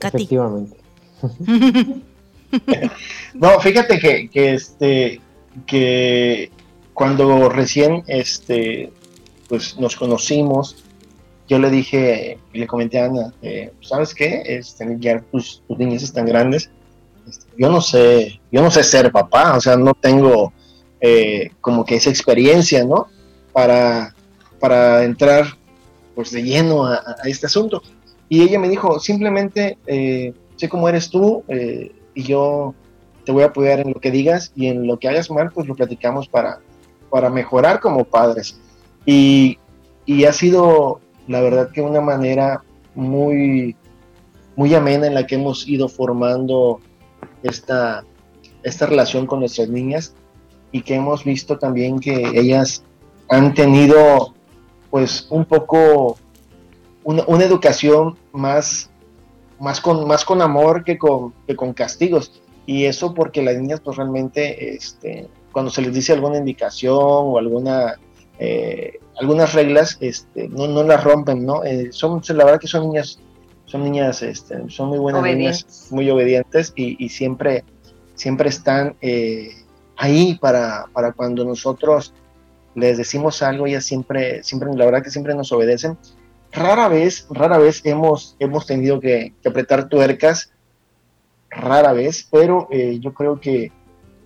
Efectivamente. 0.00 0.76
no, 3.34 3.60
fíjate 3.60 4.00
que, 4.00 4.28
que, 4.30 4.54
este 4.54 5.20
que 5.66 6.50
cuando 6.92 7.48
recién 7.48 8.02
este 8.08 8.92
pues 9.50 9.78
nos 9.78 9.96
conocimos, 9.96 10.76
yo 11.48 11.58
le 11.58 11.68
dije 11.68 12.38
le 12.52 12.66
comenté 12.66 13.00
a 13.00 13.06
Ana, 13.06 13.34
eh, 13.42 13.72
¿sabes 13.82 14.14
qué? 14.14 14.42
Este, 14.46 14.96
ya 15.00 15.20
tus, 15.32 15.62
tus 15.66 15.76
niñas 15.76 16.04
están 16.04 16.24
grandes. 16.24 16.70
Este, 17.28 17.46
yo 17.58 17.68
no 17.68 17.80
sé, 17.80 18.40
yo 18.50 18.62
no 18.62 18.70
sé 18.70 18.84
ser 18.84 19.10
papá, 19.12 19.56
o 19.56 19.60
sea, 19.60 19.76
no 19.76 19.92
tengo 19.92 20.52
eh, 21.00 21.50
como 21.60 21.84
que 21.84 21.96
esa 21.96 22.08
experiencia, 22.10 22.84
¿no? 22.84 23.08
Para, 23.52 24.14
para 24.60 25.02
entrar 25.02 25.46
pues 26.14 26.30
de 26.30 26.42
lleno 26.42 26.86
a, 26.86 27.02
a 27.22 27.28
este 27.28 27.46
asunto. 27.46 27.82
Y 28.28 28.42
ella 28.42 28.60
me 28.60 28.68
dijo, 28.68 29.00
simplemente 29.00 29.76
eh, 29.88 30.32
sé 30.54 30.68
cómo 30.68 30.88
eres 30.88 31.10
tú 31.10 31.42
eh, 31.48 31.90
y 32.14 32.22
yo 32.22 32.76
te 33.24 33.32
voy 33.32 33.42
a 33.42 33.46
apoyar 33.46 33.80
en 33.80 33.92
lo 33.92 34.00
que 34.00 34.12
digas 34.12 34.52
y 34.54 34.68
en 34.68 34.86
lo 34.86 35.00
que 35.00 35.08
hagas 35.08 35.28
mal, 35.32 35.50
pues 35.52 35.66
lo 35.66 35.74
platicamos 35.74 36.28
para, 36.28 36.60
para 37.10 37.28
mejorar 37.28 37.80
como 37.80 38.04
padres. 38.04 38.56
Y, 39.10 39.58
y 40.06 40.24
ha 40.24 40.32
sido, 40.32 41.00
la 41.26 41.40
verdad, 41.40 41.72
que 41.72 41.80
una 41.80 42.00
manera 42.00 42.62
muy, 42.94 43.74
muy 44.54 44.72
amena 44.72 45.08
en 45.08 45.14
la 45.14 45.26
que 45.26 45.34
hemos 45.34 45.66
ido 45.66 45.88
formando 45.88 46.78
esta, 47.42 48.04
esta 48.62 48.86
relación 48.86 49.26
con 49.26 49.40
nuestras 49.40 49.68
niñas 49.68 50.14
y 50.70 50.82
que 50.82 50.94
hemos 50.94 51.24
visto 51.24 51.58
también 51.58 51.98
que 51.98 52.22
ellas 52.38 52.84
han 53.28 53.52
tenido 53.52 54.32
pues 54.90 55.26
un 55.28 55.44
poco 55.44 56.16
una, 57.02 57.24
educación 57.44 58.16
más, 58.30 58.90
más, 59.58 59.80
con, 59.80 60.06
más 60.06 60.24
con 60.24 60.40
amor 60.40 60.84
que 60.84 60.98
con, 60.98 61.34
que 61.48 61.56
con 61.56 61.72
castigos. 61.72 62.40
Y 62.64 62.84
eso 62.84 63.12
porque 63.12 63.42
las 63.42 63.56
niñas 63.56 63.80
pues 63.80 63.96
realmente 63.96 64.76
este, 64.76 65.26
cuando 65.50 65.72
se 65.72 65.82
les 65.82 65.92
dice 65.92 66.12
alguna 66.12 66.38
indicación 66.38 66.96
o 66.96 67.38
alguna 67.38 67.96
eh, 68.42 68.98
algunas 69.20 69.52
reglas 69.52 69.98
este, 70.00 70.48
no, 70.48 70.66
no 70.66 70.82
las 70.82 71.04
rompen, 71.04 71.44
¿no? 71.44 71.62
Eh, 71.62 71.90
son, 71.92 72.22
la 72.28 72.44
verdad 72.46 72.58
que 72.58 72.68
son 72.68 72.84
niñas, 72.88 73.20
son 73.66 73.84
niñas, 73.84 74.22
este, 74.22 74.56
son 74.70 74.88
muy 74.88 74.98
buenas 74.98 75.20
Obedientes. 75.20 75.66
niñas, 75.66 75.88
muy 75.92 76.08
obedientes 76.08 76.72
y, 76.74 76.96
y 77.04 77.10
siempre, 77.10 77.64
siempre 78.14 78.48
están 78.48 78.96
eh, 79.02 79.50
ahí 79.98 80.38
para, 80.40 80.86
para 80.94 81.12
cuando 81.12 81.44
nosotros 81.44 82.14
les 82.74 82.96
decimos 82.96 83.42
algo, 83.42 83.66
ellas 83.66 83.84
siempre, 83.84 84.42
siempre, 84.42 84.70
la 84.74 84.86
verdad 84.86 85.02
que 85.02 85.10
siempre 85.10 85.34
nos 85.34 85.52
obedecen. 85.52 85.98
Rara 86.50 86.88
vez, 86.88 87.26
rara 87.28 87.58
vez 87.58 87.82
hemos, 87.84 88.36
hemos 88.38 88.64
tenido 88.64 89.00
que, 89.00 89.34
que 89.42 89.50
apretar 89.50 89.90
tuercas, 89.90 90.50
rara 91.50 91.92
vez, 91.92 92.26
pero 92.30 92.68
yo 92.70 93.12
creo 93.12 93.38
que 93.38 93.70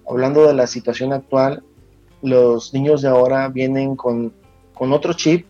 hablando 0.09 0.47
de 0.47 0.55
la 0.55 0.67
situación 0.67 1.13
actual, 1.13 1.65
los 2.25 2.73
niños 2.73 3.03
de 3.03 3.09
ahora 3.09 3.49
vienen 3.49 3.97
con, 3.97 4.33
con 4.73 4.93
otro 4.93 5.13
chip 5.13 5.47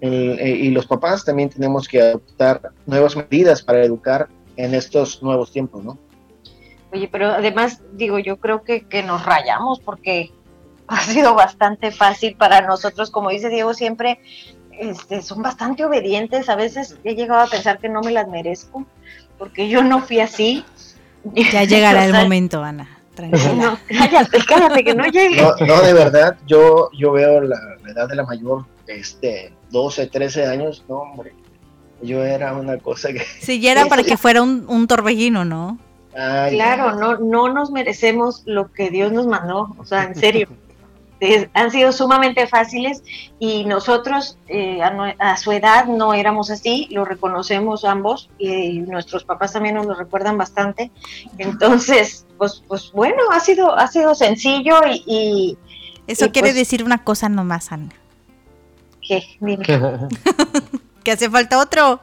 el, 0.00 0.38
eh, 0.40 0.50
y 0.50 0.70
los 0.70 0.86
papás 0.86 1.24
también 1.24 1.48
tenemos 1.48 1.88
que 1.88 2.02
adoptar 2.02 2.60
nuevas 2.84 3.16
medidas 3.16 3.62
para 3.62 3.82
educar 3.82 4.28
en 4.56 4.74
estos 4.74 5.22
nuevos 5.22 5.52
tiempos, 5.52 5.84
¿no? 5.84 5.98
Oye, 6.92 7.08
pero 7.10 7.28
además, 7.28 7.80
digo, 7.92 8.18
yo 8.18 8.38
creo 8.38 8.62
que, 8.62 8.86
que 8.86 9.02
nos 9.02 9.24
rayamos 9.24 9.80
porque 9.80 10.32
ha 10.88 11.00
sido 11.00 11.34
bastante 11.34 11.92
fácil 11.92 12.36
para 12.36 12.60
nosotros, 12.60 13.10
como 13.10 13.30
dice 13.30 13.48
Diego, 13.48 13.72
siempre 13.72 14.20
este, 14.72 15.22
son 15.22 15.42
bastante 15.42 15.84
obedientes. 15.84 16.48
A 16.48 16.56
veces 16.56 16.98
he 17.04 17.14
llegado 17.14 17.42
a 17.42 17.46
pensar 17.46 17.78
que 17.78 17.88
no 17.88 18.00
me 18.00 18.10
las 18.10 18.28
merezco, 18.28 18.84
porque 19.38 19.68
yo 19.68 19.82
no 19.82 20.02
fui 20.02 20.20
así. 20.20 20.64
Ya 21.52 21.64
llegará 21.64 22.04
el 22.04 22.10
O 22.10 22.14
sea, 22.14 22.22
momento, 22.22 22.62
Ana. 22.62 22.95
Tranquila. 23.16 23.54
No, 23.54 23.78
cállate, 23.98 24.38
cállate, 24.46 24.84
que 24.84 24.94
no 24.94 25.06
llegue. 25.06 25.42
No, 25.42 25.56
no, 25.66 25.82
de 25.82 25.92
verdad, 25.92 26.36
yo, 26.46 26.90
yo 26.96 27.12
veo 27.12 27.40
la, 27.40 27.58
la 27.82 27.90
edad 27.90 28.08
de 28.08 28.14
la 28.14 28.24
mayor, 28.24 28.64
este, 28.86 29.52
12, 29.70 30.06
13 30.06 30.46
años, 30.46 30.84
no, 30.88 30.98
hombre. 30.98 31.34
Yo 32.02 32.22
era 32.22 32.52
una 32.52 32.76
cosa 32.76 33.10
que... 33.10 33.20
Si 33.40 33.58
ya 33.58 33.72
era 33.72 33.86
para 33.86 34.04
que 34.04 34.18
fuera 34.18 34.42
un, 34.42 34.66
un 34.68 34.86
torbellino, 34.86 35.46
¿no? 35.46 35.78
Ay, 36.14 36.54
Claro, 36.54 36.94
no, 36.94 37.16
no 37.16 37.52
nos 37.52 37.70
merecemos 37.70 38.42
lo 38.44 38.70
que 38.70 38.90
Dios 38.90 39.12
nos 39.12 39.26
mandó, 39.26 39.74
o 39.78 39.84
sea, 39.84 40.04
en 40.04 40.14
serio. 40.14 40.48
Es- 41.20 41.48
han 41.54 41.70
sido 41.70 41.92
sumamente 41.92 42.46
fáciles 42.46 43.02
y 43.38 43.64
nosotros 43.64 44.36
eh, 44.48 44.80
a, 44.82 45.36
su 45.38 45.50
edad 45.52 45.86
no 45.86 46.12
éramos 46.14 46.50
así, 46.50 46.88
lo 46.90 47.04
reconocemos 47.06 47.84
ambos 47.86 48.28
y 48.38 48.80
nuestros 48.80 49.24
papás 49.24 49.52
también 49.54 49.76
nos 49.76 49.86
lo 49.86 49.94
recuerdan 49.94 50.36
bastante. 50.36 50.90
Entonces, 51.38 52.26
pues, 52.36 52.62
pues 52.68 52.90
bueno, 52.92 53.22
ha 53.32 53.40
sido, 53.40 53.74
ha 53.76 53.86
sido 53.88 54.14
sencillo 54.14 54.80
y, 54.86 55.02
y 55.06 55.58
Eso 56.06 56.26
Y 56.26 56.30
quiere 56.30 56.48
pues- 56.48 56.56
decir 56.56 56.84
una 56.84 57.02
cosa 57.02 57.28
nomás, 57.28 57.72
Ana. 57.72 57.88
¿qué? 59.06 59.22
Dime. 59.40 59.64
Que 61.02 61.12
hace 61.12 61.30
falta 61.30 61.60
otro. 61.60 62.00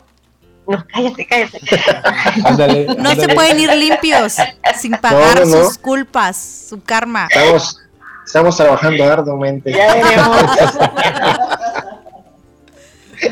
No, 0.66 0.82
cállate, 0.88 1.26
cállate. 1.28 1.60
Ándale, 2.46 2.86
No 2.98 3.14
se 3.16 3.28
pueden 3.36 3.60
ir 3.60 3.70
limpios 3.76 4.38
sin 4.78 4.94
pagar 4.94 5.42
No, 5.42 5.46
no, 5.46 5.58
no. 5.58 5.66
sus 5.66 5.78
culpas, 5.78 6.66
su 6.70 6.82
karma. 6.82 7.28
Estamos, 7.30 7.80
estamos 8.26 8.58
trabajando 8.58 9.04
arduamente. 9.04 9.72
Ya 9.72 9.94
veremos. 9.94 10.38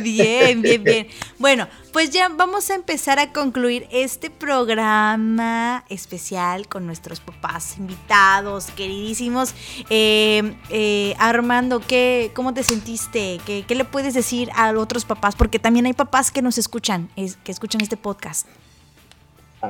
Bien, 0.02 0.62
bien, 0.62 0.84
bien. 0.86 1.08
Bueno, 1.38 1.68
pues 1.92 2.12
ya 2.12 2.30
vamos 2.30 2.70
a 2.70 2.76
empezar 2.76 3.20
a 3.20 3.34
concluir 3.34 3.88
este 3.92 4.30
programa 4.30 5.84
especial 5.89 6.70
con 6.70 6.86
nuestros 6.86 7.20
papás 7.20 7.78
invitados, 7.78 8.68
queridísimos. 8.68 9.54
Eh, 9.89 10.56
eh, 10.70 11.14
Armando, 11.20 11.82
¿qué, 11.86 12.32
¿cómo 12.34 12.54
te 12.54 12.64
sentiste? 12.64 13.42
¿Qué, 13.46 13.66
¿Qué 13.68 13.76
le 13.76 13.84
puedes 13.84 14.14
decir 14.14 14.50
a 14.56 14.72
otros 14.72 15.04
papás? 15.04 15.36
Porque 15.36 15.60
también 15.60 15.86
hay 15.86 15.94
papás 15.94 16.32
que 16.32 16.42
nos 16.42 16.58
escuchan, 16.58 17.10
es- 17.18 17.36
que 17.44 17.52
escuchan 17.52 17.82
este 17.82 17.98
podcast. 17.98 18.48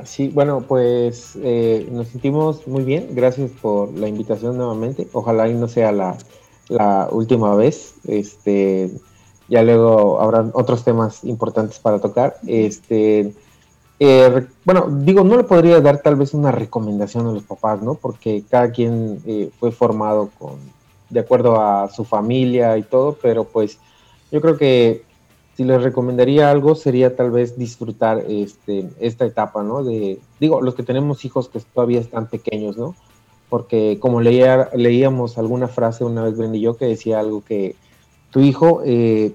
Sí, 0.04 0.28
bueno, 0.28 0.62
pues 0.66 1.36
eh, 1.42 1.86
nos 1.92 2.08
sentimos 2.08 2.66
muy 2.66 2.82
bien. 2.82 3.08
Gracias 3.12 3.50
por 3.50 3.92
la 3.92 4.08
invitación 4.08 4.56
nuevamente. 4.56 5.06
Ojalá 5.12 5.48
y 5.48 5.54
no 5.54 5.68
sea 5.68 5.92
la, 5.92 6.16
la 6.68 7.08
última 7.12 7.54
vez. 7.54 7.94
Este, 8.06 8.90
ya 9.48 9.62
luego 9.62 10.20
habrán 10.20 10.50
otros 10.54 10.82
temas 10.82 11.24
importantes 11.24 11.78
para 11.78 12.00
tocar. 12.00 12.36
Este, 12.46 13.34
eh, 14.00 14.46
bueno, 14.64 14.86
digo, 14.90 15.24
no 15.24 15.36
le 15.36 15.44
podría 15.44 15.80
dar 15.80 15.98
tal 15.98 16.16
vez 16.16 16.32
una 16.32 16.50
recomendación 16.50 17.26
a 17.26 17.32
los 17.32 17.44
papás, 17.44 17.82
¿no? 17.82 17.94
Porque 17.94 18.42
cada 18.48 18.72
quien 18.72 19.20
eh, 19.26 19.50
fue 19.60 19.72
formado 19.72 20.30
con, 20.38 20.54
de 21.10 21.20
acuerdo 21.20 21.60
a 21.60 21.90
su 21.90 22.04
familia 22.04 22.78
y 22.78 22.82
todo, 22.82 23.16
pero 23.20 23.44
pues 23.44 23.78
yo 24.30 24.40
creo 24.40 24.56
que 24.56 25.04
si 25.56 25.64
les 25.64 25.82
recomendaría 25.82 26.50
algo 26.50 26.74
sería 26.74 27.14
tal 27.14 27.30
vez 27.30 27.58
disfrutar 27.58 28.24
este, 28.28 28.88
esta 29.00 29.26
etapa, 29.26 29.62
¿no? 29.62 29.84
De, 29.84 30.18
digo, 30.40 30.62
los 30.62 30.74
que 30.74 30.82
tenemos 30.82 31.24
hijos 31.24 31.48
que 31.48 31.60
todavía 31.60 32.00
están 32.00 32.26
pequeños, 32.28 32.76
¿no? 32.76 32.94
Porque 33.48 33.98
como 34.00 34.20
leía, 34.20 34.70
leíamos 34.74 35.36
alguna 35.36 35.68
frase 35.68 36.04
una 36.04 36.22
vez, 36.22 36.36
Brenda 36.38 36.56
y 36.56 36.62
yo, 36.62 36.76
que 36.76 36.86
decía 36.86 37.20
algo 37.20 37.44
que 37.44 37.76
tu 38.30 38.40
hijo 38.40 38.82
eh, 38.86 39.32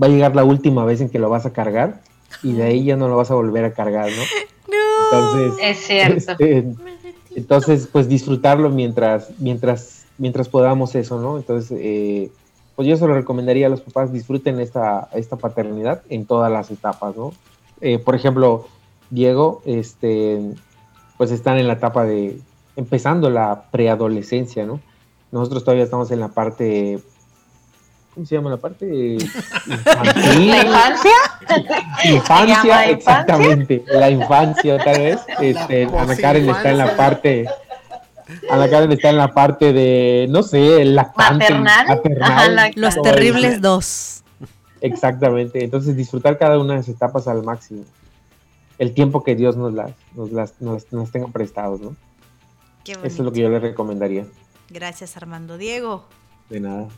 va 0.00 0.08
a 0.08 0.10
llegar 0.10 0.36
la 0.36 0.44
última 0.44 0.84
vez 0.84 1.00
en 1.00 1.08
que 1.08 1.18
lo 1.18 1.30
vas 1.30 1.46
a 1.46 1.52
cargar 1.52 2.02
y 2.42 2.52
de 2.52 2.62
ahí 2.64 2.84
ya 2.84 2.96
no 2.96 3.08
lo 3.08 3.16
vas 3.16 3.30
a 3.30 3.34
volver 3.34 3.64
a 3.64 3.72
cargar, 3.72 4.08
¿no? 4.10 4.22
Entonces, 5.12 5.58
Es 5.62 5.78
cierto. 5.78 6.32
este, 6.32 6.66
entonces, 7.34 7.88
pues 7.90 8.08
disfrutarlo 8.08 8.70
mientras, 8.70 9.30
mientras, 9.38 10.04
mientras 10.18 10.48
podamos 10.48 10.94
eso, 10.94 11.20
¿no? 11.20 11.38
Entonces, 11.38 11.78
eh, 11.80 12.30
pues 12.80 12.88
yo 12.88 12.96
se 12.96 13.06
lo 13.06 13.12
recomendaría 13.12 13.66
a 13.66 13.68
los 13.68 13.82
papás, 13.82 14.10
disfruten 14.10 14.58
esta, 14.58 15.10
esta 15.12 15.36
paternidad 15.36 16.00
en 16.08 16.24
todas 16.24 16.50
las 16.50 16.70
etapas, 16.70 17.14
¿no? 17.14 17.34
Eh, 17.82 17.98
por 17.98 18.14
ejemplo, 18.14 18.68
Diego, 19.10 19.60
este, 19.66 20.54
pues 21.18 21.30
están 21.30 21.58
en 21.58 21.66
la 21.66 21.74
etapa 21.74 22.06
de, 22.06 22.40
empezando 22.76 23.28
la 23.28 23.64
preadolescencia, 23.70 24.64
¿no? 24.64 24.80
Nosotros 25.30 25.62
todavía 25.62 25.84
estamos 25.84 26.10
en 26.10 26.20
la 26.20 26.28
parte 26.28 27.00
¿cómo 28.14 28.24
se 28.24 28.36
llama 28.36 28.48
la 28.48 28.56
parte? 28.56 28.86
¿La 29.66 30.62
infancia? 30.62 31.12
Infancia, 32.04 32.84
exactamente, 32.86 33.84
la 33.88 34.08
infancia 34.08 34.78
tal 34.82 34.98
vez. 34.98 35.20
Este, 35.38 35.84
Ana 35.84 36.16
Karen 36.16 36.48
está 36.48 36.70
en 36.70 36.78
la 36.78 36.96
parte 36.96 37.46
Ana 38.48 38.70
Karen 38.70 38.92
está 38.92 39.10
en 39.10 39.16
la 39.16 39.32
parte 39.32 39.72
de, 39.72 40.26
no 40.30 40.42
sé, 40.42 40.84
la 40.84 41.12
maternal. 41.16 41.86
maternal 41.86 42.72
Los 42.76 43.00
terribles 43.02 43.60
dos. 43.60 44.22
Exactamente. 44.80 45.62
Entonces 45.64 45.96
disfrutar 45.96 46.38
cada 46.38 46.58
una 46.58 46.74
de 46.74 46.78
las 46.78 46.88
etapas 46.88 47.28
al 47.28 47.42
máximo. 47.42 47.84
El 48.78 48.94
tiempo 48.94 49.22
que 49.22 49.36
Dios 49.36 49.56
nos 49.56 49.74
las, 49.74 49.92
nos 50.14 50.32
las, 50.32 50.60
nos, 50.60 51.10
tenga 51.10 51.28
prestados, 51.28 51.80
¿no? 51.80 51.96
Eso 52.86 53.00
es 53.02 53.18
lo 53.18 53.30
que 53.30 53.40
yo 53.40 53.50
le 53.50 53.60
recomendaría. 53.60 54.24
Gracias, 54.70 55.16
Armando. 55.16 55.58
Diego. 55.58 56.06
De 56.48 56.60
nada. 56.60 56.88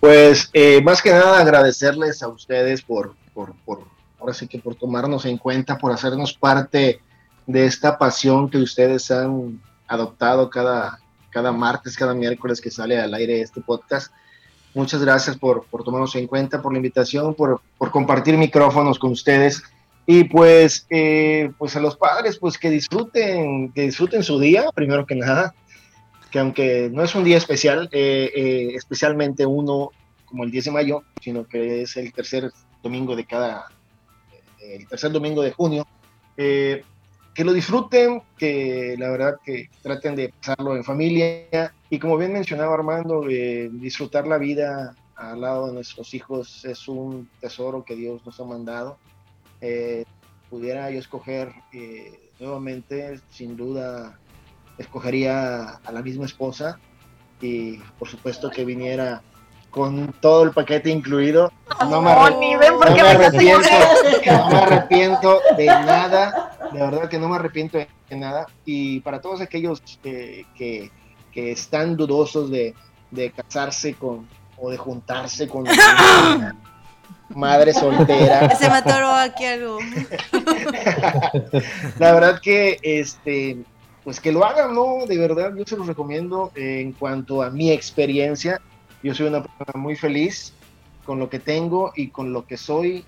Pues 0.00 0.48
eh, 0.54 0.80
más 0.82 1.02
que 1.02 1.10
nada 1.10 1.40
agradecerles 1.40 2.22
a 2.22 2.28
ustedes 2.28 2.82
por, 2.82 3.14
por, 3.34 3.54
por, 3.64 3.84
ahora 4.18 4.32
sí 4.32 4.46
que 4.46 4.58
por 4.58 4.76
tomarnos 4.76 5.26
en 5.26 5.36
cuenta, 5.36 5.76
por 5.76 5.92
hacernos 5.92 6.32
parte 6.32 7.00
de 7.46 7.66
esta 7.66 7.98
pasión 7.98 8.48
que 8.48 8.58
ustedes 8.58 9.10
han 9.10 9.60
adoptado 9.88 10.50
cada, 10.50 11.00
cada 11.30 11.50
martes, 11.50 11.96
cada 11.96 12.14
miércoles 12.14 12.60
que 12.60 12.70
sale 12.70 12.98
al 12.98 13.14
aire 13.14 13.40
este 13.40 13.60
podcast. 13.60 14.12
Muchas 14.74 15.02
gracias 15.02 15.36
por, 15.36 15.64
por 15.64 15.82
tomarnos 15.82 16.14
en 16.14 16.26
cuenta, 16.26 16.62
por 16.62 16.72
la 16.72 16.78
invitación, 16.78 17.34
por, 17.34 17.60
por 17.78 17.90
compartir 17.90 18.36
micrófonos 18.36 18.98
con 18.98 19.12
ustedes. 19.12 19.62
Y 20.06 20.24
pues, 20.24 20.86
eh, 20.90 21.50
pues 21.58 21.74
a 21.76 21.80
los 21.80 21.96
padres, 21.96 22.38
pues 22.38 22.56
que 22.56 22.70
disfruten, 22.70 23.72
que 23.72 23.82
disfruten 23.82 24.22
su 24.22 24.38
día, 24.38 24.70
primero 24.74 25.04
que 25.04 25.14
nada, 25.14 25.54
que 26.30 26.38
aunque 26.38 26.90
no 26.92 27.02
es 27.02 27.14
un 27.14 27.24
día 27.24 27.36
especial, 27.36 27.88
eh, 27.92 28.30
eh, 28.34 28.72
especialmente 28.74 29.44
uno 29.44 29.90
como 30.26 30.44
el 30.44 30.50
10 30.50 30.66
de 30.66 30.70
mayo, 30.70 31.02
sino 31.20 31.46
que 31.46 31.82
es 31.82 31.96
el 31.96 32.12
tercer 32.12 32.52
domingo 32.82 33.16
de 33.16 33.24
cada, 33.24 33.66
el 34.60 34.86
tercer 34.86 35.10
domingo 35.10 35.42
de 35.42 35.52
junio, 35.52 35.86
que 37.38 37.44
lo 37.44 37.52
disfruten, 37.52 38.20
que 38.36 38.96
la 38.98 39.10
verdad 39.10 39.38
que 39.44 39.70
traten 39.80 40.16
de 40.16 40.30
pasarlo 40.30 40.74
en 40.74 40.82
familia 40.82 41.72
y 41.88 42.00
como 42.00 42.16
bien 42.16 42.32
mencionaba 42.32 42.74
Armando, 42.74 43.30
eh, 43.30 43.70
disfrutar 43.74 44.26
la 44.26 44.38
vida 44.38 44.96
al 45.14 45.42
lado 45.42 45.68
de 45.68 45.74
nuestros 45.74 46.14
hijos 46.14 46.64
es 46.64 46.88
un 46.88 47.30
tesoro 47.40 47.84
que 47.84 47.94
Dios 47.94 48.26
nos 48.26 48.40
ha 48.40 48.44
mandado. 48.44 48.98
Eh, 49.60 50.04
pudiera 50.50 50.90
yo 50.90 50.98
escoger 50.98 51.52
eh, 51.72 52.28
nuevamente, 52.40 53.20
sin 53.30 53.56
duda, 53.56 54.18
escogería 54.76 55.76
a 55.84 55.92
la 55.92 56.02
misma 56.02 56.26
esposa 56.26 56.80
y 57.40 57.76
por 58.00 58.08
supuesto 58.08 58.50
que 58.50 58.64
viniera 58.64 59.22
con 59.70 60.12
todo 60.20 60.42
el 60.42 60.50
paquete 60.50 60.90
incluido. 60.90 61.52
No 61.88 62.02
me, 62.02 62.10
arrepiento, 62.10 63.68
no 64.26 64.48
me 64.48 64.56
arrepiento 64.56 65.40
de 65.56 65.66
nada 65.66 66.47
de 66.72 66.78
verdad 66.78 67.08
que 67.08 67.18
no 67.18 67.28
me 67.28 67.36
arrepiento 67.36 67.78
de 67.78 68.16
nada. 68.16 68.46
Y 68.64 69.00
para 69.00 69.20
todos 69.20 69.40
aquellos 69.40 69.80
que, 70.02 70.46
que, 70.56 70.90
están 71.34 71.96
dudosos 71.96 72.50
de, 72.50 72.74
de, 73.12 73.30
casarse 73.30 73.94
con 73.94 74.26
o 74.56 74.70
de 74.70 74.76
juntarse 74.76 75.46
con 75.46 75.60
una 75.60 76.56
madre 77.28 77.72
soltera. 77.72 78.56
Se 78.56 78.68
mató 78.68 78.90
aquí 79.14 79.44
algo. 79.44 79.78
La 81.98 82.12
verdad 82.12 82.40
que 82.40 82.78
este 82.82 83.58
pues 84.08 84.20
que 84.20 84.32
lo 84.32 84.42
hagan, 84.42 84.74
¿no? 84.74 85.04
De 85.06 85.18
verdad, 85.18 85.52
yo 85.54 85.64
se 85.66 85.76
los 85.76 85.86
recomiendo 85.86 86.50
en 86.54 86.92
cuanto 86.92 87.42
a 87.42 87.50
mi 87.50 87.70
experiencia. 87.70 88.58
Yo 89.02 89.14
soy 89.14 89.26
una 89.26 89.42
persona 89.42 89.78
muy 89.78 89.96
feliz 89.96 90.54
con 91.04 91.18
lo 91.18 91.28
que 91.28 91.38
tengo 91.38 91.92
y 91.94 92.08
con 92.08 92.32
lo 92.32 92.46
que 92.46 92.56
soy, 92.56 93.04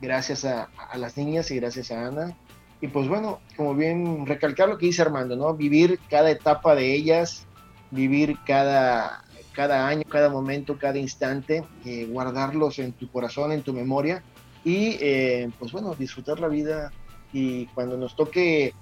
gracias 0.00 0.44
a, 0.44 0.68
a 0.90 0.98
las 0.98 1.16
niñas 1.16 1.52
y 1.52 1.56
gracias 1.56 1.92
a 1.92 2.04
Ana. 2.04 2.36
Y 2.80 2.88
pues 2.88 3.08
bueno, 3.08 3.40
como 3.56 3.74
bien 3.74 4.26
recalcar 4.26 4.68
lo 4.68 4.78
que 4.78 4.86
dice 4.86 5.02
Armando, 5.02 5.36
¿no? 5.36 5.54
Vivir 5.54 5.98
cada 6.08 6.30
etapa 6.30 6.74
de 6.74 6.94
ellas, 6.94 7.46
vivir 7.90 8.36
cada, 8.46 9.22
cada 9.52 9.86
año, 9.86 10.02
cada 10.08 10.30
momento, 10.30 10.78
cada 10.78 10.98
instante, 10.98 11.62
eh, 11.84 12.06
guardarlos 12.06 12.78
en 12.78 12.92
tu 12.92 13.10
corazón, 13.10 13.52
en 13.52 13.62
tu 13.62 13.72
memoria 13.74 14.22
y 14.64 14.96
eh, 15.00 15.50
pues 15.58 15.72
bueno, 15.72 15.94
disfrutar 15.94 16.40
la 16.40 16.48
vida 16.48 16.90
y 17.32 17.66
cuando 17.66 17.96
nos 17.96 18.16
toque 18.16 18.74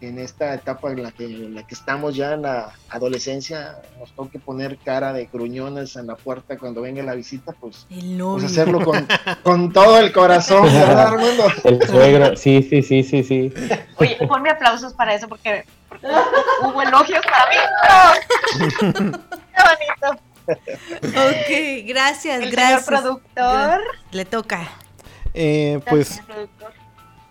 en 0.00 0.18
esta 0.18 0.54
etapa 0.54 0.92
en 0.92 1.02
la 1.02 1.10
que, 1.10 1.26
la 1.26 1.66
que 1.66 1.74
estamos 1.74 2.14
ya 2.14 2.34
en 2.34 2.42
la 2.42 2.72
adolescencia, 2.90 3.80
nos 3.98 4.12
toque 4.12 4.38
poner 4.38 4.76
cara 4.78 5.12
de 5.12 5.26
gruñones 5.32 5.96
en 5.96 6.06
la 6.06 6.16
puerta 6.16 6.58
cuando 6.58 6.82
venga 6.82 7.02
la 7.02 7.14
visita, 7.14 7.52
pues, 7.52 7.86
pues 7.88 8.44
hacerlo 8.44 8.84
con, 8.84 9.06
con, 9.42 9.72
todo 9.72 9.98
el 9.98 10.12
corazón, 10.12 10.64
¿verdad, 10.72 11.14
El 11.64 11.86
suegro, 11.86 12.36
sí, 12.36 12.62
sí, 12.62 12.82
sí, 12.82 13.02
sí, 13.02 13.22
sí. 13.22 13.52
Oye, 13.96 14.18
ponme 14.26 14.50
aplausos 14.50 14.92
para 14.92 15.14
eso 15.14 15.28
porque, 15.28 15.64
hubo 16.62 16.82
elogios 16.82 17.24
para 17.24 17.48
mí. 17.48 19.12
Qué 19.56 19.62
bonito. 19.62 20.22
Ok, 20.48 21.86
gracias, 21.86 22.42
el 22.42 22.50
gracias. 22.50 22.84
productor. 22.84 23.80
Le 24.12 24.24
toca. 24.24 24.68
Eh, 25.34 25.80
pues 25.88 26.22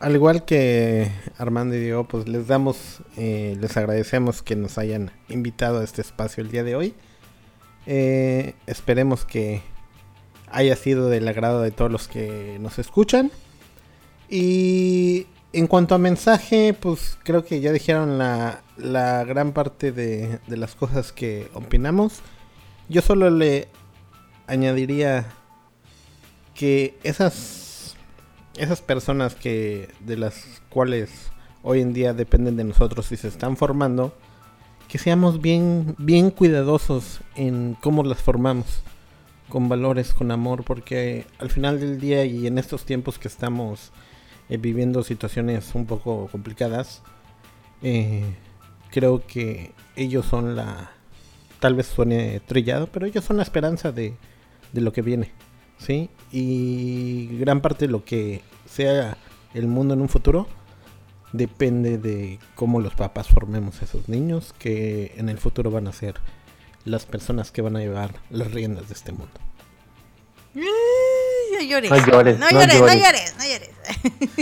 al 0.05 0.13
igual 0.13 0.45
que 0.45 1.09
Armando 1.35 1.75
y 1.75 1.79
Diego, 1.79 2.03
pues 2.07 2.27
les 2.27 2.45
damos, 2.45 3.01
eh, 3.17 3.57
les 3.59 3.75
agradecemos 3.75 4.43
que 4.43 4.55
nos 4.55 4.77
hayan 4.77 5.09
invitado 5.29 5.79
a 5.79 5.83
este 5.83 6.03
espacio 6.03 6.43
el 6.43 6.51
día 6.51 6.63
de 6.63 6.75
hoy. 6.75 6.93
Eh, 7.87 8.53
esperemos 8.67 9.25
que 9.25 9.63
haya 10.51 10.75
sido 10.75 11.09
del 11.09 11.27
agrado 11.27 11.63
de 11.63 11.71
todos 11.71 11.91
los 11.91 12.07
que 12.07 12.59
nos 12.59 12.77
escuchan. 12.77 13.31
Y 14.29 15.25
en 15.53 15.65
cuanto 15.65 15.95
a 15.95 15.97
mensaje, 15.97 16.75
pues 16.79 17.17
creo 17.23 17.43
que 17.43 17.59
ya 17.59 17.71
dijeron 17.71 18.19
la, 18.19 18.61
la 18.77 19.23
gran 19.23 19.53
parte 19.53 19.91
de, 19.91 20.37
de 20.45 20.57
las 20.57 20.75
cosas 20.75 21.13
que 21.13 21.49
opinamos. 21.55 22.19
Yo 22.89 23.01
solo 23.01 23.31
le 23.31 23.69
añadiría 24.45 25.25
que 26.53 26.95
esas 27.03 27.64
esas 28.57 28.81
personas 28.81 29.35
que 29.35 29.89
de 29.99 30.17
las 30.17 30.61
cuales 30.69 31.31
hoy 31.63 31.81
en 31.81 31.93
día 31.93 32.13
dependen 32.13 32.57
de 32.57 32.63
nosotros 32.63 33.11
y 33.11 33.17
se 33.17 33.27
están 33.27 33.57
formando, 33.57 34.13
que 34.87 34.97
seamos 34.97 35.41
bien 35.41 35.95
bien 35.97 36.31
cuidadosos 36.31 37.21
en 37.35 37.75
cómo 37.81 38.03
las 38.03 38.21
formamos, 38.21 38.83
con 39.49 39.69
valores, 39.69 40.13
con 40.13 40.31
amor, 40.31 40.63
porque 40.63 41.25
al 41.39 41.49
final 41.49 41.79
del 41.79 41.99
día 41.99 42.25
y 42.25 42.47
en 42.47 42.57
estos 42.57 42.85
tiempos 42.85 43.19
que 43.19 43.27
estamos 43.27 43.91
eh, 44.49 44.57
viviendo 44.57 45.03
situaciones 45.03 45.73
un 45.75 45.85
poco 45.85 46.27
complicadas, 46.31 47.01
eh, 47.81 48.23
creo 48.91 49.25
que 49.25 49.71
ellos 49.95 50.25
son 50.25 50.55
la, 50.55 50.91
tal 51.59 51.75
vez 51.75 51.87
suene 51.87 52.41
trillado, 52.45 52.87
pero 52.87 53.05
ellos 53.05 53.23
son 53.23 53.37
la 53.37 53.43
esperanza 53.43 53.91
de, 53.91 54.15
de 54.71 54.81
lo 54.81 54.93
que 54.93 55.01
viene. 55.01 55.31
¿Sí? 55.77 56.09
Y 56.31 57.37
gran 57.37 57.61
parte 57.61 57.85
de 57.85 57.91
lo 57.91 58.03
que 58.03 58.41
sea 58.65 59.17
el 59.53 59.67
mundo 59.67 59.93
en 59.93 60.01
un 60.01 60.09
futuro 60.09 60.47
depende 61.31 61.97
de 61.97 62.39
cómo 62.55 62.79
los 62.79 62.93
papás 62.93 63.27
formemos 63.27 63.81
a 63.81 63.85
esos 63.85 64.07
niños 64.09 64.53
que 64.57 65.13
en 65.17 65.29
el 65.29 65.37
futuro 65.37 65.71
van 65.71 65.87
a 65.87 65.93
ser 65.93 66.15
las 66.85 67.05
personas 67.05 67.51
que 67.51 67.61
van 67.61 67.75
a 67.75 67.79
llevar 67.79 68.15
las 68.29 68.51
riendas 68.51 68.87
de 68.87 68.93
este 68.93 69.11
mundo. 69.11 69.33
No 70.53 71.61
llores, 71.61 71.89
no 71.89 71.97
llores, 71.97 72.39
no 72.39 72.49
llores, 72.49 72.79
no 72.79 72.93
llores, 72.93 73.35
no 73.37 73.45
llores. 73.45 73.69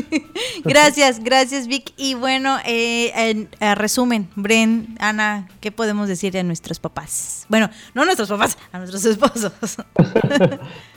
gracias, 0.63 1.23
gracias 1.23 1.67
Vic. 1.67 1.93
Y 1.95 2.15
bueno, 2.15 2.57
eh, 2.65 3.11
en, 3.15 3.49
resumen, 3.75 4.29
Bren, 4.35 4.95
Ana, 4.99 5.47
¿qué 5.61 5.71
podemos 5.71 6.07
decir 6.07 6.37
a 6.37 6.43
nuestros 6.43 6.79
papás? 6.79 7.45
Bueno, 7.49 7.69
no 7.93 8.03
a 8.03 8.05
nuestros 8.05 8.29
papás, 8.29 8.57
a 8.71 8.79
nuestros 8.79 9.05
esposos. 9.05 9.53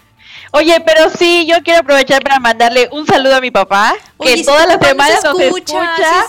Oye, 0.53 0.81
pero 0.81 1.11
sí, 1.11 1.47
yo 1.47 1.63
quiero 1.63 1.81
aprovechar 1.81 2.23
para 2.23 2.39
mandarle 2.39 2.89
un 2.93 3.07
saludo 3.07 3.37
a 3.37 3.41
mi 3.41 3.51
papá, 3.51 3.95
que 4.23 4.45
todas 4.45 4.67
las 4.67 4.87
semanas 4.87 5.25
nos 5.25 5.41
escucha. 5.41 6.27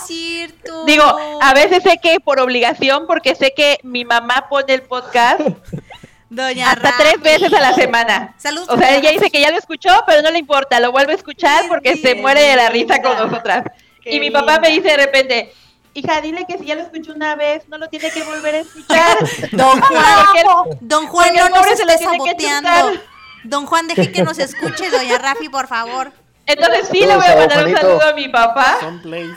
Digo, 0.85 1.17
a 1.41 1.53
veces 1.53 1.83
sé 1.83 1.99
que 2.01 2.19
por 2.19 2.39
obligación, 2.39 3.07
porque 3.07 3.35
sé 3.35 3.53
que 3.55 3.79
mi 3.83 4.05
mamá 4.05 4.47
pone 4.49 4.73
el 4.73 4.81
podcast 4.83 5.41
Doña 6.29 6.71
hasta 6.71 6.93
tres 6.97 7.21
veces 7.21 7.53
a 7.53 7.61
la 7.61 7.73
semana. 7.73 8.35
Saludos. 8.37 8.67
O 8.69 8.77
sea, 8.77 8.95
ella 8.95 9.11
dice 9.11 9.29
que 9.29 9.39
ya 9.39 9.49
lo 9.49 9.57
escuchó, 9.57 9.91
pero 10.05 10.21
no 10.21 10.29
le 10.29 10.39
importa, 10.39 10.79
lo 10.79 10.91
vuelve 10.91 11.13
a 11.13 11.15
escuchar 11.15 11.67
porque 11.69 11.95
se 11.95 12.15
muere 12.15 12.41
de 12.41 12.55
la 12.55 12.69
risa 12.69 13.01
con 13.01 13.17
nosotras. 13.17 13.63
y 14.03 14.19
mi 14.19 14.29
papá 14.29 14.59
me 14.59 14.69
dice 14.69 14.89
de 14.89 14.97
repente, 14.97 15.53
hija, 15.93 16.19
dile 16.21 16.45
que 16.45 16.57
si 16.57 16.65
ya 16.65 16.75
lo 16.75 16.81
escuchó 16.81 17.13
una 17.13 17.35
vez, 17.35 17.67
no 17.69 17.77
lo 17.77 17.87
tiene 17.87 18.11
que 18.11 18.23
volver 18.23 18.55
a 18.55 18.59
escuchar. 18.59 19.17
Don 19.51 19.79
Juan, 19.81 20.77
Don 20.81 21.07
Juan 21.07 21.35
no 21.35 21.49
nos 21.49 21.67
esté 21.67 21.97
saboteando. 21.97 22.99
Don 23.47 23.65
Juan, 23.65 23.87
deje 23.87 24.11
que 24.11 24.23
nos 24.23 24.39
escuche, 24.39 24.89
doña 24.89 25.17
Rafi, 25.17 25.49
por 25.49 25.67
favor. 25.67 26.11
Entonces 26.45 26.87
sí 26.89 26.99
le 27.01 27.15
voy 27.17 27.25
a 27.25 27.35
mandar 27.35 27.65
un 27.67 27.73
saludo 27.73 28.01
a 28.07 28.13
mi 28.13 28.29
papá. 28.29 28.77
Son 28.79 29.01
plays. 29.01 29.35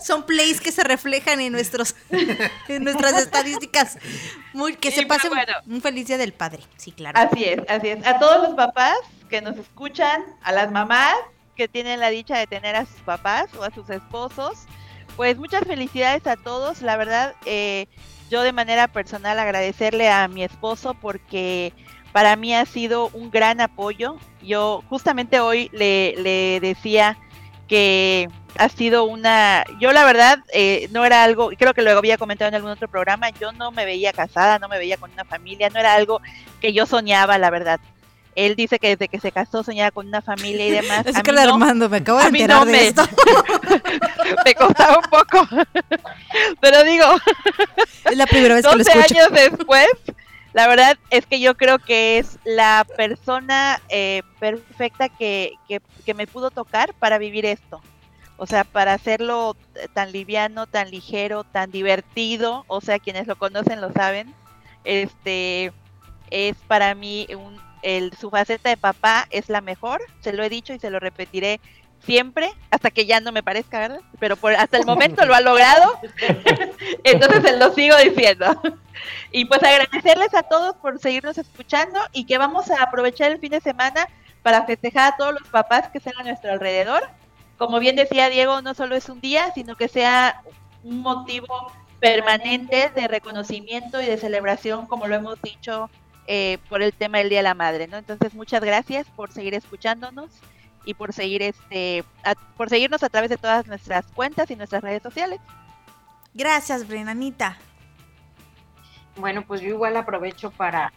Son 0.00 0.22
plays 0.24 0.60
que 0.60 0.70
se 0.70 0.84
reflejan 0.84 1.40
en 1.40 1.52
nuestros 1.52 1.96
en 2.68 2.84
nuestras 2.84 3.14
estadísticas. 3.18 3.98
Muy, 4.52 4.76
que 4.76 4.90
Sí, 4.92 5.00
se 5.00 5.06
pase 5.06 5.28
bueno. 5.28 5.52
un 5.66 5.82
feliz 5.82 6.06
día 6.06 6.16
del 6.16 6.32
padre. 6.32 6.62
Sí, 6.76 6.92
claro. 6.92 7.18
Así 7.18 7.44
es, 7.44 7.58
así 7.68 7.88
es. 7.88 8.06
A 8.06 8.20
todos 8.20 8.40
los 8.48 8.54
papás 8.54 8.94
que 9.28 9.40
nos 9.42 9.56
escuchan, 9.56 10.22
a 10.42 10.52
las 10.52 10.70
mamás 10.70 11.14
que 11.56 11.66
tienen 11.66 11.98
la 11.98 12.10
dicha 12.10 12.38
de 12.38 12.46
tener 12.46 12.76
a 12.76 12.86
sus 12.86 13.00
papás 13.00 13.46
o 13.58 13.64
a 13.64 13.72
sus 13.72 13.90
esposos, 13.90 14.52
pues 15.16 15.36
muchas 15.36 15.64
felicidades 15.64 16.24
a 16.28 16.36
todos. 16.36 16.82
La 16.82 16.96
verdad, 16.96 17.34
eh, 17.46 17.86
yo 18.30 18.42
de 18.42 18.52
manera 18.52 18.86
personal 18.86 19.40
agradecerle 19.40 20.08
a 20.08 20.28
mi 20.28 20.44
esposo 20.44 20.94
porque 20.94 21.72
para 22.14 22.36
mí 22.36 22.54
ha 22.54 22.64
sido 22.64 23.08
un 23.12 23.28
gran 23.32 23.60
apoyo. 23.60 24.16
Yo 24.40 24.84
justamente 24.88 25.40
hoy 25.40 25.68
le, 25.72 26.14
le 26.18 26.60
decía 26.60 27.18
que 27.66 28.28
ha 28.56 28.68
sido 28.68 29.02
una, 29.02 29.64
yo 29.80 29.90
la 29.92 30.04
verdad 30.04 30.38
eh, 30.52 30.86
no 30.92 31.04
era 31.04 31.24
algo, 31.24 31.50
creo 31.58 31.74
que 31.74 31.82
lo 31.82 31.90
había 31.98 32.16
comentado 32.16 32.50
en 32.50 32.54
algún 32.54 32.70
otro 32.70 32.86
programa, 32.86 33.30
yo 33.30 33.50
no 33.50 33.72
me 33.72 33.84
veía 33.84 34.12
casada, 34.12 34.60
no 34.60 34.68
me 34.68 34.78
veía 34.78 34.96
con 34.96 35.10
una 35.12 35.24
familia, 35.24 35.70
no 35.70 35.80
era 35.80 35.94
algo 35.94 36.20
que 36.60 36.72
yo 36.72 36.86
soñaba, 36.86 37.36
la 37.36 37.50
verdad. 37.50 37.80
Él 38.36 38.54
dice 38.54 38.78
que 38.78 38.90
desde 38.90 39.08
que 39.08 39.18
se 39.18 39.32
casó 39.32 39.64
soñaba 39.64 39.90
con 39.90 40.06
una 40.06 40.20
familia 40.22 40.66
y 40.68 40.70
demás. 40.70 41.04
Es 41.06 41.16
A 41.16 41.22
que 41.22 41.32
mí 41.32 41.36
no, 41.36 41.54
Armando, 41.54 41.88
me 41.88 41.96
acabo 41.96 42.18
de 42.20 42.26
enterar 42.26 42.58
no 42.60 42.64
de 42.66 42.72
me- 42.72 42.86
esto. 42.88 43.02
me 44.44 44.54
costaba 44.54 44.98
un 44.98 45.04
poco. 45.10 45.48
Pero 46.60 46.82
digo, 46.84 47.06
Es 48.10 48.16
la 48.16 48.26
primera 48.26 48.54
vez 48.56 48.64
que 48.66 48.72
lo 48.72 48.78
12 48.84 48.90
escucho. 48.98 49.14
años 49.20 49.32
después, 49.32 49.86
la 50.54 50.68
verdad 50.68 50.96
es 51.10 51.26
que 51.26 51.40
yo 51.40 51.56
creo 51.56 51.80
que 51.80 52.18
es 52.18 52.38
la 52.44 52.86
persona 52.96 53.82
eh, 53.88 54.22
perfecta 54.38 55.08
que, 55.08 55.54
que, 55.68 55.82
que 56.06 56.14
me 56.14 56.28
pudo 56.28 56.52
tocar 56.52 56.94
para 56.94 57.18
vivir 57.18 57.44
esto. 57.44 57.82
O 58.36 58.46
sea, 58.46 58.62
para 58.62 58.94
hacerlo 58.94 59.56
tan 59.94 60.12
liviano, 60.12 60.68
tan 60.68 60.92
ligero, 60.92 61.42
tan 61.42 61.72
divertido. 61.72 62.64
O 62.68 62.80
sea, 62.80 63.00
quienes 63.00 63.26
lo 63.26 63.36
conocen 63.36 63.80
lo 63.80 63.92
saben. 63.92 64.32
Este 64.84 65.72
es 66.30 66.56
para 66.68 66.94
mí 66.94 67.26
un, 67.36 67.60
el, 67.82 68.12
su 68.16 68.30
faceta 68.30 68.70
de 68.70 68.76
papá 68.76 69.26
es 69.30 69.48
la 69.48 69.60
mejor. 69.60 70.02
Se 70.20 70.32
lo 70.32 70.44
he 70.44 70.48
dicho 70.48 70.72
y 70.72 70.78
se 70.78 70.90
lo 70.90 71.00
repetiré 71.00 71.60
siempre, 72.04 72.52
hasta 72.70 72.90
que 72.90 73.06
ya 73.06 73.20
no 73.20 73.32
me 73.32 73.42
parezca, 73.42 73.78
¿verdad? 73.78 74.00
Pero 74.18 74.36
por, 74.36 74.54
hasta 74.54 74.76
el 74.76 74.86
momento 74.86 75.24
lo 75.24 75.34
ha 75.34 75.40
logrado. 75.40 75.98
Entonces 77.04 77.42
se 77.42 77.56
lo 77.56 77.72
sigo 77.72 77.96
diciendo. 77.96 78.60
Y 79.32 79.46
pues 79.46 79.62
agradecerles 79.62 80.34
a 80.34 80.44
todos 80.44 80.76
por 80.76 80.98
seguirnos 80.98 81.38
escuchando 81.38 81.98
y 82.12 82.24
que 82.26 82.38
vamos 82.38 82.70
a 82.70 82.82
aprovechar 82.82 83.32
el 83.32 83.38
fin 83.38 83.50
de 83.50 83.60
semana 83.60 84.08
para 84.42 84.64
festejar 84.64 85.12
a 85.12 85.16
todos 85.16 85.34
los 85.34 85.48
papás 85.48 85.88
que 85.88 85.98
están 85.98 86.14
a 86.18 86.22
nuestro 86.22 86.52
alrededor. 86.52 87.08
Como 87.58 87.78
bien 87.78 87.96
decía 87.96 88.28
Diego, 88.28 88.62
no 88.62 88.74
solo 88.74 88.94
es 88.94 89.08
un 89.08 89.20
día, 89.20 89.52
sino 89.54 89.76
que 89.76 89.88
sea 89.88 90.42
un 90.82 91.00
motivo 91.00 91.72
permanente 92.00 92.90
de 92.94 93.08
reconocimiento 93.08 94.00
y 94.02 94.06
de 94.06 94.18
celebración, 94.18 94.86
como 94.86 95.06
lo 95.06 95.14
hemos 95.14 95.40
dicho 95.40 95.88
eh, 96.26 96.58
por 96.68 96.82
el 96.82 96.92
tema 96.92 97.18
del 97.18 97.30
Día 97.30 97.38
de 97.38 97.44
la 97.44 97.54
Madre, 97.54 97.86
¿no? 97.86 97.96
Entonces, 97.96 98.34
muchas 98.34 98.62
gracias 98.62 99.06
por 99.16 99.32
seguir 99.32 99.54
escuchándonos 99.54 100.30
y 100.84 100.94
por 100.94 101.12
seguir 101.12 101.42
este 101.42 102.04
a- 102.24 102.34
por 102.56 102.68
seguirnos 102.68 103.02
a 103.02 103.08
través 103.08 103.30
de 103.30 103.36
todas 103.36 103.66
nuestras 103.66 104.06
cuentas 104.12 104.50
y 104.50 104.56
nuestras 104.56 104.82
redes 104.82 105.02
sociales. 105.02 105.40
Gracias, 106.34 106.86
Brenanita. 106.88 107.56
Bueno, 109.16 109.42
pues 109.46 109.60
yo 109.60 109.68
igual 109.68 109.96
aprovecho 109.96 110.50
para 110.50 110.92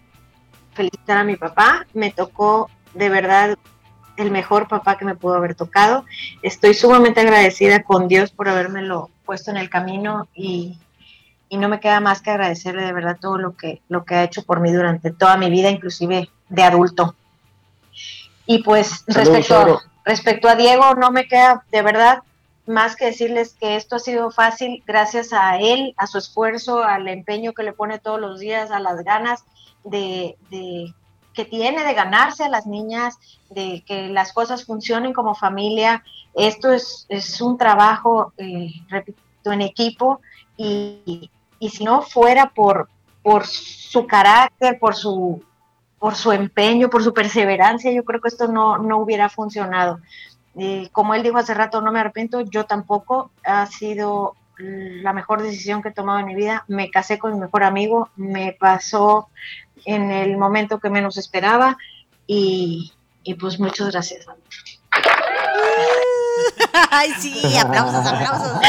felicitar 0.74 1.18
a 1.18 1.24
mi 1.24 1.36
papá. 1.36 1.86
Me 1.94 2.12
tocó 2.12 2.70
de 2.94 3.10
verdad 3.10 3.58
el 4.18 4.32
mejor 4.32 4.68
papá 4.68 4.98
que 4.98 5.06
me 5.06 5.16
pudo 5.16 5.36
haber 5.36 5.54
tocado. 5.54 6.06
Estoy 6.42 6.74
sumamente 6.74 7.22
agradecida 7.22 7.84
con 7.84 8.08
Dios 8.08 8.32
por 8.32 8.50
habérmelo 8.50 9.12
puesto 9.26 9.52
en 9.52 9.58
el 9.58 9.70
camino 9.70 10.28
y, 10.34 10.80
y 11.50 11.58
no 11.58 11.70
me 11.70 11.80
queda 11.80 12.00
más 12.00 12.22
que 12.22 12.32
agradecerle 12.32 12.82
de 12.84 12.94
verdad 12.94 13.18
todo 13.22 13.38
lo 13.38 13.56
que, 13.56 13.82
lo 13.90 14.04
que 14.06 14.16
ha 14.16 14.24
hecho 14.24 14.44
por 14.44 14.60
mí 14.60 14.72
durante 14.72 15.12
toda 15.12 15.38
mi 15.38 15.52
vida, 15.52 15.70
inclusive 15.70 16.30
de 16.50 16.64
adulto. 16.64 17.16
Y 18.48 18.64
pues 18.64 19.04
Saludos, 19.08 19.16
respecto, 19.34 19.62
Oro. 19.62 19.80
respecto 20.06 20.48
a 20.50 20.56
Diego, 20.56 20.95
no 20.95 21.12
me 21.12 21.28
queda 21.28 21.64
de 21.72 21.82
verdad 21.84 22.24
más 22.66 22.95
que 22.95 23.06
decirles 23.06 23.56
que 23.60 23.76
esto 23.76 23.95
ha 23.98 24.00
sido 24.00 24.32
fácil 24.32 24.84
gracias 24.88 25.32
a 25.34 25.58
él, 25.58 25.93
a 25.98 26.08
su 26.08 26.18
esfuerzo, 26.18 26.84
al 26.84 27.08
empeño 27.08 27.54
que 27.54 27.64
le 27.64 27.72
pone 27.74 28.00
todos 28.00 28.20
los 28.20 28.39
días, 28.39 28.72
a 28.72 28.80
las 28.80 29.04
ganas 29.04 29.43
de, 29.84 30.36
de- 30.50 30.93
que 31.34 31.45
tiene 31.45 31.84
de 31.84 31.93
ganarse 31.93 32.45
a 32.45 32.50
las 32.50 32.66
niñas, 32.66 33.20
de 33.52 33.84
que 33.86 34.08
las 34.10 34.34
cosas 34.34 34.66
funcionen 34.66 35.14
como 35.14 35.36
familia. 35.36 36.04
Esto 36.34 36.74
es, 36.74 37.06
es 37.10 37.39
un 37.41 37.58
trabajo, 37.60 38.34
eh, 38.38 38.72
repito, 38.89 39.22
en 39.45 39.62
equipo 39.62 40.20
y, 40.58 41.30
y 41.60 41.70
si 41.70 41.84
no 41.84 42.02
fuera 42.02 42.50
por, 42.50 42.89
por 43.22 43.45
su 43.45 44.08
carácter, 44.08 44.80
por 44.80 44.95
su, 44.95 45.41
por 46.00 46.16
su 46.16 46.32
empeño, 46.32 46.89
por 46.89 47.04
su 47.04 47.14
perseverancia, 47.14 47.91
yo 47.91 48.04
creo 48.04 48.22
que 48.22 48.30
esto 48.30 48.48
no, 48.48 48.78
no 48.78 48.98
hubiera 49.00 49.30
funcionado. 49.30 50.00
Eh, 50.60 50.89
como 50.91 51.14
él 51.14 51.24
dijo 51.24 51.38
hace 51.38 51.54
rato, 51.54 51.82
no 51.82 51.91
me 51.91 52.00
arrepiento, 52.00 52.41
yo 52.41 52.66
tampoco. 52.66 53.32
Ha 53.43 53.66
sido 53.68 54.36
la 54.58 55.14
mejor 55.14 55.41
decisión 55.41 55.82
que 55.82 55.89
he 55.89 55.93
tomado 55.93 56.20
en 56.20 56.26
mi 56.26 56.36
vida. 56.36 56.66
Me 56.68 56.89
casé 56.89 57.20
con 57.20 57.34
mi 57.34 57.39
mejor 57.39 57.64
amigo, 57.64 58.10
me 58.16 58.56
pasó 58.60 59.30
en 59.86 60.12
el 60.12 60.38
momento 60.38 60.80
que 60.80 60.89
menos 60.89 61.18
esperaba 61.18 61.78
y, 62.26 62.93
y 63.24 63.36
pues 63.36 63.60
muchas 63.60 63.91
gracias. 63.91 64.26
Ay, 66.91 67.12
sí, 67.20 67.58
aplausos, 67.58 68.06
aplausos. 68.06 68.60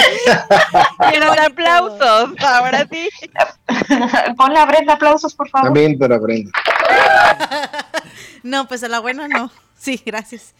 Quiero 1.11 1.33
aplausos, 1.33 2.45
ahora 2.45 2.87
sí. 2.91 3.09
Ponle 4.37 4.59
a 4.59 4.66
Brenda 4.66 4.95
aplausos, 4.95 5.35
por 5.35 5.49
favor. 5.49 5.68
También 5.68 5.99
para 5.99 6.18
Brenda. 6.18 6.51
No, 8.43 8.68
pues 8.68 8.82
a 8.84 8.89
la 8.89 9.01
buena 9.01 9.28
no. 9.28 9.51
Sí, 9.76 10.01
gracias. 10.05 10.55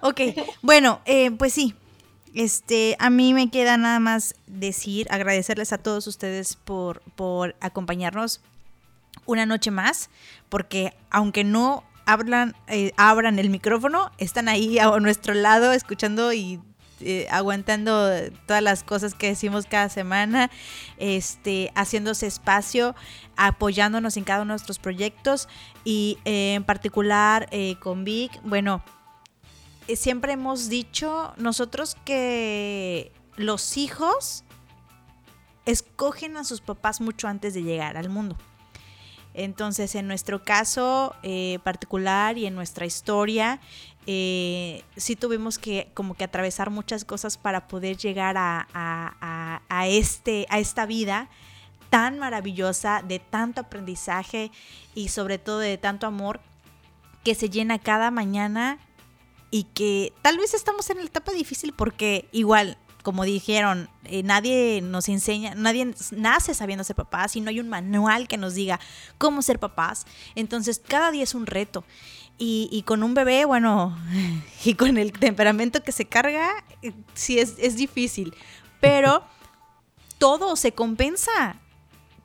Ok, 0.00 0.20
bueno, 0.62 1.00
eh, 1.04 1.30
pues 1.30 1.52
sí. 1.52 1.74
Este, 2.34 2.96
a 2.98 3.10
mí 3.10 3.32
me 3.32 3.48
queda 3.50 3.76
nada 3.76 4.00
más 4.00 4.34
decir, 4.46 5.06
agradecerles 5.10 5.72
a 5.72 5.78
todos 5.78 6.08
ustedes 6.08 6.56
por, 6.56 7.00
por 7.14 7.54
acompañarnos 7.60 8.40
una 9.26 9.46
noche 9.46 9.70
más, 9.70 10.10
porque 10.48 10.96
aunque 11.10 11.44
no 11.44 11.84
hablan, 12.06 12.56
eh, 12.66 12.92
abran 12.96 13.38
el 13.38 13.50
micrófono, 13.50 14.10
están 14.18 14.48
ahí 14.48 14.80
a 14.80 14.88
nuestro 14.98 15.34
lado 15.34 15.72
escuchando 15.72 16.32
y 16.32 16.60
eh, 17.00 17.26
aguantando 17.30 18.08
todas 18.46 18.62
las 18.62 18.84
cosas 18.84 19.14
que 19.14 19.26
decimos 19.26 19.66
cada 19.66 19.88
semana, 19.88 20.50
este, 20.96 21.72
haciéndose 21.74 22.26
espacio, 22.26 22.94
apoyándonos 23.36 24.16
en 24.16 24.24
cada 24.24 24.42
uno 24.42 24.52
de 24.52 24.54
nuestros 24.54 24.78
proyectos 24.78 25.48
y 25.84 26.18
eh, 26.24 26.54
en 26.54 26.62
particular 26.62 27.48
eh, 27.50 27.76
con 27.80 28.04
Vic, 28.04 28.40
bueno, 28.44 28.84
siempre 29.92 30.34
hemos 30.34 30.68
dicho 30.68 31.34
nosotros 31.36 31.96
que 32.04 33.12
los 33.36 33.76
hijos 33.76 34.44
escogen 35.66 36.36
a 36.36 36.44
sus 36.44 36.60
papás 36.60 37.00
mucho 37.00 37.26
antes 37.26 37.54
de 37.54 37.64
llegar 37.64 37.96
al 37.96 38.08
mundo. 38.08 38.36
Entonces, 39.36 39.96
en 39.96 40.06
nuestro 40.06 40.44
caso 40.44 41.16
particular 41.64 42.38
y 42.38 42.46
en 42.46 42.54
nuestra 42.54 42.86
historia, 42.86 43.60
eh, 44.06 44.82
sí 44.96 45.16
tuvimos 45.16 45.58
que 45.58 45.90
como 45.94 46.14
que 46.14 46.24
atravesar 46.24 46.70
muchas 46.70 47.04
cosas 47.04 47.36
para 47.38 47.66
poder 47.68 47.96
llegar 47.96 48.36
a, 48.36 48.66
a- 48.72 49.86
este, 49.88 50.46
a 50.50 50.58
esta 50.58 50.86
vida 50.86 51.28
tan 51.90 52.18
maravillosa, 52.18 53.02
de 53.06 53.18
tanto 53.18 53.60
aprendizaje 53.60 54.50
y 54.94 55.08
sobre 55.08 55.38
todo 55.38 55.58
de 55.58 55.78
tanto 55.78 56.06
amor 56.06 56.40
que 57.22 57.34
se 57.34 57.48
llena 57.50 57.78
cada 57.78 58.10
mañana 58.10 58.78
y 59.50 59.64
que 59.64 60.12
tal 60.22 60.38
vez 60.38 60.54
estamos 60.54 60.90
en 60.90 60.98
la 60.98 61.04
etapa 61.04 61.32
difícil 61.32 61.72
porque 61.72 62.28
igual, 62.32 62.76
como 63.02 63.24
dijeron, 63.24 63.88
eh, 64.04 64.22
nadie 64.22 64.80
nos 64.82 65.08
enseña, 65.08 65.54
nadie 65.54 65.94
nace 66.10 66.54
sabiendo 66.54 66.82
ser 66.84 66.96
papás 66.96 67.36
y 67.36 67.40
no 67.40 67.50
hay 67.50 67.60
un 67.60 67.68
manual 67.68 68.26
que 68.26 68.38
nos 68.38 68.54
diga 68.54 68.80
cómo 69.18 69.42
ser 69.42 69.58
papás. 69.60 70.06
Entonces 70.34 70.80
cada 70.86 71.10
día 71.10 71.22
es 71.22 71.34
un 71.34 71.46
reto. 71.46 71.84
Y, 72.38 72.68
y 72.72 72.82
con 72.82 73.02
un 73.02 73.14
bebé, 73.14 73.44
bueno, 73.44 73.96
y 74.64 74.74
con 74.74 74.98
el 74.98 75.12
temperamento 75.12 75.82
que 75.82 75.92
se 75.92 76.04
carga, 76.06 76.50
eh, 76.82 76.92
sí 77.14 77.38
es, 77.38 77.54
es 77.58 77.76
difícil. 77.76 78.34
Pero 78.80 79.22
todo 80.18 80.56
se 80.56 80.72
compensa 80.72 81.56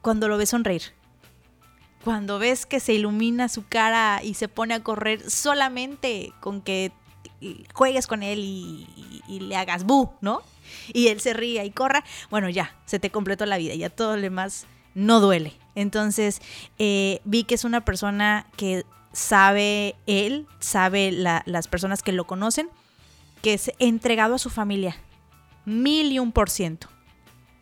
cuando 0.02 0.28
lo 0.28 0.38
ves 0.38 0.50
sonreír. 0.50 0.82
Cuando 2.04 2.40
ves 2.40 2.66
que 2.66 2.80
se 2.80 2.94
ilumina 2.94 3.50
su 3.50 3.68
cara 3.68 4.22
y 4.24 4.34
se 4.34 4.48
pone 4.48 4.74
a 4.74 4.84
correr 4.84 5.30
solamente 5.30 6.32
con 6.40 6.62
que 6.62 6.92
juegues 7.74 8.08
con 8.08 8.24
él 8.24 8.40
y, 8.40 8.88
y- 8.96 9.22
y 9.28 9.40
le 9.42 9.56
hagas 9.58 9.84
bu, 9.86 10.10
¿no? 10.22 10.42
Y 10.94 11.08
él 11.08 11.20
se 11.20 11.34
ría 11.34 11.66
y 11.66 11.72
corra, 11.72 12.04
bueno, 12.30 12.50
ya, 12.50 12.76
se 12.86 13.00
te 13.00 13.10
completó 13.12 13.46
la 13.46 13.58
vida, 13.58 13.76
ya 13.76 13.90
todo 13.90 14.16
lo 14.16 14.22
demás 14.22 14.66
no 14.96 15.20
duele. 15.20 15.54
Entonces, 15.76 16.42
eh, 16.80 17.20
vi 17.26 17.44
que 17.44 17.56
es 17.56 17.64
una 17.64 17.84
persona 17.86 18.48
que 18.56 18.86
sabe 19.20 19.96
él, 20.08 20.48
sabe 20.60 21.12
la- 21.12 21.44
las 21.46 21.68
personas 21.68 22.02
que 22.02 22.12
lo 22.14 22.26
conocen, 22.26 22.70
que 23.42 23.54
es 23.54 23.72
entregado 23.80 24.36
a 24.36 24.40
su 24.40 24.50
familia. 24.50 24.96
Mil 25.66 26.12
y 26.12 26.20
un 26.20 26.32
por 26.32 26.50
ciento. 26.50 26.88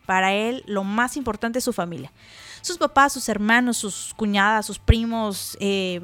Para 0.06 0.34
él 0.34 0.64
lo 0.68 0.84
más 0.84 1.18
importante 1.18 1.60
es 1.60 1.66
su 1.66 1.74
familia. 1.74 2.12
Sus 2.62 2.78
papás, 2.78 3.14
sus 3.14 3.28
hermanos, 3.28 3.78
sus 3.78 4.14
cuñadas, 4.16 4.66
sus 4.66 4.80
primos, 4.80 5.58
eh, 5.60 6.02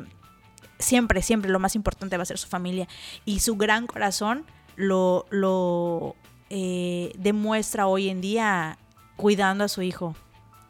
siempre, 0.79 1.21
siempre 1.21 1.51
lo 1.51 1.59
más 1.59 1.75
importante 1.75 2.17
va 2.17 2.23
a 2.23 2.25
ser 2.25 2.37
su 2.37 2.47
familia. 2.47 2.87
Y 3.23 3.39
su 3.39 3.55
gran 3.55 3.87
corazón 3.87 4.45
lo, 4.75 5.25
lo 5.29 6.15
eh, 6.49 7.13
demuestra 7.17 7.87
hoy 7.87 8.09
en 8.09 8.21
día 8.21 8.77
cuidando 9.15 9.63
a 9.63 9.67
su 9.67 9.81
hijo. 9.83 10.15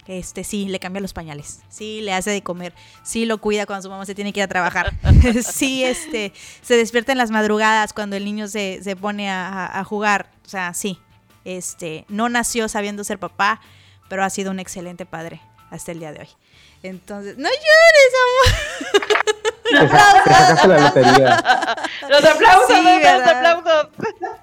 Este, 0.08 0.44
sí, 0.44 0.68
le 0.68 0.80
cambia 0.80 1.02
los 1.02 1.14
pañales, 1.14 1.62
sí, 1.70 2.02
le 2.02 2.14
hace 2.14 2.30
de 2.30 2.44
comer, 2.44 2.74
sí 3.04 3.26
lo 3.26 3.38
cuida 3.38 3.66
cuando 3.66 3.84
su 3.84 3.90
mamá 3.90 4.06
se 4.06 4.14
tiene 4.14 4.34
que 4.34 4.42
ir 4.42 4.44
a 4.44 4.48
trabajar, 4.50 4.94
sí, 5.44 5.84
este, 5.86 6.34
se 6.62 6.76
despierta 6.76 7.14
en 7.14 7.18
las 7.18 7.32
madrugadas 7.32 7.94
cuando 7.94 8.18
el 8.18 8.26
niño 8.26 8.50
se, 8.50 8.82
se 8.84 8.98
pone 8.98 9.30
a, 9.30 9.80
a, 9.80 9.84
jugar, 9.86 10.30
o 10.46 10.50
sea, 10.50 10.74
sí, 10.74 11.00
este, 11.46 12.06
no 12.10 12.28
nació 12.28 12.68
sabiendo 12.68 13.06
ser 13.06 13.18
papá, 13.18 13.62
pero 14.10 14.26
ha 14.26 14.30
sido 14.30 14.52
un 14.52 14.60
excelente 14.60 15.06
padre 15.06 15.42
hasta 15.70 15.94
el 15.94 16.00
día 16.00 16.12
de 16.12 16.20
hoy. 16.20 16.30
Entonces, 16.84 17.38
no 17.38 17.48
llores, 17.50 18.14
amor. 18.20 19.24
Te 19.64 19.90
sacaste 19.90 20.68
la 20.68 20.78
lotería. 20.80 21.44
Los 22.10 22.26
aplausos, 22.26 22.68
Sí, 22.68 22.84
los 23.02 23.28
aplausos. 23.28 23.88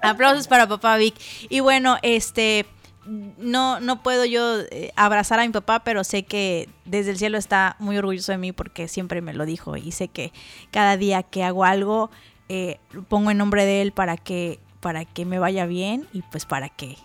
Aplausos 0.01 0.47
para 0.47 0.67
papá 0.67 0.97
Vic. 0.97 1.15
Y 1.49 1.59
bueno, 1.59 1.97
este 2.01 2.65
no, 3.05 3.79
no 3.79 4.03
puedo 4.03 4.25
yo 4.25 4.59
eh, 4.71 4.91
abrazar 4.95 5.39
a 5.39 5.45
mi 5.45 5.49
papá, 5.49 5.83
pero 5.83 6.03
sé 6.03 6.23
que 6.23 6.69
desde 6.85 7.11
el 7.11 7.17
cielo 7.17 7.37
está 7.37 7.75
muy 7.79 7.97
orgulloso 7.97 8.31
de 8.31 8.37
mí 8.37 8.51
porque 8.51 8.87
siempre 8.87 9.21
me 9.21 9.33
lo 9.33 9.45
dijo 9.45 9.75
y 9.77 9.91
sé 9.91 10.07
que 10.07 10.31
cada 10.71 10.97
día 10.97 11.23
que 11.23 11.43
hago 11.43 11.65
algo 11.65 12.11
eh, 12.49 12.79
pongo 13.07 13.31
en 13.31 13.37
nombre 13.37 13.65
de 13.65 13.81
él 13.81 13.91
para 13.91 14.17
que 14.17 14.59
para 14.81 15.05
que 15.05 15.25
me 15.25 15.39
vaya 15.39 15.65
bien 15.67 16.07
y 16.11 16.23
pues 16.23 16.45
para 16.45 16.69
que 16.69 16.97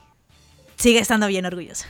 siga 0.77 1.01
estando 1.01 1.27
bien 1.27 1.47
orgulloso. 1.47 1.85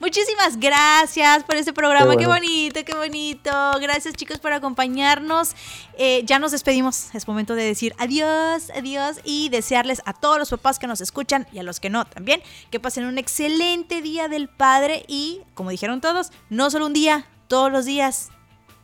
Muchísimas 0.00 0.58
gracias 0.58 1.44
por 1.44 1.54
este 1.56 1.72
programa. 1.72 2.16
Qué, 2.16 2.26
bonito, 2.26 2.84
qué 2.84 2.94
bonito. 2.94 3.50
Gracias 3.80 4.14
chicos 4.14 4.38
por 4.38 4.52
acompañarnos. 4.52 5.54
Eh, 5.96 6.22
ya 6.24 6.38
nos 6.38 6.50
despedimos. 6.50 7.14
Es 7.14 7.28
momento 7.28 7.54
de 7.54 7.62
decir 7.62 7.94
adiós, 7.98 8.70
adiós 8.76 9.18
y 9.24 9.48
desearles 9.50 10.02
a 10.04 10.12
todos 10.12 10.38
los 10.38 10.50
papás 10.50 10.78
que 10.78 10.88
nos 10.88 11.00
escuchan 11.00 11.46
y 11.52 11.60
a 11.60 11.62
los 11.62 11.78
que 11.78 11.90
no 11.90 12.04
también 12.04 12.42
que 12.70 12.80
pasen 12.80 13.04
un 13.04 13.18
excelente 13.18 14.02
día 14.02 14.28
del 14.28 14.48
padre 14.48 15.04
y, 15.06 15.42
como 15.54 15.70
dijeron 15.70 16.00
todos, 16.00 16.32
no 16.50 16.70
solo 16.70 16.86
un 16.86 16.92
día, 16.92 17.26
todos 17.46 17.70
los 17.70 17.84
días, 17.84 18.30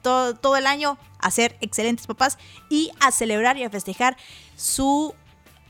todo, 0.03 0.35
todo 0.35 0.57
el 0.57 0.67
año 0.67 0.97
a 1.19 1.31
ser 1.33 1.57
excelentes 1.61 2.07
papás 2.07 2.39
y 2.69 2.93
a 3.01 3.11
celebrar 3.11 3.59
y 3.59 3.65
a 3.65 3.71
festejar 3.71 4.17
su 4.57 5.15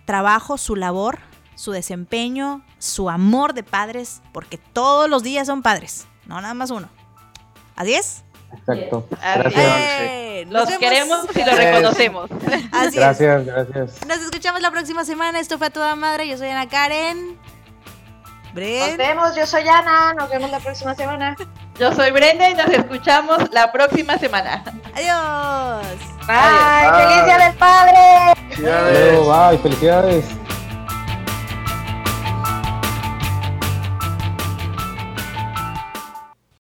trabajo, 0.05 0.59
su 0.59 0.76
labor, 0.76 1.30
su 1.61 1.73
desempeño, 1.73 2.63
su 2.79 3.11
amor 3.11 3.53
de 3.53 3.63
padres, 3.63 4.23
porque 4.33 4.57
todos 4.57 5.11
los 5.11 5.23
días 5.23 5.47
son 5.47 5.61
padres, 5.61 6.07
no 6.25 6.41
nada 6.41 6.55
más 6.55 6.71
uno. 6.71 6.89
¿Así 7.77 7.93
es? 7.95 8.25
Exacto. 8.57 9.07
Gracias. 9.11 9.55
¡Eh! 9.57 10.45
Nos 10.47 10.55
Los 10.55 10.69
vemos. 10.69 10.81
queremos 10.81 11.27
y 11.37 11.45
los 11.45 11.57
reconocemos. 11.57 12.31
Así 12.73 12.87
es. 12.87 12.95
Gracias, 12.95 13.45
gracias. 13.45 14.07
Nos 14.07 14.19
escuchamos 14.21 14.63
la 14.63 14.71
próxima 14.71 15.05
semana. 15.05 15.39
Esto 15.39 15.59
fue 15.59 15.67
a 15.67 15.71
toda 15.71 15.95
madre. 15.97 16.27
Yo 16.29 16.39
soy 16.39 16.49
Ana 16.49 16.67
Karen. 16.67 17.37
Nos 17.37 18.55
Bren. 18.55 18.97
vemos, 18.97 19.37
yo 19.37 19.47
soy 19.47 19.69
Ana, 19.69 20.15
nos 20.15 20.31
vemos 20.31 20.51
la 20.51 20.61
próxima 20.61 20.95
semana. 20.95 21.37
Yo 21.79 21.93
soy 21.95 22.11
Brenda 22.11 22.49
y 22.49 22.55
nos 22.55 22.69
escuchamos 22.69 23.51
la 23.53 23.71
próxima 23.71 24.17
semana. 24.19 24.65
Adiós. 24.95 25.87
Bye, 26.27 26.37
Adiós. 26.37 27.13
feliz 27.13 27.25
día 27.27 27.39
del 27.49 27.57
padre. 27.59 28.35
Felicidades. 28.49 29.13
Luego, 29.13 29.49
bye, 29.51 29.59
felicidades. 29.59 30.25